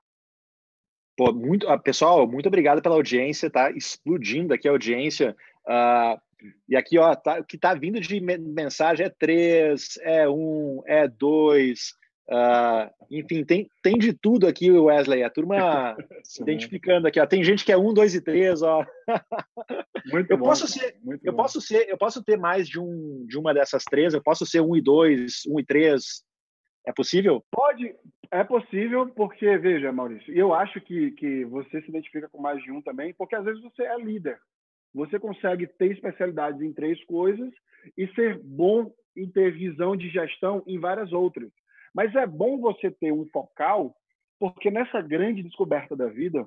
Pô, 1.16 1.32
muito, 1.32 1.68
ah, 1.68 1.78
pessoal, 1.78 2.26
muito 2.26 2.46
obrigado 2.46 2.82
pela 2.82 2.96
audiência, 2.96 3.50
tá 3.50 3.70
explodindo 3.70 4.52
aqui 4.52 4.66
a 4.66 4.72
audiência. 4.72 5.36
Uh, 5.66 6.20
e 6.68 6.76
aqui, 6.76 6.98
ó, 6.98 7.14
tá, 7.14 7.40
o 7.40 7.44
que 7.44 7.56
tá 7.56 7.72
vindo 7.74 8.00
de 8.00 8.20
mensagem 8.20 9.06
é 9.06 9.08
três, 9.08 9.98
é 10.02 10.28
um, 10.28 10.82
é 10.86 11.06
dois, 11.06 11.94
uh, 12.28 12.90
enfim, 13.10 13.44
tem, 13.44 13.68
tem 13.82 13.96
de 13.96 14.12
tudo 14.12 14.46
aqui, 14.46 14.70
Wesley. 14.70 15.22
A 15.22 15.30
turma 15.30 15.96
se 16.24 16.42
identificando 16.42 17.06
aqui, 17.06 17.20
ó. 17.20 17.26
Tem 17.26 17.44
gente 17.44 17.64
que 17.64 17.72
é 17.72 17.78
um, 17.78 17.94
dois 17.94 18.14
e 18.14 18.20
três, 18.20 18.62
ó. 18.62 18.84
Muito 20.10 20.30
eu 20.30 20.36
bom, 20.36 20.44
posso 20.44 20.66
ser, 20.66 20.96
eu 21.22 21.32
bom. 21.32 21.36
posso 21.36 21.60
ser, 21.60 21.88
eu 21.88 21.96
posso 21.96 22.22
ter 22.22 22.36
mais 22.36 22.68
de 22.68 22.78
um, 22.78 23.24
de 23.26 23.38
uma 23.38 23.54
dessas 23.54 23.84
três. 23.84 24.12
Eu 24.12 24.22
posso 24.22 24.44
ser 24.44 24.60
um 24.60 24.76
e 24.76 24.82
dois, 24.82 25.42
um 25.46 25.58
e 25.60 25.64
três. 25.64 26.24
É 26.86 26.92
possível? 26.92 27.42
Pode, 27.50 27.94
é 28.34 28.42
possível, 28.42 29.08
porque, 29.10 29.56
veja, 29.58 29.92
Maurício, 29.92 30.34
eu 30.34 30.52
acho 30.52 30.80
que, 30.80 31.12
que 31.12 31.44
você 31.44 31.80
se 31.82 31.88
identifica 31.88 32.28
com 32.28 32.42
mais 32.42 32.60
de 32.64 32.72
um 32.72 32.82
também, 32.82 33.14
porque 33.14 33.36
às 33.36 33.44
vezes 33.44 33.62
você 33.62 33.84
é 33.84 33.96
líder. 33.96 34.40
Você 34.92 35.20
consegue 35.20 35.68
ter 35.68 35.92
especialidades 35.92 36.60
em 36.60 36.72
três 36.72 37.02
coisas 37.04 37.52
e 37.96 38.08
ser 38.08 38.40
bom 38.42 38.92
em 39.16 39.30
ter 39.30 39.52
visão 39.52 39.96
de 39.96 40.08
gestão 40.08 40.64
em 40.66 40.80
várias 40.80 41.12
outras. 41.12 41.48
Mas 41.94 42.12
é 42.16 42.26
bom 42.26 42.58
você 42.58 42.90
ter 42.90 43.12
um 43.12 43.24
focal, 43.26 43.94
porque 44.40 44.68
nessa 44.68 45.00
grande 45.00 45.40
descoberta 45.40 45.94
da 45.94 46.08
vida, 46.08 46.44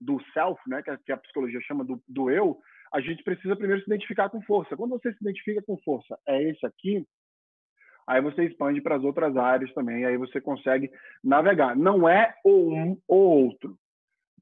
do 0.00 0.20
self, 0.32 0.60
né, 0.66 0.82
que 0.82 1.12
a 1.12 1.16
psicologia 1.16 1.60
chama 1.60 1.84
do, 1.84 2.02
do 2.08 2.28
eu, 2.28 2.58
a 2.92 3.00
gente 3.00 3.22
precisa 3.22 3.54
primeiro 3.54 3.80
se 3.82 3.86
identificar 3.86 4.28
com 4.30 4.42
força. 4.42 4.76
Quando 4.76 4.90
você 4.90 5.12
se 5.12 5.18
identifica 5.20 5.62
com 5.62 5.78
força, 5.78 6.18
é 6.26 6.42
esse 6.42 6.66
aqui, 6.66 7.06
aí 8.06 8.20
você 8.20 8.44
expande 8.44 8.80
para 8.80 8.96
as 8.96 9.04
outras 9.04 9.36
áreas 9.36 9.72
também, 9.72 10.04
aí 10.04 10.16
você 10.16 10.40
consegue 10.40 10.90
navegar. 11.22 11.76
Não 11.76 12.08
é 12.08 12.34
ou 12.44 12.72
um 12.72 12.98
ou 13.08 13.44
outro. 13.46 13.76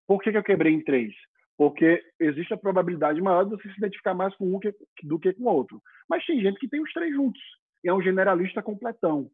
Por 0.06 0.22
que, 0.22 0.32
que 0.32 0.38
eu 0.38 0.42
quebrei 0.42 0.72
em 0.72 0.82
três? 0.82 1.12
Porque 1.56 2.02
existe 2.18 2.52
a 2.52 2.56
probabilidade 2.56 3.20
maior 3.20 3.44
de 3.44 3.50
você 3.50 3.70
se 3.70 3.78
identificar 3.78 4.14
mais 4.14 4.34
com 4.36 4.54
um 4.54 4.58
que, 4.58 4.74
do 5.02 5.18
que 5.18 5.32
com 5.32 5.44
o 5.44 5.54
outro. 5.54 5.80
Mas 6.08 6.24
tem 6.26 6.40
gente 6.40 6.58
que 6.58 6.68
tem 6.68 6.82
os 6.82 6.92
três 6.92 7.14
juntos, 7.14 7.40
e 7.84 7.88
é 7.88 7.94
um 7.94 8.02
generalista 8.02 8.62
completão. 8.62 9.30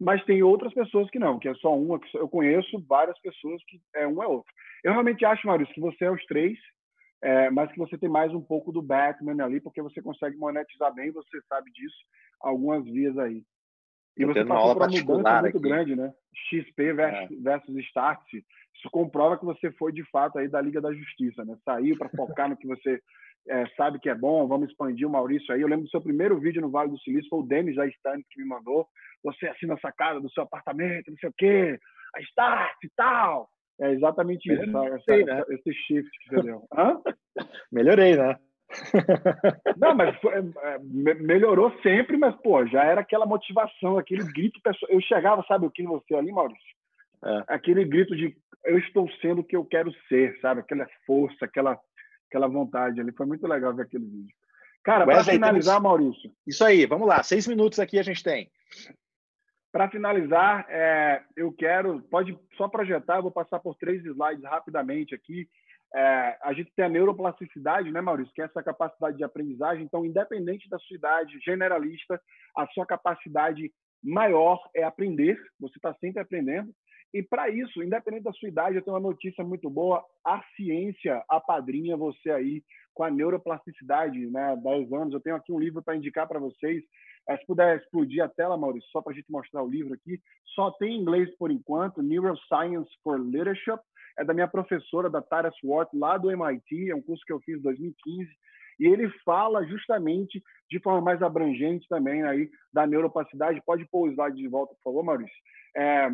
Mas 0.00 0.24
tem 0.24 0.42
outras 0.42 0.74
pessoas 0.74 1.08
que 1.10 1.18
não, 1.18 1.38
que 1.38 1.48
é 1.48 1.54
só 1.54 1.76
uma. 1.76 2.00
Eu 2.14 2.28
conheço 2.28 2.84
várias 2.88 3.18
pessoas 3.20 3.62
que 3.66 3.80
é 3.94 4.06
um 4.06 4.22
é 4.22 4.26
outro. 4.26 4.52
Eu 4.82 4.92
realmente 4.92 5.24
acho, 5.24 5.46
Maurício, 5.46 5.72
que 5.72 5.80
você 5.80 6.04
é 6.04 6.10
os 6.10 6.24
três, 6.26 6.58
é, 7.24 7.48
mas 7.48 7.72
que 7.72 7.78
você 7.78 7.96
tem 7.96 8.08
mais 8.08 8.34
um 8.34 8.40
pouco 8.42 8.70
do 8.70 8.82
Batman 8.82 9.42
ali, 9.42 9.58
porque 9.58 9.80
você 9.80 10.02
consegue 10.02 10.36
monetizar 10.36 10.92
bem, 10.92 11.10
você 11.10 11.40
sabe 11.48 11.72
disso, 11.72 11.96
algumas 12.38 12.84
vias 12.84 13.16
aí. 13.16 13.42
E 14.14 14.26
você 14.26 14.44
passou 14.44 14.74
por 14.74 14.82
uma 14.82 14.88
mudança 14.88 15.40
muito 15.40 15.56
aqui. 15.56 15.68
grande, 15.68 15.96
né? 15.96 16.12
XP 16.50 16.92
versus, 16.92 17.38
é. 17.38 17.40
versus 17.40 17.76
Start. 17.86 18.22
Isso 18.34 18.90
comprova 18.92 19.38
que 19.38 19.44
você 19.46 19.72
foi, 19.72 19.90
de 19.90 20.04
fato, 20.10 20.38
aí 20.38 20.48
da 20.48 20.60
Liga 20.60 20.82
da 20.82 20.92
Justiça, 20.92 21.46
né? 21.46 21.56
Saiu 21.64 21.96
para 21.96 22.10
focar 22.10 22.46
no 22.46 22.58
que 22.58 22.66
você 22.66 23.00
é, 23.48 23.66
sabe 23.74 23.98
que 23.98 24.10
é 24.10 24.14
bom, 24.14 24.46
vamos 24.46 24.68
expandir 24.68 25.08
o 25.08 25.10
Maurício 25.10 25.52
aí. 25.54 25.62
Eu 25.62 25.68
lembro 25.68 25.86
do 25.86 25.90
seu 25.90 26.02
primeiro 26.02 26.38
vídeo 26.38 26.60
no 26.60 26.70
Vale 26.70 26.90
do 26.90 26.98
Silício, 26.98 27.30
foi 27.30 27.40
o 27.40 27.46
Denis 27.46 27.76
da 27.76 27.86
Start 27.86 28.20
que 28.30 28.42
me 28.42 28.46
mandou. 28.46 28.86
Você 29.22 29.46
assina 29.48 29.72
essa 29.72 29.90
casa 29.90 30.20
do 30.20 30.30
seu 30.30 30.42
apartamento, 30.42 31.10
não 31.10 31.16
sei 31.16 31.30
o 31.30 31.34
quê, 31.38 31.78
a 32.14 32.20
Start 32.20 32.76
e 32.84 32.90
tal. 32.94 33.48
É 33.80 33.90
exatamente 33.90 34.52
isso, 34.52 34.62
essa, 34.62 35.16
né? 35.24 35.42
esse 35.50 35.72
shift 35.72 36.10
que 36.20 36.28
você 36.28 36.42
deu. 36.42 36.66
Hã? 36.76 37.00
Melhorei, 37.72 38.16
né? 38.16 38.36
Não, 39.76 39.94
mas 39.94 40.16
foi, 40.20 40.32
é, 40.34 40.78
melhorou 41.20 41.72
sempre, 41.82 42.16
mas 42.16 42.34
pô, 42.36 42.64
já 42.66 42.84
era 42.84 43.00
aquela 43.00 43.26
motivação, 43.26 43.98
aquele 43.98 44.24
grito 44.24 44.60
pessoal. 44.62 44.90
Eu 44.90 45.00
chegava, 45.00 45.44
sabe 45.46 45.66
o 45.66 45.70
que 45.70 45.82
você 45.82 46.14
ali, 46.14 46.32
Maurício? 46.32 46.74
É. 47.24 47.44
Aquele 47.48 47.84
grito 47.84 48.16
de 48.16 48.36
eu 48.64 48.78
estou 48.78 49.08
sendo 49.20 49.40
o 49.40 49.44
que 49.44 49.56
eu 49.56 49.64
quero 49.64 49.92
ser, 50.08 50.38
sabe? 50.40 50.60
Aquela 50.60 50.86
força, 51.06 51.44
aquela, 51.44 51.78
aquela 52.28 52.48
vontade 52.48 53.00
ali. 53.00 53.12
Foi 53.12 53.26
muito 53.26 53.46
legal 53.46 53.74
ver 53.74 53.82
aquele 53.82 54.04
vídeo. 54.04 54.34
Cara, 54.82 55.04
para 55.04 55.24
finalizar, 55.24 55.76
temos... 55.76 55.82
Maurício. 55.82 56.30
Isso 56.46 56.64
aí, 56.64 56.86
vamos 56.86 57.08
lá. 57.08 57.22
Seis 57.22 57.46
minutos 57.46 57.78
aqui 57.78 57.98
a 57.98 58.02
gente 58.02 58.22
tem. 58.22 58.50
Para 59.74 59.90
finalizar, 59.90 60.64
é, 60.68 61.20
eu 61.36 61.50
quero, 61.50 62.00
pode 62.02 62.38
só 62.56 62.68
projetar, 62.68 63.20
vou 63.20 63.32
passar 63.32 63.58
por 63.58 63.74
três 63.74 64.04
slides 64.04 64.44
rapidamente 64.44 65.16
aqui. 65.16 65.48
É, 65.92 66.38
a 66.44 66.52
gente 66.52 66.70
tem 66.76 66.84
a 66.84 66.88
neuroplasticidade, 66.88 67.90
né, 67.90 68.00
Maurício, 68.00 68.32
que 68.32 68.40
é 68.40 68.44
essa 68.44 68.62
capacidade 68.62 69.16
de 69.16 69.24
aprendizagem. 69.24 69.82
Então, 69.82 70.06
independente 70.06 70.68
da 70.68 70.78
sua 70.78 70.96
idade, 70.96 71.40
generalista, 71.44 72.20
a 72.56 72.68
sua 72.68 72.86
capacidade 72.86 73.72
maior 74.00 74.60
é 74.76 74.84
aprender. 74.84 75.36
Você 75.58 75.76
está 75.76 75.92
sempre 75.94 76.22
aprendendo. 76.22 76.72
E 77.14 77.22
para 77.22 77.48
isso, 77.48 77.80
independente 77.80 78.24
da 78.24 78.32
sua 78.32 78.48
idade, 78.48 78.74
eu 78.74 78.82
tenho 78.82 78.96
uma 78.96 79.08
notícia 79.08 79.44
muito 79.44 79.70
boa: 79.70 80.04
a 80.26 80.42
ciência 80.56 81.24
apadrinha 81.28 81.96
você 81.96 82.28
aí 82.28 82.64
com 82.92 83.04
a 83.04 83.10
neuroplasticidade, 83.10 84.18
né? 84.26 84.56
10 84.56 84.92
anos. 84.92 85.14
Eu 85.14 85.20
tenho 85.20 85.36
aqui 85.36 85.52
um 85.52 85.58
livro 85.60 85.80
para 85.80 85.94
indicar 85.94 86.26
para 86.26 86.40
vocês. 86.40 86.82
É, 87.28 87.36
se 87.36 87.46
puder 87.46 87.78
explodir 87.78 88.22
a 88.22 88.28
tela, 88.28 88.56
Maurício, 88.56 88.90
só 88.90 89.00
para 89.00 89.12
a 89.12 89.14
gente 89.14 89.30
mostrar 89.30 89.62
o 89.62 89.70
livro 89.70 89.94
aqui. 89.94 90.20
Só 90.54 90.72
tem 90.72 90.96
em 90.96 91.00
inglês 91.00 91.30
por 91.38 91.52
enquanto, 91.52 92.02
Neuroscience 92.02 92.90
for 93.02 93.20
Leadership. 93.20 93.80
É 94.18 94.24
da 94.24 94.34
minha 94.34 94.48
professora, 94.48 95.08
da 95.08 95.22
Tara 95.22 95.52
Swart, 95.60 95.88
lá 95.94 96.18
do 96.18 96.32
MIT. 96.32 96.90
É 96.90 96.96
um 96.96 97.02
curso 97.02 97.24
que 97.24 97.32
eu 97.32 97.40
fiz 97.40 97.58
em 97.58 97.62
2015. 97.62 98.28
E 98.80 98.86
ele 98.86 99.08
fala 99.24 99.64
justamente 99.64 100.42
de 100.68 100.80
forma 100.80 101.00
mais 101.00 101.22
abrangente 101.22 101.86
também 101.88 102.24
aí 102.24 102.50
da 102.72 102.84
neuroplasticidade. 102.86 103.62
Pode 103.64 103.84
pôr 103.86 104.08
o 104.08 104.12
slide 104.12 104.36
de 104.36 104.48
volta, 104.48 104.74
por 104.74 104.82
favor, 104.82 105.04
Maurício. 105.04 105.36
É, 105.76 106.10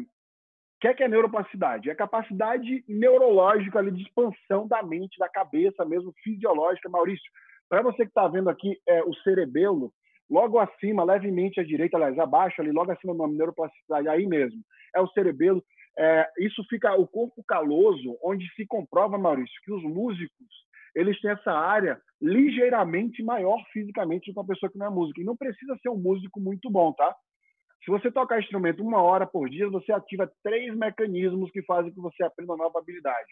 que 0.81 0.89
é, 0.89 0.95
que 0.95 1.03
é 1.03 1.09
neuroplasticidade? 1.09 1.89
É 1.89 1.93
a 1.93 1.97
capacidade 1.97 2.85
neurológica 2.89 3.79
ali, 3.79 3.91
de 3.91 4.03
expansão 4.03 4.67
da 4.67 4.83
mente, 4.83 5.19
da 5.19 5.29
cabeça 5.29 5.85
mesmo, 5.85 6.13
fisiológica. 6.25 6.89
Maurício, 6.89 7.31
para 7.69 7.83
você 7.83 7.99
que 7.99 8.11
está 8.11 8.27
vendo 8.27 8.49
aqui 8.49 8.79
é, 8.89 9.03
o 9.03 9.15
cerebelo, 9.17 9.93
logo 10.29 10.59
acima, 10.59 11.05
levemente 11.05 11.61
à 11.61 11.65
direita, 11.65 11.97
aliás, 11.97 12.19
abaixo 12.19 12.63
ali, 12.63 12.73
logo 12.73 12.91
acima 12.91 13.13
do 13.13 13.19
nome 13.19 13.37
neuroplasticidade, 13.37 14.09
aí 14.09 14.27
mesmo, 14.27 14.63
é 14.95 15.01
o 15.01 15.09
cerebelo. 15.09 15.63
É, 15.99 16.27
isso 16.39 16.65
fica 16.71 16.95
o 16.95 17.07
corpo 17.07 17.45
caloso, 17.47 18.17
onde 18.25 18.49
se 18.55 18.67
comprova, 18.67 19.19
Maurício, 19.19 19.61
que 19.65 19.73
os 19.73 19.83
músicos 19.83 20.49
eles 20.95 21.21
têm 21.21 21.31
essa 21.31 21.53
área 21.53 22.01
ligeiramente 22.21 23.23
maior 23.23 23.63
fisicamente 23.73 24.31
do 24.31 24.35
que 24.35 24.41
uma 24.41 24.47
pessoa 24.47 24.71
que 24.71 24.79
não 24.79 24.87
é 24.87 24.91
música. 24.91 25.21
E 25.21 25.25
não 25.25 25.37
precisa 25.37 25.77
ser 25.83 25.89
um 25.89 25.97
músico 25.97 26.41
muito 26.41 26.71
bom, 26.71 26.93
tá? 26.93 27.15
Se 27.85 27.91
você 27.91 28.11
tocar 28.11 28.41
instrumento 28.41 28.83
uma 28.83 29.03
hora 29.03 29.27
por 29.27 29.49
dia, 29.49 29.69
você 29.69 29.93
ativa 29.93 30.31
três 30.43 30.77
mecanismos 30.77 31.51
que 31.51 31.63
fazem 31.63 31.93
que 31.93 32.01
você 32.01 32.23
aprenda 32.23 32.53
uma 32.53 32.65
nova 32.65 32.79
habilidade. 32.79 33.29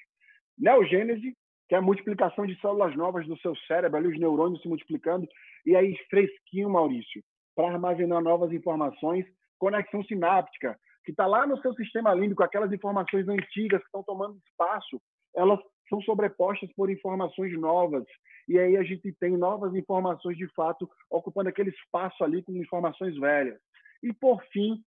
Neogênese, 0.58 1.36
que 1.68 1.74
é 1.74 1.78
a 1.78 1.82
multiplicação 1.82 2.46
de 2.46 2.58
células 2.60 2.96
novas 2.96 3.26
do 3.26 3.38
seu 3.38 3.54
cérebro, 3.66 3.98
ali 3.98 4.08
os 4.08 4.18
neurônios 4.18 4.62
se 4.62 4.68
multiplicando, 4.68 5.28
e 5.66 5.76
aí 5.76 5.94
fresquinho, 6.08 6.70
Maurício, 6.70 7.22
para 7.54 7.68
armazenar 7.68 8.22
novas 8.22 8.50
informações, 8.52 9.26
conexão 9.58 10.02
sináptica, 10.04 10.78
que 11.04 11.10
está 11.10 11.26
lá 11.26 11.46
no 11.46 11.60
seu 11.60 11.74
sistema 11.74 12.14
límbico, 12.14 12.42
aquelas 12.42 12.72
informações 12.72 13.28
antigas 13.28 13.80
que 13.80 13.86
estão 13.86 14.02
tomando 14.02 14.38
espaço, 14.46 15.00
elas 15.36 15.60
são 15.88 16.00
sobrepostas 16.02 16.70
por 16.74 16.90
informações 16.90 17.52
novas. 17.58 18.04
E 18.48 18.58
aí 18.58 18.76
a 18.76 18.82
gente 18.82 19.12
tem 19.20 19.36
novas 19.36 19.74
informações 19.74 20.36
de 20.36 20.46
fato 20.54 20.88
ocupando 21.10 21.48
aquele 21.48 21.70
espaço 21.70 22.24
ali 22.24 22.42
com 22.42 22.52
informações 22.52 23.16
velhas. 23.18 23.58
E 24.02 24.12
por 24.12 24.42
fim, 24.52 24.82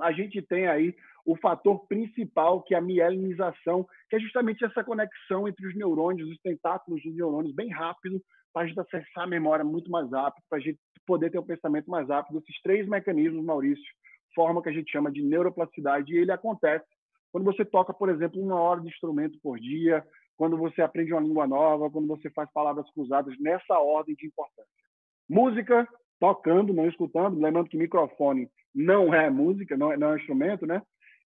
a 0.00 0.12
gente 0.12 0.40
tem 0.42 0.66
aí 0.66 0.94
o 1.24 1.36
fator 1.36 1.86
principal, 1.86 2.62
que 2.62 2.74
é 2.74 2.78
a 2.78 2.82
mielinização, 2.82 3.86
que 4.08 4.16
é 4.16 4.20
justamente 4.20 4.64
essa 4.64 4.82
conexão 4.82 5.46
entre 5.46 5.66
os 5.66 5.76
neurônios, 5.76 6.30
os 6.30 6.38
tentáculos 6.38 7.02
dos 7.02 7.14
neurônios, 7.14 7.54
bem 7.54 7.68
rápido, 7.68 8.22
para 8.52 8.62
a 8.62 8.66
gente 8.66 8.80
acessar 8.80 9.24
a 9.24 9.26
memória 9.26 9.64
muito 9.64 9.90
mais 9.90 10.10
rápido, 10.10 10.44
para 10.48 10.58
a 10.58 10.60
gente 10.60 10.78
poder 11.06 11.30
ter 11.30 11.38
um 11.38 11.46
pensamento 11.46 11.90
mais 11.90 12.08
rápido. 12.08 12.38
Esses 12.38 12.60
três 12.62 12.88
mecanismos, 12.88 13.44
Maurício, 13.44 13.84
formam 14.34 14.60
o 14.60 14.62
que 14.62 14.70
a 14.70 14.72
gente 14.72 14.90
chama 14.90 15.10
de 15.10 15.22
neuroplasticidade, 15.22 16.12
e 16.12 16.18
ele 16.18 16.32
acontece 16.32 16.86
quando 17.32 17.44
você 17.44 17.64
toca, 17.64 17.94
por 17.94 18.08
exemplo, 18.08 18.42
uma 18.42 18.58
hora 18.58 18.80
de 18.80 18.88
instrumento 18.88 19.38
por 19.40 19.58
dia, 19.58 20.04
quando 20.36 20.56
você 20.56 20.82
aprende 20.82 21.12
uma 21.12 21.20
língua 21.20 21.46
nova, 21.46 21.90
quando 21.90 22.08
você 22.08 22.30
faz 22.30 22.50
palavras 22.52 22.90
cruzadas 22.92 23.38
nessa 23.38 23.78
ordem 23.78 24.14
de 24.16 24.26
importância. 24.26 24.70
Música, 25.28 25.86
tocando, 26.20 26.72
não 26.74 26.86
escutando, 26.86 27.40
lembrando 27.40 27.68
que 27.68 27.76
microfone 27.76 28.48
não 28.74 29.12
é 29.12 29.28
música, 29.30 29.76
não 29.76 29.90
é, 29.90 29.96
não 29.96 30.12
é 30.12 30.16
instrumento, 30.16 30.66
né? 30.66 30.82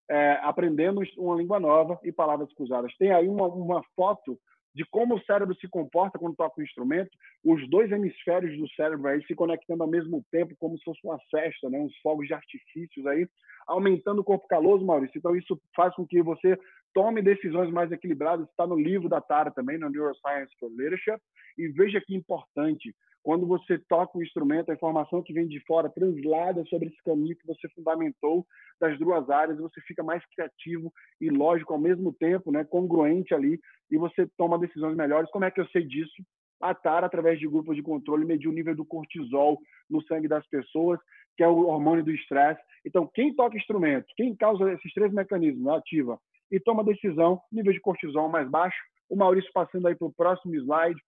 É, 0.09 0.38
aprendendo 0.42 1.03
uma 1.18 1.36
língua 1.36 1.59
nova 1.59 1.99
e 2.05 2.12
palavras 2.12 2.53
cruzadas. 2.55 2.95
Tem 2.97 3.11
aí 3.11 3.26
uma, 3.26 3.47
uma 3.49 3.82
foto 3.97 4.38
de 4.74 4.84
como 4.86 5.14
o 5.14 5.24
cérebro 5.24 5.55
se 5.57 5.68
comporta 5.68 6.18
quando 6.18 6.34
toca 6.34 6.61
o 6.61 6.64
instrumento, 6.64 7.11
os 7.45 7.68
dois 7.70 7.90
hemisférios 7.92 8.59
do 8.59 8.68
cérebro 8.70 9.07
aí 9.07 9.24
se 9.24 9.34
conectando 9.34 9.82
ao 9.82 9.88
mesmo 9.88 10.24
tempo, 10.32 10.57
como 10.59 10.76
se 10.76 10.84
fosse 10.84 11.01
uma 11.05 11.18
festa, 11.30 11.70
né? 11.70 11.78
uns 11.78 11.97
fogos 11.99 12.26
de 12.26 12.34
artifícios 12.34 13.07
aí, 13.07 13.26
aumentando 13.66 14.20
o 14.20 14.24
corpo 14.24 14.49
caloso, 14.49 14.84
Maurício. 14.84 15.16
Então, 15.16 15.36
isso 15.36 15.61
faz 15.76 15.95
com 15.95 16.07
que 16.07 16.20
você 16.22 16.59
tome 16.95 17.20
decisões 17.20 17.70
mais 17.70 17.90
equilibradas. 17.92 18.49
Está 18.49 18.66
no 18.66 18.78
livro 18.78 19.09
da 19.09 19.20
Tara 19.20 19.51
também, 19.51 19.76
no 19.76 19.90
Neuroscience 19.90 20.55
for 20.59 20.70
Leadership. 20.70 21.18
E 21.59 21.68
veja 21.68 22.01
que 22.01 22.14
importante, 22.14 22.95
quando 23.22 23.47
você 23.47 23.78
toca 23.88 24.16
o 24.16 24.22
instrumento, 24.22 24.70
a 24.70 24.74
informação 24.74 25.22
que 25.22 25.32
vem 25.32 25.49
de 25.49 25.59
fora 25.66 25.90
translada 25.90 26.64
sobre 26.66 26.88
esse 26.88 27.03
caminho 27.03 27.36
que 27.36 27.47
você 27.47 27.68
fundamentou 27.70 28.47
das 28.80 28.99
duas 28.99 29.28
áreas, 29.28 29.59
você 29.59 29.80
fica 29.82 30.03
mais 30.03 30.24
criativo 30.34 30.92
e 31.20 31.30
lógico 31.30 31.72
ao 31.72 31.78
mesmo 31.78 32.12
tempo, 32.12 32.53
né, 32.53 32.64
congruente 32.64 33.34
ali, 33.34 33.59
e 33.90 33.97
você 33.97 34.28
toma 34.36 34.59
decisões 34.59 34.97
melhores. 34.97 35.30
Como 35.30 35.45
é 35.45 35.51
que 35.51 35.61
eu 35.61 35.66
sei 35.68 35.84
disso? 35.84 36.22
A 36.61 36.74
Tara, 36.74 37.07
através 37.07 37.38
de 37.38 37.49
grupos 37.49 37.76
de 37.76 37.82
controle, 37.82 38.24
mediu 38.24 38.51
o 38.51 38.55
nível 38.55 38.74
do 38.74 38.84
cortisol 38.84 39.59
no 39.90 40.03
sangue 40.03 40.28
das 40.28 40.47
pessoas, 40.49 41.01
que 41.36 41.42
é 41.42 41.49
o 41.49 41.66
hormônio 41.66 42.05
do 42.05 42.12
estresse. 42.12 42.61
Então, 42.86 43.11
quem 43.12 43.34
toca 43.34 43.57
instrumento, 43.57 44.07
quem 44.16 44.34
causa 44.36 44.72
esses 44.72 44.92
três 44.92 45.12
mecanismos, 45.12 45.66
ativa 45.68 46.18
e 46.51 46.61
toma 46.61 46.84
decisão, 46.84 47.40
nível 47.51 47.72
de 47.72 47.80
cortisol 47.80 48.28
mais 48.28 48.49
baixo. 48.49 48.76
O 49.09 49.16
Maurício 49.16 49.51
passando 49.53 49.86
aí 49.86 49.95
para 49.95 50.07
o 50.07 50.12
próximo 50.12 50.55
slide. 50.55 51.01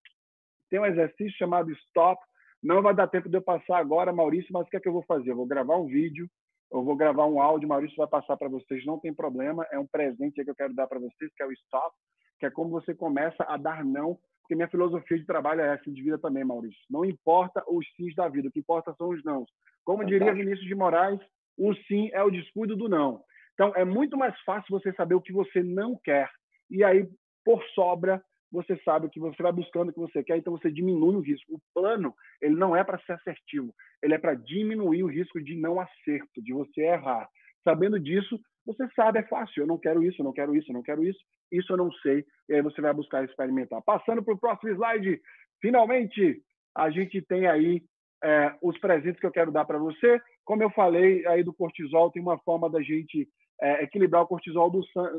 Tem 0.70 0.80
um 0.80 0.86
exercício 0.86 1.36
chamado 1.38 1.70
Stop. 1.72 2.20
Não 2.62 2.82
vai 2.82 2.94
dar 2.94 3.06
tempo 3.06 3.28
de 3.28 3.36
eu 3.36 3.42
passar 3.42 3.78
agora, 3.78 4.12
Maurício, 4.12 4.52
mas 4.52 4.66
o 4.66 4.70
que 4.70 4.76
é 4.76 4.80
que 4.80 4.88
eu 4.88 4.92
vou 4.92 5.04
fazer? 5.04 5.30
Eu 5.30 5.36
vou 5.36 5.46
gravar 5.46 5.76
um 5.76 5.86
vídeo, 5.86 6.28
eu 6.72 6.82
vou 6.82 6.96
gravar 6.96 7.26
um 7.26 7.40
áudio, 7.40 7.68
Maurício 7.68 7.96
vai 7.96 8.08
passar 8.08 8.36
para 8.36 8.48
vocês, 8.48 8.84
não 8.84 8.98
tem 8.98 9.14
problema. 9.14 9.66
É 9.70 9.78
um 9.78 9.86
presente 9.86 10.42
que 10.42 10.50
eu 10.50 10.54
quero 10.54 10.74
dar 10.74 10.86
para 10.86 10.98
vocês, 10.98 11.30
que 11.36 11.42
é 11.42 11.46
o 11.46 11.52
Stop, 11.52 11.94
que 12.40 12.46
é 12.46 12.50
como 12.50 12.70
você 12.70 12.94
começa 12.94 13.44
a 13.44 13.56
dar 13.56 13.84
não 13.84 14.18
porque 14.46 14.54
minha 14.54 14.68
filosofia 14.68 15.18
de 15.18 15.26
trabalho 15.26 15.60
é 15.60 15.74
essa, 15.74 15.90
de 15.90 16.00
vida 16.00 16.18
também, 16.18 16.44
Maurício. 16.44 16.80
Não 16.88 17.04
importa 17.04 17.64
os 17.66 17.84
sims 17.96 18.14
da 18.14 18.28
vida, 18.28 18.46
o 18.46 18.52
que 18.52 18.60
importa 18.60 18.94
são 18.96 19.08
os 19.08 19.22
não. 19.24 19.44
Como 19.84 20.04
diria 20.04 20.32
Vinícius 20.32 20.68
de 20.68 20.74
Moraes, 20.74 21.18
o 21.58 21.74
sim 21.74 22.10
é 22.12 22.22
o 22.22 22.30
descuido 22.30 22.76
do 22.76 22.88
não. 22.88 23.24
Então, 23.56 23.72
é 23.74 23.84
muito 23.84 24.16
mais 24.16 24.38
fácil 24.42 24.70
você 24.70 24.92
saber 24.92 25.14
o 25.14 25.20
que 25.20 25.32
você 25.32 25.62
não 25.62 25.98
quer. 26.04 26.28
E 26.70 26.84
aí, 26.84 27.08
por 27.42 27.62
sobra, 27.74 28.22
você 28.52 28.76
sabe 28.84 29.06
o 29.06 29.10
que 29.10 29.18
você 29.18 29.42
vai 29.42 29.52
buscando, 29.52 29.88
o 29.88 29.92
que 29.92 29.98
você 29.98 30.22
quer, 30.22 30.36
então 30.36 30.52
você 30.52 30.70
diminui 30.70 31.16
o 31.16 31.20
risco. 31.20 31.54
O 31.54 31.60
plano, 31.74 32.14
ele 32.40 32.54
não 32.54 32.76
é 32.76 32.84
para 32.84 32.98
ser 33.00 33.12
assertivo, 33.12 33.74
ele 34.02 34.14
é 34.14 34.18
para 34.18 34.34
diminuir 34.34 35.02
o 35.02 35.08
risco 35.08 35.42
de 35.42 35.56
não 35.56 35.80
acerto, 35.80 36.42
de 36.42 36.52
você 36.52 36.82
errar. 36.82 37.28
Sabendo 37.64 37.98
disso, 37.98 38.38
você 38.66 38.88
sabe, 38.94 39.20
é 39.20 39.22
fácil. 39.22 39.62
Eu 39.62 39.66
não 39.66 39.78
quero 39.78 40.02
isso, 40.02 40.20
eu 40.20 40.24
não 40.24 40.32
quero 40.32 40.54
isso, 40.54 40.70
eu 40.70 40.74
não 40.74 40.82
quero 40.82 41.04
isso. 41.04 41.18
Isso 41.50 41.72
eu 41.72 41.76
não 41.76 41.90
sei. 41.94 42.24
E 42.48 42.54
aí 42.54 42.62
você 42.62 42.80
vai 42.80 42.92
buscar 42.92 43.24
experimentar. 43.24 43.80
Passando 43.82 44.22
para 44.22 44.34
o 44.34 44.38
próximo 44.38 44.70
slide, 44.70 45.20
finalmente, 45.60 46.42
a 46.76 46.90
gente 46.90 47.22
tem 47.22 47.46
aí 47.46 47.82
é, 48.22 48.54
os 48.60 48.76
presentes 48.78 49.20
que 49.20 49.26
eu 49.26 49.30
quero 49.30 49.52
dar 49.52 49.64
para 49.64 49.78
você. 49.78 50.20
Como 50.44 50.62
eu 50.62 50.70
falei 50.70 51.26
aí 51.26 51.42
do 51.42 51.54
cortisol, 51.54 52.10
tem 52.10 52.22
uma 52.22 52.38
forma 52.38 52.68
da 52.68 52.82
gente 52.82 53.28
é, 53.60 53.84
equilibrar 53.84 54.22
o 54.22 54.26
cortisol 54.26 54.70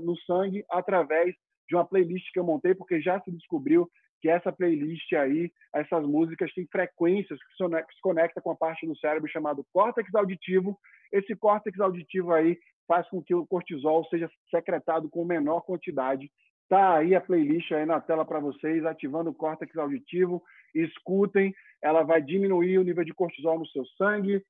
no 0.02 0.16
sangue 0.20 0.64
através 0.70 1.36
de 1.68 1.76
uma 1.76 1.86
playlist 1.86 2.32
que 2.32 2.40
eu 2.40 2.44
montei, 2.44 2.74
porque 2.74 3.02
já 3.02 3.20
se 3.22 3.32
descobriu 3.32 3.90
que 4.22 4.30
essa 4.30 4.52
playlist 4.52 5.14
aí, 5.14 5.52
essas 5.74 6.04
músicas 6.06 6.52
têm 6.54 6.68
frequências 6.72 7.40
que 7.40 7.56
se 7.56 8.02
conecta 8.02 8.42
com 8.42 8.52
a 8.52 8.56
parte 8.56 8.88
do 8.88 8.98
cérebro 8.98 9.30
chamado 9.30 9.66
córtex 9.72 10.14
auditivo. 10.16 10.78
Esse 11.12 11.36
córtex 11.36 11.80
auditivo 11.80 12.34
aí 12.34 12.58
faz 12.88 13.08
com 13.10 13.22
que 13.22 13.36
o 13.36 13.46
cortisol 13.46 14.06
seja 14.06 14.30
secretado 14.50 15.10
com 15.10 15.24
menor 15.26 15.62
quantidade. 15.62 16.32
Tá 16.70 16.98
aí 16.98 17.16
a 17.16 17.22
playlist 17.22 17.72
aí 17.72 17.86
na 17.86 18.02
tela 18.02 18.26
para 18.26 18.40
vocês, 18.40 18.86
ativando 18.86 19.30
o 19.30 19.34
córtex 19.34 19.76
auditivo. 19.78 20.42
Escutem, 20.74 21.54
ela 21.82 22.04
vai 22.04 22.22
diminuir 22.22 22.80
o 22.80 22.84
nível 22.84 23.04
de 23.04 23.14
cortisol 23.14 23.60
no 23.60 23.68
seu 23.68 23.86
sangue, 23.98 24.44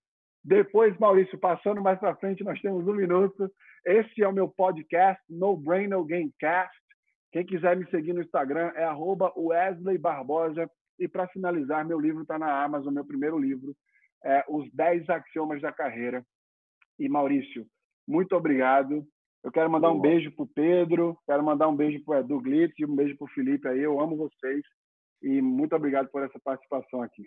depois, 0.44 0.98
Maurício, 0.98 1.38
passando 1.38 1.82
mais 1.82 2.00
para 2.00 2.16
frente, 2.16 2.44
nós 2.44 2.60
temos 2.62 2.88
um 2.88 2.94
minuto. 2.94 3.52
Esse 3.86 4.24
é 4.24 4.28
o 4.28 4.34
meu 4.34 4.48
podcast, 4.48 5.22
No 5.30 5.58
Brain 5.58 5.88
No 5.88 6.06
Gamecast. 6.06 6.76
Quem 7.32 7.46
quiser 7.46 7.76
me 7.76 7.90
seguir 7.90 8.14
no 8.14 8.22
Instagram 8.22 8.72
é 8.76 8.88
Wesley 9.38 9.98
Barbosa. 9.98 10.70
E 11.00 11.08
para 11.08 11.28
finalizar, 11.28 11.86
meu 11.86 12.00
livro 12.00 12.22
está 12.22 12.40
na 12.40 12.64
Amazon, 12.64 12.94
meu 12.94 13.06
primeiro 13.06 13.38
livro, 13.38 13.76
é 14.24 14.44
Os 14.48 14.68
10 14.74 15.10
Axiomas 15.10 15.62
da 15.62 15.72
Carreira. 15.72 16.26
E 16.98 17.08
Maurício, 17.08 17.68
muito 18.08 18.36
obrigado. 18.36 19.06
Eu 19.44 19.52
quero 19.52 19.70
mandar 19.70 19.92
um 19.92 20.02
beijo 20.02 20.32
para 20.32 20.44
o 20.44 20.48
Pedro, 20.48 21.18
quero 21.26 21.44
mandar 21.44 21.68
um 21.68 21.76
beijo 21.76 22.04
para 22.04 22.18
o 22.18 22.20
Edu 22.20 22.42
Glitz 22.42 22.74
e 22.80 22.86
um 22.86 22.96
beijo 22.96 23.16
para 23.18 23.26
o 23.26 23.30
Felipe 23.30 23.68
aí. 23.68 23.80
Eu 23.80 24.00
amo 24.00 24.18
vocês 24.18 24.64
e 25.22 25.42
muito 25.42 25.76
obrigado 25.76 26.10
por 26.10 26.24
essa 26.24 26.40
participação 26.44 27.02
aqui. 27.04 27.26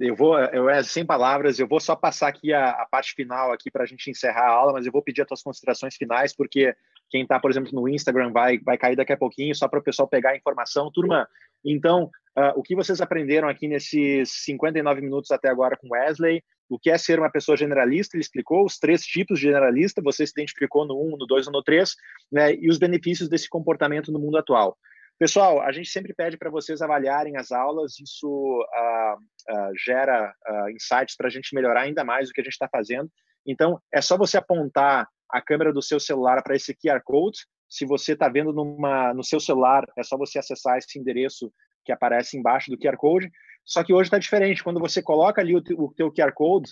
Eu 0.00 0.14
vou, 0.14 0.38
eu 0.38 0.70
é 0.70 0.82
sem 0.84 1.04
palavras, 1.04 1.58
eu 1.58 1.66
vou 1.66 1.80
só 1.80 1.96
passar 1.96 2.28
aqui 2.28 2.52
a, 2.52 2.70
a 2.70 2.86
parte 2.86 3.12
final 3.14 3.50
aqui 3.50 3.70
para 3.70 3.82
a 3.82 3.86
gente 3.86 4.08
encerrar 4.08 4.46
a 4.46 4.52
aula, 4.52 4.72
mas 4.72 4.86
eu 4.86 4.92
vou 4.92 5.02
pedir 5.02 5.22
as 5.22 5.26
tuas 5.26 5.42
considerações 5.42 5.96
finais, 5.96 6.32
porque 6.32 6.76
quem 7.10 7.22
está, 7.22 7.40
por 7.40 7.50
exemplo, 7.50 7.72
no 7.72 7.88
Instagram 7.88 8.30
vai, 8.30 8.58
vai 8.58 8.78
cair 8.78 8.94
daqui 8.94 9.12
a 9.12 9.16
pouquinho, 9.16 9.54
só 9.54 9.66
para 9.66 9.80
o 9.80 9.82
pessoal 9.82 10.06
pegar 10.06 10.30
a 10.30 10.36
informação. 10.36 10.92
Turma, 10.92 11.28
então, 11.64 12.04
uh, 12.38 12.52
o 12.56 12.62
que 12.62 12.76
vocês 12.76 13.00
aprenderam 13.00 13.48
aqui 13.48 13.66
nesses 13.66 14.44
59 14.44 15.00
minutos 15.00 15.30
até 15.32 15.48
agora 15.48 15.76
com 15.76 15.92
Wesley? 15.92 16.42
O 16.68 16.78
que 16.78 16.90
é 16.90 16.98
ser 16.98 17.18
uma 17.18 17.30
pessoa 17.30 17.56
generalista? 17.56 18.16
Ele 18.16 18.22
explicou 18.22 18.64
os 18.64 18.78
três 18.78 19.02
tipos 19.02 19.40
de 19.40 19.46
generalista, 19.46 20.02
você 20.02 20.26
se 20.26 20.32
identificou 20.32 20.86
no 20.86 20.94
1, 21.02 21.14
um, 21.14 21.16
no 21.16 21.26
2 21.26 21.46
ou 21.46 21.52
no 21.52 21.62
3, 21.62 21.96
né, 22.30 22.54
e 22.54 22.68
os 22.68 22.78
benefícios 22.78 23.28
desse 23.28 23.48
comportamento 23.48 24.12
no 24.12 24.18
mundo 24.18 24.36
atual. 24.36 24.76
Pessoal, 25.18 25.60
a 25.60 25.72
gente 25.72 25.90
sempre 25.90 26.14
pede 26.14 26.38
para 26.38 26.48
vocês 26.48 26.80
avaliarem 26.80 27.36
as 27.36 27.50
aulas, 27.50 27.98
isso 27.98 28.28
uh, 28.28 29.16
uh, 29.16 29.72
gera 29.84 30.32
uh, 30.48 30.70
insights 30.70 31.16
para 31.16 31.26
a 31.26 31.30
gente 31.30 31.52
melhorar 31.56 31.82
ainda 31.82 32.04
mais 32.04 32.30
o 32.30 32.32
que 32.32 32.40
a 32.40 32.44
gente 32.44 32.52
está 32.52 32.68
fazendo. 32.68 33.10
Então, 33.44 33.80
é 33.92 34.00
só 34.00 34.16
você 34.16 34.38
apontar 34.38 35.08
a 35.28 35.42
câmera 35.42 35.72
do 35.72 35.82
seu 35.82 35.98
celular 35.98 36.40
para 36.44 36.54
esse 36.54 36.72
QR 36.72 37.00
Code. 37.02 37.40
Se 37.68 37.84
você 37.84 38.12
está 38.12 38.28
vendo 38.28 38.52
numa, 38.52 39.12
no 39.12 39.24
seu 39.24 39.40
celular, 39.40 39.84
é 39.98 40.04
só 40.04 40.16
você 40.16 40.38
acessar 40.38 40.78
esse 40.78 40.96
endereço 40.96 41.52
que 41.84 41.90
aparece 41.90 42.38
embaixo 42.38 42.70
do 42.70 42.78
QR 42.78 42.96
Code. 42.96 43.28
Só 43.64 43.82
que 43.82 43.92
hoje 43.92 44.06
está 44.06 44.18
diferente. 44.18 44.62
Quando 44.62 44.78
você 44.78 45.02
coloca 45.02 45.40
ali 45.40 45.56
o, 45.56 45.62
o 45.78 45.92
teu 45.94 46.12
QR 46.12 46.32
Code, 46.32 46.70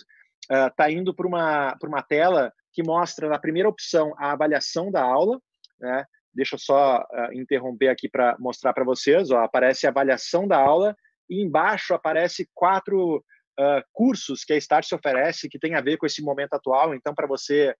está 0.49 0.89
indo 0.89 1.13
para 1.13 1.27
uma, 1.27 1.77
uma 1.83 2.01
tela 2.01 2.53
que 2.71 2.81
mostra, 2.81 3.27
na 3.27 3.37
primeira 3.37 3.67
opção, 3.67 4.13
a 4.17 4.31
avaliação 4.31 4.89
da 4.89 5.03
aula, 5.03 5.37
né? 5.79 6.05
Deixa 6.37 6.53
eu 6.53 6.59
só 6.59 6.99
uh, 6.99 7.33
interromper 7.33 7.87
aqui 7.87 8.07
para 8.07 8.37
mostrar 8.39 8.71
para 8.71 8.85
vocês. 8.85 9.31
Ó, 9.31 9.39
aparece 9.39 9.87
a 9.87 9.89
avaliação 9.89 10.47
da 10.47 10.57
aula 10.57 10.95
e 11.27 11.41
embaixo 11.41 11.95
aparece 11.95 12.47
quatro 12.53 13.17
uh, 13.17 13.81
cursos 13.91 14.43
que 14.43 14.53
a 14.53 14.57
Start 14.57 14.85
se 14.85 14.93
oferece 14.93 15.49
que 15.49 15.57
tem 15.57 15.73
a 15.73 15.81
ver 15.81 15.97
com 15.97 16.05
esse 16.05 16.21
momento 16.21 16.53
atual. 16.53 16.93
Então, 16.93 17.15
para 17.15 17.25
você 17.25 17.73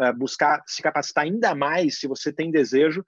uh, 0.00 0.12
buscar 0.18 0.60
se 0.66 0.82
capacitar 0.82 1.22
ainda 1.22 1.54
mais, 1.54 2.00
se 2.00 2.08
você 2.08 2.32
tem 2.32 2.50
desejo, 2.50 3.06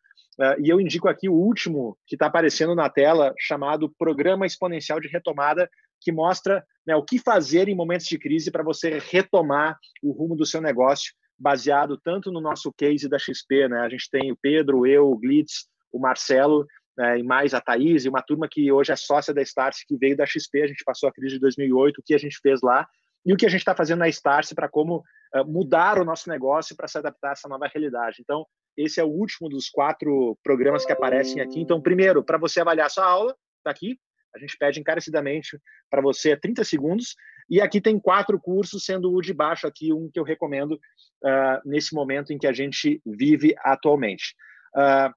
e 0.59 0.71
eu 0.71 0.81
indico 0.81 1.09
aqui 1.09 1.29
o 1.29 1.35
último 1.35 1.97
que 2.07 2.15
está 2.15 2.25
aparecendo 2.27 2.75
na 2.75 2.89
tela, 2.89 3.35
chamado 3.39 3.93
Programa 3.99 4.47
Exponencial 4.47 4.99
de 4.99 5.07
Retomada, 5.07 5.69
que 6.01 6.11
mostra 6.11 6.65
né, 6.87 6.97
o 6.97 7.05
que 7.05 7.19
fazer 7.19 7.69
em 7.69 7.77
momentos 7.77 8.07
de 8.07 8.19
crise 8.19 8.51
para 8.51 8.65
você 8.65 8.99
retomar 8.99 9.79
o 10.03 10.11
rumo 10.11 10.35
do 10.35 10.47
seu 10.47 10.61
negócio 10.61 11.13
baseado 11.43 11.99
tanto 11.99 12.31
no 12.31 12.41
nosso 12.41 12.73
case 12.73 13.09
da 13.09 13.19
XP, 13.19 13.69
né? 13.69 13.81
A 13.81 13.89
gente 13.89 14.09
tem 14.09 14.31
o 14.31 14.37
Pedro, 14.41 14.87
eu, 14.87 15.11
o 15.11 15.19
Glitz, 15.19 15.67
o 15.93 15.99
Marcelo, 15.99 16.65
né, 16.97 17.19
e 17.19 17.23
mais 17.23 17.53
a 17.53 17.61
Thaís, 17.61 18.05
e 18.05 18.09
uma 18.09 18.23
turma 18.23 18.49
que 18.49 18.71
hoje 18.71 18.93
é 18.93 18.97
sócia 18.97 19.35
da 19.35 19.43
Starse, 19.43 19.85
que 19.87 19.97
veio 19.97 20.17
da 20.17 20.25
XP, 20.25 20.63
a 20.63 20.67
gente 20.69 20.85
passou 20.85 21.09
a 21.09 21.13
crise 21.13 21.35
de 21.35 21.41
2008, 21.41 21.99
o 21.99 22.03
que 22.03 22.15
a 22.15 22.19
gente 22.19 22.39
fez 22.41 22.61
lá, 22.63 22.87
e 23.27 23.33
o 23.33 23.37
que 23.37 23.47
a 23.47 23.49
gente 23.49 23.61
está 23.61 23.75
fazendo 23.75 24.01
na 24.01 24.09
Starse 24.09 24.55
para 24.55 24.69
como 24.69 24.99
uh, 25.35 25.45
mudar 25.45 25.99
o 25.99 26.05
nosso 26.05 26.29
negócio 26.29 26.77
para 26.77 26.87
se 26.87 26.99
adaptar 26.99 27.31
a 27.31 27.33
essa 27.33 27.49
nova 27.49 27.67
realidade. 27.67 28.19
Então, 28.21 28.47
esse 28.77 29.01
é 29.01 29.05
o 29.05 29.09
último 29.09 29.49
dos 29.49 29.69
quatro 29.69 30.39
programas 30.43 30.85
que 30.85 30.93
aparecem 30.93 31.41
aqui. 31.43 31.61
Então, 31.61 31.81
primeiro, 31.81 32.23
para 32.23 32.39
você 32.39 32.61
avaliar 32.61 32.91
sua 32.91 33.05
aula, 33.05 33.37
está 33.59 33.71
aqui, 33.71 33.99
a 34.35 34.39
gente 34.39 34.57
pede 34.57 34.81
encarecidamente 34.81 35.59
para 35.91 36.03
você 36.03 36.37
30 36.37 36.65
segundos. 36.65 37.15
E 37.49 37.61
aqui 37.61 37.81
tem 37.81 37.99
quatro 37.99 38.41
cursos, 38.41 38.85
sendo 38.85 39.13
o 39.13 39.21
de 39.21 39.35
baixo 39.35 39.67
aqui 39.67 39.93
um 39.93 40.11
que 40.13 40.19
eu 40.19 40.25
recomendo 40.25 40.73
uh, 40.73 41.61
nesse 41.65 41.95
momento 41.95 42.33
em 42.33 42.39
que 42.39 42.47
a 42.47 42.53
gente 42.53 43.01
vive 43.05 43.55
atualmente. 43.59 44.35
Uh, 44.75 45.13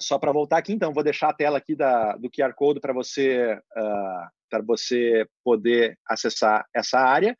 só 0.00 0.18
para 0.18 0.32
voltar 0.32 0.58
aqui, 0.58 0.72
então, 0.72 0.92
vou 0.92 1.04
deixar 1.04 1.30
a 1.30 1.34
tela 1.34 1.58
aqui 1.58 1.76
da, 1.76 2.16
do 2.16 2.30
QR 2.30 2.52
Code 2.54 2.80
para 2.80 2.92
você, 2.92 3.54
uh, 3.54 4.28
para 4.50 4.62
você 4.62 5.26
poder 5.44 5.96
acessar 6.06 6.66
essa 6.74 6.98
área. 6.98 7.36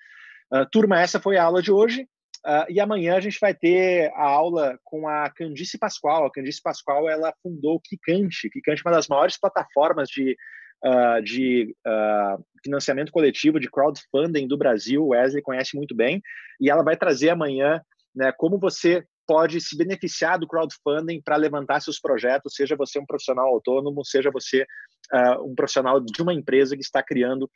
turma, 0.70 1.00
essa 1.00 1.20
foi 1.20 1.36
a 1.36 1.44
aula 1.44 1.60
de 1.60 1.72
hoje. 1.72 2.06
Uh, 2.44 2.66
e 2.68 2.80
amanhã 2.80 3.16
a 3.16 3.20
gente 3.20 3.38
vai 3.40 3.54
ter 3.54 4.10
a 4.14 4.24
aula 4.24 4.76
com 4.82 5.06
a 5.06 5.30
Candice 5.30 5.78
Pascoal. 5.78 6.26
A 6.26 6.32
Candice 6.32 6.60
Pascoal 6.60 7.08
ela 7.08 7.32
fundou 7.40 7.76
o 7.76 7.80
Kikante. 7.80 8.50
Kikante 8.50 8.82
é 8.84 8.88
uma 8.88 8.96
das 8.96 9.06
maiores 9.06 9.38
plataformas 9.38 10.08
de 10.08 10.36
uh, 10.84 11.22
de 11.22 11.74
uh, 11.86 12.42
financiamento 12.64 13.12
coletivo, 13.12 13.60
de 13.60 13.70
crowdfunding 13.70 14.46
do 14.46 14.56
Brasil. 14.56 15.06
Wesley 15.08 15.42
conhece 15.42 15.76
muito 15.76 15.94
bem. 15.94 16.22
E 16.60 16.70
ela 16.70 16.82
vai 16.82 16.96
trazer 16.96 17.30
amanhã 17.30 17.80
né, 18.14 18.32
como 18.36 18.58
você 18.58 19.04
pode 19.26 19.60
se 19.60 19.76
beneficiar 19.76 20.38
do 20.38 20.46
crowdfunding 20.46 21.22
para 21.22 21.36
levantar 21.36 21.80
seus 21.80 22.00
projetos, 22.00 22.54
seja 22.54 22.76
você 22.76 22.98
um 22.98 23.06
profissional 23.06 23.46
autônomo, 23.46 24.04
seja 24.04 24.30
você 24.30 24.66
uh, 25.12 25.50
um 25.50 25.54
profissional 25.54 26.00
de 26.00 26.22
uma 26.22 26.34
empresa 26.34 26.76
que 26.76 26.82
está 26.82 27.02
criando 27.02 27.50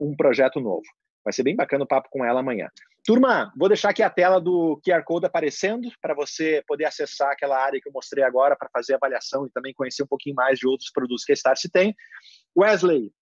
um 0.00 0.16
projeto 0.16 0.58
novo. 0.58 0.82
Vai 1.28 1.32
ser 1.34 1.42
bem 1.42 1.54
bacana 1.54 1.84
o 1.84 1.86
papo 1.86 2.08
com 2.10 2.24
ela 2.24 2.40
amanhã. 2.40 2.70
Turma, 3.04 3.52
vou 3.54 3.68
deixar 3.68 3.90
aqui 3.90 4.02
a 4.02 4.08
tela 4.08 4.40
do 4.40 4.80
QR 4.82 5.04
Code 5.04 5.26
aparecendo 5.26 5.90
para 6.00 6.14
você 6.14 6.64
poder 6.66 6.86
acessar 6.86 7.32
aquela 7.32 7.62
área 7.62 7.78
que 7.78 7.86
eu 7.86 7.92
mostrei 7.92 8.24
agora 8.24 8.56
para 8.56 8.70
fazer 8.72 8.94
avaliação 8.94 9.46
e 9.46 9.50
também 9.50 9.74
conhecer 9.74 10.02
um 10.02 10.06
pouquinho 10.06 10.34
mais 10.34 10.58
de 10.58 10.66
outros 10.66 10.90
produtos 10.90 11.24
que 11.24 11.32
a 11.32 11.34
Starse 11.34 11.70
tem. 11.70 11.94
Wesley, 12.58 13.12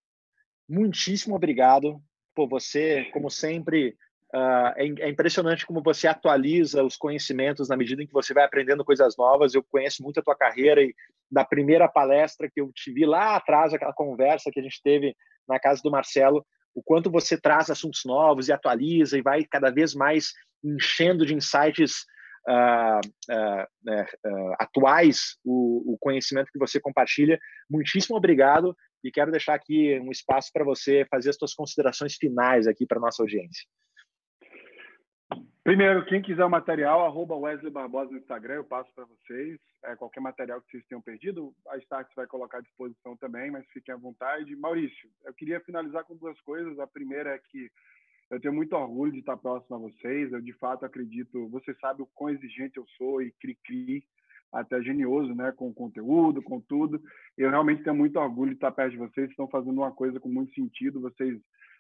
muitíssimo 0.68 1.34
obrigado 1.34 2.00
por 2.32 2.48
você, 2.48 3.10
como 3.12 3.28
sempre. 3.28 3.96
Uh, 4.32 4.70
é, 4.76 4.84
é, 5.00 5.08
impressionante 5.08 5.66
como 5.66 5.82
você 5.82 6.06
atualiza 6.06 6.84
os 6.84 6.96
conhecimentos 6.96 7.68
na 7.68 7.76
medida 7.76 8.04
em 8.04 8.06
que 8.06 8.12
você 8.12 8.32
vai 8.32 8.44
aprendendo 8.44 8.84
coisas 8.84 9.16
novas. 9.16 9.52
Eu 9.52 9.64
conheço 9.64 10.00
muito 10.04 10.20
a 10.20 10.22
tua 10.22 10.36
carreira 10.36 10.80
e 10.80 10.94
da 11.28 11.44
primeira 11.44 11.88
palestra 11.88 12.48
que 12.48 12.60
eu 12.60 12.70
te 12.72 12.92
vi 12.92 13.04
lá 13.04 13.34
atrás, 13.34 13.74
aquela 13.74 13.92
conversa 13.92 14.50
que 14.52 14.60
a 14.60 14.62
gente 14.62 14.80
teve 14.80 15.16
na 15.48 15.58
casa 15.58 15.82
do 15.82 15.90
Marcelo, 15.90 16.46
o 16.76 16.82
quanto 16.82 17.10
você 17.10 17.40
traz 17.40 17.70
assuntos 17.70 18.02
novos 18.04 18.48
e 18.48 18.52
atualiza 18.52 19.16
e 19.16 19.22
vai 19.22 19.42
cada 19.44 19.70
vez 19.70 19.94
mais 19.94 20.34
enchendo 20.62 21.24
de 21.24 21.34
insights 21.34 22.04
uh, 22.46 23.00
uh, 23.32 23.62
uh, 23.62 24.54
atuais 24.60 25.38
o, 25.42 25.94
o, 25.94 25.98
conhecimento 25.98 26.50
que 26.52 26.58
você 26.58 26.78
compartilha. 26.78 27.38
Muitíssimo 27.70 28.14
obrigado 28.14 28.76
e 29.02 29.10
quero 29.10 29.30
deixar 29.30 29.54
aqui 29.54 29.98
um 30.00 30.10
espaço 30.10 30.50
para 30.52 30.64
você 30.64 31.06
fazer 31.10 31.30
as 31.30 31.36
suas 31.36 31.54
considerações 31.54 32.16
finais 32.16 32.66
aqui 32.66 32.84
para 32.86 33.00
nossa 33.00 33.22
audiência. 33.22 33.66
Primeiro, 35.66 36.04
quem 36.04 36.22
quiser 36.22 36.44
o 36.44 36.48
material, 36.48 37.04
arroba 37.04 37.34
Wesley 37.34 37.72
Barbosa 37.72 38.12
no 38.12 38.18
Instagram, 38.18 38.54
eu 38.54 38.64
passo 38.64 38.88
para 38.94 39.04
vocês. 39.04 39.58
É, 39.82 39.96
qualquer 39.96 40.20
material 40.20 40.60
que 40.60 40.70
vocês 40.70 40.86
tenham 40.86 41.02
perdido, 41.02 41.52
a 41.68 41.76
Starts 41.78 42.14
vai 42.14 42.24
colocar 42.24 42.58
à 42.58 42.60
disposição 42.60 43.16
também, 43.16 43.50
mas 43.50 43.66
fiquem 43.72 43.92
à 43.92 43.98
vontade. 43.98 44.54
Maurício, 44.54 45.10
eu 45.24 45.34
queria 45.34 45.58
finalizar 45.58 46.04
com 46.04 46.14
duas 46.14 46.40
coisas. 46.42 46.78
A 46.78 46.86
primeira 46.86 47.30
é 47.30 47.40
que 47.50 47.68
eu 48.30 48.40
tenho 48.40 48.54
muito 48.54 48.76
orgulho 48.76 49.10
de 49.10 49.18
estar 49.18 49.36
próximo 49.36 49.74
a 49.74 49.80
vocês. 49.80 50.32
Eu, 50.32 50.40
de 50.40 50.52
fato, 50.52 50.86
acredito... 50.86 51.48
Você 51.48 51.74
sabe 51.80 52.00
o 52.00 52.08
quão 52.14 52.30
exigente 52.30 52.76
eu 52.76 52.86
sou 52.96 53.20
e 53.20 53.32
cri-cri, 53.32 54.04
até 54.52 54.80
genioso, 54.80 55.34
né? 55.34 55.50
Com 55.50 55.74
conteúdo, 55.74 56.40
com 56.40 56.60
tudo. 56.60 57.02
Eu 57.36 57.50
realmente 57.50 57.82
tenho 57.82 57.96
muito 57.96 58.20
orgulho 58.20 58.50
de 58.50 58.56
estar 58.58 58.70
perto 58.70 58.92
de 58.92 58.98
vocês. 58.98 59.28
Estão 59.30 59.48
fazendo 59.48 59.78
uma 59.78 59.90
coisa 59.90 60.20
com 60.20 60.28
muito 60.28 60.54
sentido. 60.54 61.00
Vocês 61.00 61.36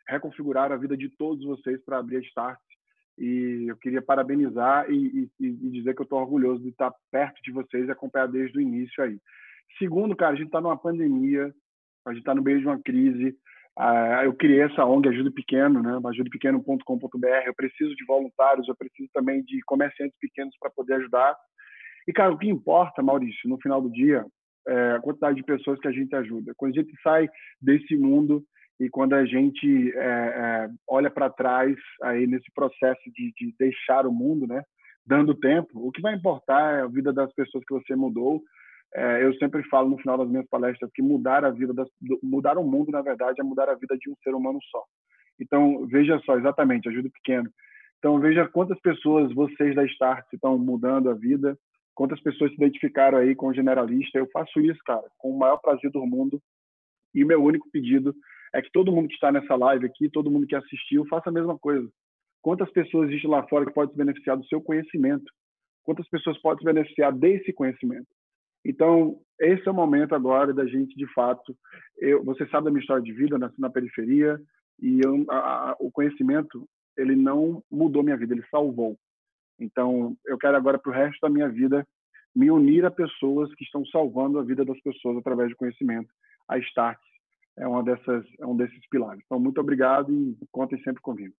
reconfiguraram 0.08 0.74
a 0.74 0.78
vida 0.78 0.96
de 0.96 1.08
todos 1.08 1.44
vocês 1.44 1.80
para 1.84 1.98
abrir 1.98 2.16
a 2.16 2.20
Starts 2.22 2.75
e 3.18 3.66
eu 3.68 3.76
queria 3.76 4.02
parabenizar 4.02 4.90
e, 4.90 5.28
e, 5.40 5.46
e 5.46 5.70
dizer 5.70 5.94
que 5.94 6.02
eu 6.02 6.04
estou 6.04 6.20
orgulhoso 6.20 6.62
de 6.62 6.68
estar 6.68 6.92
perto 7.10 7.40
de 7.42 7.50
vocês 7.50 7.88
e 7.88 7.90
acompanhar 7.90 8.26
desde 8.26 8.58
o 8.58 8.60
início 8.60 9.02
aí. 9.02 9.18
Segundo, 9.78 10.14
cara, 10.14 10.32
a 10.32 10.36
gente 10.36 10.46
está 10.46 10.60
numa 10.60 10.76
pandemia, 10.76 11.52
a 12.06 12.10
gente 12.10 12.20
está 12.20 12.34
no 12.34 12.42
meio 12.42 12.60
de 12.60 12.66
uma 12.66 12.80
crise. 12.80 13.36
Uh, 13.78 14.24
eu 14.24 14.34
criei 14.34 14.62
essa 14.62 14.84
ONG 14.84 15.08
Ajuda 15.08 15.30
Pequeno, 15.30 15.82
né? 15.82 15.98
ajudapequeno.com.br. 16.08 17.46
Eu 17.46 17.54
preciso 17.54 17.94
de 17.94 18.04
voluntários, 18.06 18.68
eu 18.68 18.76
preciso 18.76 19.08
também 19.12 19.42
de 19.42 19.60
comerciantes 19.66 20.16
pequenos 20.18 20.54
para 20.58 20.70
poder 20.70 20.94
ajudar. 20.94 21.36
E, 22.08 22.12
cara, 22.12 22.32
o 22.32 22.38
que 22.38 22.48
importa, 22.48 23.02
Maurício, 23.02 23.48
no 23.48 23.60
final 23.60 23.82
do 23.82 23.90
dia, 23.90 24.24
é 24.68 24.92
a 24.92 25.00
quantidade 25.00 25.36
de 25.36 25.42
pessoas 25.42 25.78
que 25.80 25.88
a 25.88 25.92
gente 25.92 26.14
ajuda. 26.14 26.52
Quando 26.56 26.72
a 26.72 26.82
gente 26.82 26.92
sai 27.02 27.28
desse 27.60 27.96
mundo 27.96 28.44
e 28.78 28.90
quando 28.90 29.14
a 29.14 29.24
gente 29.24 29.92
é, 29.96 29.98
é, 29.98 30.70
olha 30.86 31.10
para 31.10 31.30
trás 31.30 31.76
aí 32.02 32.26
nesse 32.26 32.50
processo 32.52 33.00
de, 33.12 33.32
de, 33.36 33.54
deixar 33.58 34.06
o 34.06 34.12
mundo, 34.12 34.46
né, 34.46 34.62
dando 35.04 35.34
tempo, 35.34 35.86
o 35.86 35.90
que 35.90 36.02
vai 36.02 36.14
importar 36.14 36.78
é 36.78 36.82
a 36.82 36.86
vida 36.86 37.12
das 37.12 37.32
pessoas 37.32 37.64
que 37.64 37.72
você 37.72 37.96
mudou. 37.96 38.42
É, 38.94 39.24
eu 39.24 39.34
sempre 39.36 39.62
falo 39.64 39.88
no 39.88 39.98
final 39.98 40.18
das 40.18 40.28
minhas 40.28 40.46
palestras 40.48 40.90
que 40.94 41.02
mudar 41.02 41.44
a 41.44 41.50
vida, 41.50 41.72
das, 41.72 41.88
mudar 42.22 42.58
o 42.58 42.64
mundo, 42.64 42.92
na 42.92 43.00
verdade, 43.00 43.40
é 43.40 43.44
mudar 43.44 43.68
a 43.68 43.74
vida 43.74 43.96
de 43.98 44.10
um 44.10 44.14
ser 44.22 44.34
humano 44.34 44.58
só. 44.70 44.84
Então, 45.40 45.86
veja 45.86 46.18
só, 46.24 46.36
exatamente, 46.38 46.88
ajuda 46.88 47.08
pequeno. 47.10 47.50
Então, 47.98 48.18
veja 48.20 48.46
quantas 48.46 48.78
pessoas 48.80 49.32
vocês 49.32 49.74
da 49.74 49.84
Start 49.86 50.26
estão 50.32 50.58
mudando 50.58 51.10
a 51.10 51.14
vida, 51.14 51.58
quantas 51.94 52.20
pessoas 52.20 52.50
se 52.50 52.56
identificaram 52.56 53.18
aí 53.18 53.34
com 53.34 53.48
o 53.48 53.54
generalista. 53.54 54.18
Eu 54.18 54.28
faço 54.32 54.60
isso, 54.60 54.80
cara, 54.84 55.04
com 55.18 55.30
o 55.30 55.38
maior 55.38 55.56
prazer 55.58 55.90
do 55.90 56.06
mundo. 56.06 56.40
E 57.14 57.24
meu 57.24 57.42
único 57.42 57.68
pedido 57.70 58.14
é 58.54 58.62
que 58.62 58.70
todo 58.72 58.92
mundo 58.92 59.08
que 59.08 59.14
está 59.14 59.30
nessa 59.30 59.54
live 59.54 59.86
aqui, 59.86 60.08
todo 60.08 60.30
mundo 60.30 60.46
que 60.46 60.54
assistiu, 60.54 61.06
faça 61.06 61.28
a 61.28 61.32
mesma 61.32 61.58
coisa. 61.58 61.88
Quantas 62.42 62.70
pessoas 62.70 63.08
existem 63.08 63.30
lá 63.30 63.46
fora 63.48 63.66
que 63.66 63.72
podem 63.72 63.90
se 63.92 63.98
beneficiar 63.98 64.36
do 64.36 64.46
seu 64.46 64.60
conhecimento? 64.60 65.24
Quantas 65.82 66.08
pessoas 66.08 66.40
podem 66.40 66.58
se 66.58 66.64
beneficiar 66.64 67.12
desse 67.12 67.52
conhecimento? 67.52 68.06
Então, 68.64 69.18
esse 69.40 69.66
é 69.66 69.70
o 69.70 69.74
momento 69.74 70.14
agora 70.14 70.52
da 70.52 70.66
gente, 70.66 70.96
de 70.96 71.06
fato, 71.12 71.56
eu, 71.98 72.24
você 72.24 72.46
sabe 72.48 72.64
da 72.64 72.70
minha 72.70 72.80
história 72.80 73.02
de 73.02 73.12
vida, 73.12 73.38
nasci 73.38 73.60
na 73.60 73.70
periferia 73.70 74.40
e 74.80 75.00
eu, 75.04 75.24
a, 75.30 75.70
a, 75.70 75.76
o 75.78 75.90
conhecimento, 75.90 76.68
ele 76.96 77.14
não 77.14 77.62
mudou 77.70 78.02
minha 78.02 78.16
vida, 78.16 78.34
ele 78.34 78.44
salvou. 78.50 78.96
Então, 79.58 80.16
eu 80.26 80.36
quero 80.36 80.56
agora, 80.56 80.78
para 80.78 80.90
o 80.90 80.94
resto 80.94 81.20
da 81.20 81.30
minha 81.30 81.48
vida, 81.48 81.86
me 82.34 82.50
unir 82.50 82.84
a 82.84 82.90
pessoas 82.90 83.54
que 83.54 83.64
estão 83.64 83.84
salvando 83.86 84.38
a 84.38 84.42
vida 84.42 84.64
das 84.64 84.80
pessoas 84.80 85.16
através 85.16 85.50
do 85.50 85.56
conhecimento. 85.56 86.08
A 86.48 86.58
Start 86.58 87.00
é, 87.58 87.66
uma 87.66 87.82
dessas, 87.82 88.24
é 88.38 88.46
um 88.46 88.56
desses 88.56 88.86
pilares. 88.88 89.22
Então, 89.24 89.40
muito 89.40 89.60
obrigado 89.60 90.12
e 90.12 90.36
contem 90.50 90.78
sempre 90.82 91.00
comigo. 91.00 91.34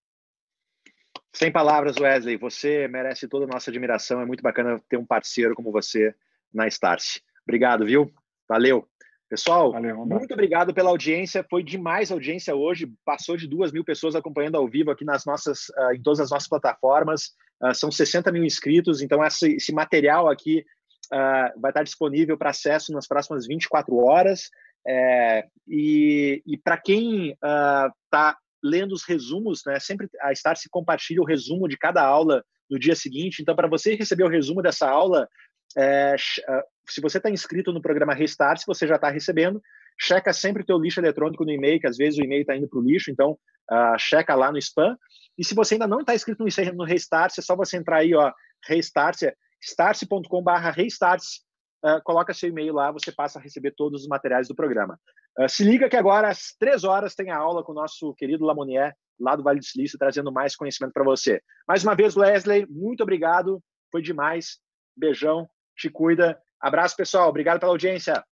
Sem 1.34 1.52
palavras, 1.52 1.98
Wesley. 1.98 2.38
Você 2.38 2.88
merece 2.88 3.28
toda 3.28 3.46
a 3.46 3.48
nossa 3.48 3.70
admiração. 3.70 4.22
É 4.22 4.26
muito 4.26 4.42
bacana 4.42 4.82
ter 4.90 4.98
um 4.98 5.06
parceiro 5.06 5.54
como 5.54 5.72
você 5.72 6.16
na 6.54 6.68
Starse. 6.68 7.22
Obrigado, 7.44 7.86
viu? 7.86 8.12
Valeu. 8.50 8.88
Pessoal, 9.30 9.74
Valeu, 9.74 10.06
muito 10.06 10.34
obrigado 10.34 10.74
pela 10.74 10.90
audiência. 10.90 11.46
Foi 11.50 11.62
demais 11.62 12.10
a 12.10 12.14
audiência 12.14 12.56
hoje. 12.56 12.92
Passou 13.04 13.36
de 13.36 13.46
duas 13.46 13.74
mil 13.74 13.84
pessoas 13.84 14.16
acompanhando 14.16 14.56
ao 14.56 14.68
vivo 14.68 14.90
aqui 14.90 15.04
nas 15.04 15.26
nossas, 15.26 15.68
uh, 15.78 15.94
em 15.94 16.02
todas 16.02 16.22
as 16.22 16.32
nossas 16.32 16.48
plataformas. 16.48 17.34
Uh, 17.62 17.76
são 17.76 17.92
60 17.92 18.32
mil 18.32 18.46
inscritos. 18.46 19.02
Então, 19.02 19.24
esse, 19.24 19.74
material 19.74 20.30
aqui 20.30 20.66
uh, 21.14 21.60
vai 21.60 21.72
estar 21.72 21.84
disponível 21.84 22.38
para 22.38 22.52
acesso 22.52 22.94
nas 22.94 23.06
próximas 23.06 23.46
24 23.46 23.96
horas. 23.98 24.50
É, 24.86 25.46
e, 25.68 26.42
e 26.46 26.58
para 26.58 26.78
quem 26.78 27.32
está 27.32 28.38
lendo 28.64 28.94
os 28.94 29.04
resumos, 29.04 29.62
né, 29.66 29.80
sempre 29.80 30.10
a 30.22 30.32
Starse 30.32 30.70
compartilha 30.70 31.22
o 31.22 31.26
resumo 31.26 31.68
de 31.68 31.78
cada 31.78 32.04
aula 32.04 32.44
no 32.70 32.80
dia 32.80 32.96
seguinte. 32.96 33.42
Então, 33.42 33.56
para 33.56 33.68
você 33.68 33.96
receber 33.96 34.24
o 34.24 34.30
resumo 34.30 34.62
dessa 34.62 34.90
aula, 34.90 35.28
é, 35.78 36.16
se 36.90 37.02
você 37.02 37.18
está 37.18 37.30
inscrito 37.30 37.72
no 37.72 37.82
programa 37.82 38.14
Restart, 38.14 38.60
se 38.60 38.68
você 38.68 38.88
já 38.88 38.96
está 38.96 39.10
recebendo, 39.10 39.62
checa 40.00 40.32
sempre 40.32 40.64
o 40.64 40.66
teu 40.66 40.78
lixo 40.78 41.00
eletrônico 41.00 41.44
no 41.44 41.52
e-mail, 41.52 41.80
que 41.80 41.88
às 41.88 41.98
vezes 41.98 42.20
o 42.20 42.24
e-mail 42.24 42.42
está 42.42 42.56
indo 42.56 42.68
para 42.68 42.80
o 42.80 42.84
lixo, 42.84 43.12
então 43.12 43.32
uh, 43.72 43.98
checa 43.98 44.36
lá 44.36 44.52
no 44.52 44.58
spam. 44.58 44.98
E 45.38 45.44
se 45.44 45.54
você 45.54 45.76
ainda 45.76 45.88
não 45.88 46.02
está 46.02 46.16
inscrito 46.16 46.44
no, 46.44 46.74
no 46.74 46.84
Restart, 46.84 47.38
é 47.38 47.42
só 47.42 47.56
você 47.56 47.78
entrar 47.78 47.98
aí, 47.98 48.14
ó, 48.14 48.32
Restart, 48.66 49.22
startse.com.br 49.62 50.52
Restart, 50.74 51.22
uh, 51.84 52.02
coloca 52.04 52.34
seu 52.34 52.50
e-mail 52.50 52.74
lá, 52.74 52.92
você 52.92 53.12
passa 53.12 53.40
a 53.40 53.42
receber 53.42 53.72
todos 53.72 54.02
os 54.02 54.08
materiais 54.08 54.48
do 54.48 54.56
programa. 54.56 55.00
Uh, 55.40 55.50
se 55.50 55.64
liga 55.64 55.90
que 55.90 55.98
agora 55.98 56.30
às 56.30 56.56
três 56.60 56.84
horas 56.84 57.16
tem 57.16 57.32
a 57.32 57.38
aula 57.38 57.64
com 57.64 57.72
o 57.72 57.76
nosso 57.76 58.14
querido 58.16 58.46
Lamonier, 58.46 58.94
lá 59.20 59.36
do 59.36 59.44
Vale 59.44 59.60
do 59.60 59.66
Silício, 59.66 59.98
trazendo 59.98 60.32
mais 60.32 60.56
conhecimento 60.56 60.94
para 60.94 61.04
você. 61.04 61.42
Mais 61.68 61.84
uma 61.84 61.96
vez, 61.96 62.16
Wesley, 62.16 62.66
muito 62.70 63.02
obrigado, 63.02 63.62
foi 63.92 64.02
demais. 64.02 64.60
Beijão, 64.96 65.48
te 65.76 65.90
cuida 65.90 66.40
Abraço, 66.60 66.96
pessoal. 66.96 67.30
Obrigado 67.30 67.60
pela 67.60 67.72
audiência. 67.72 68.24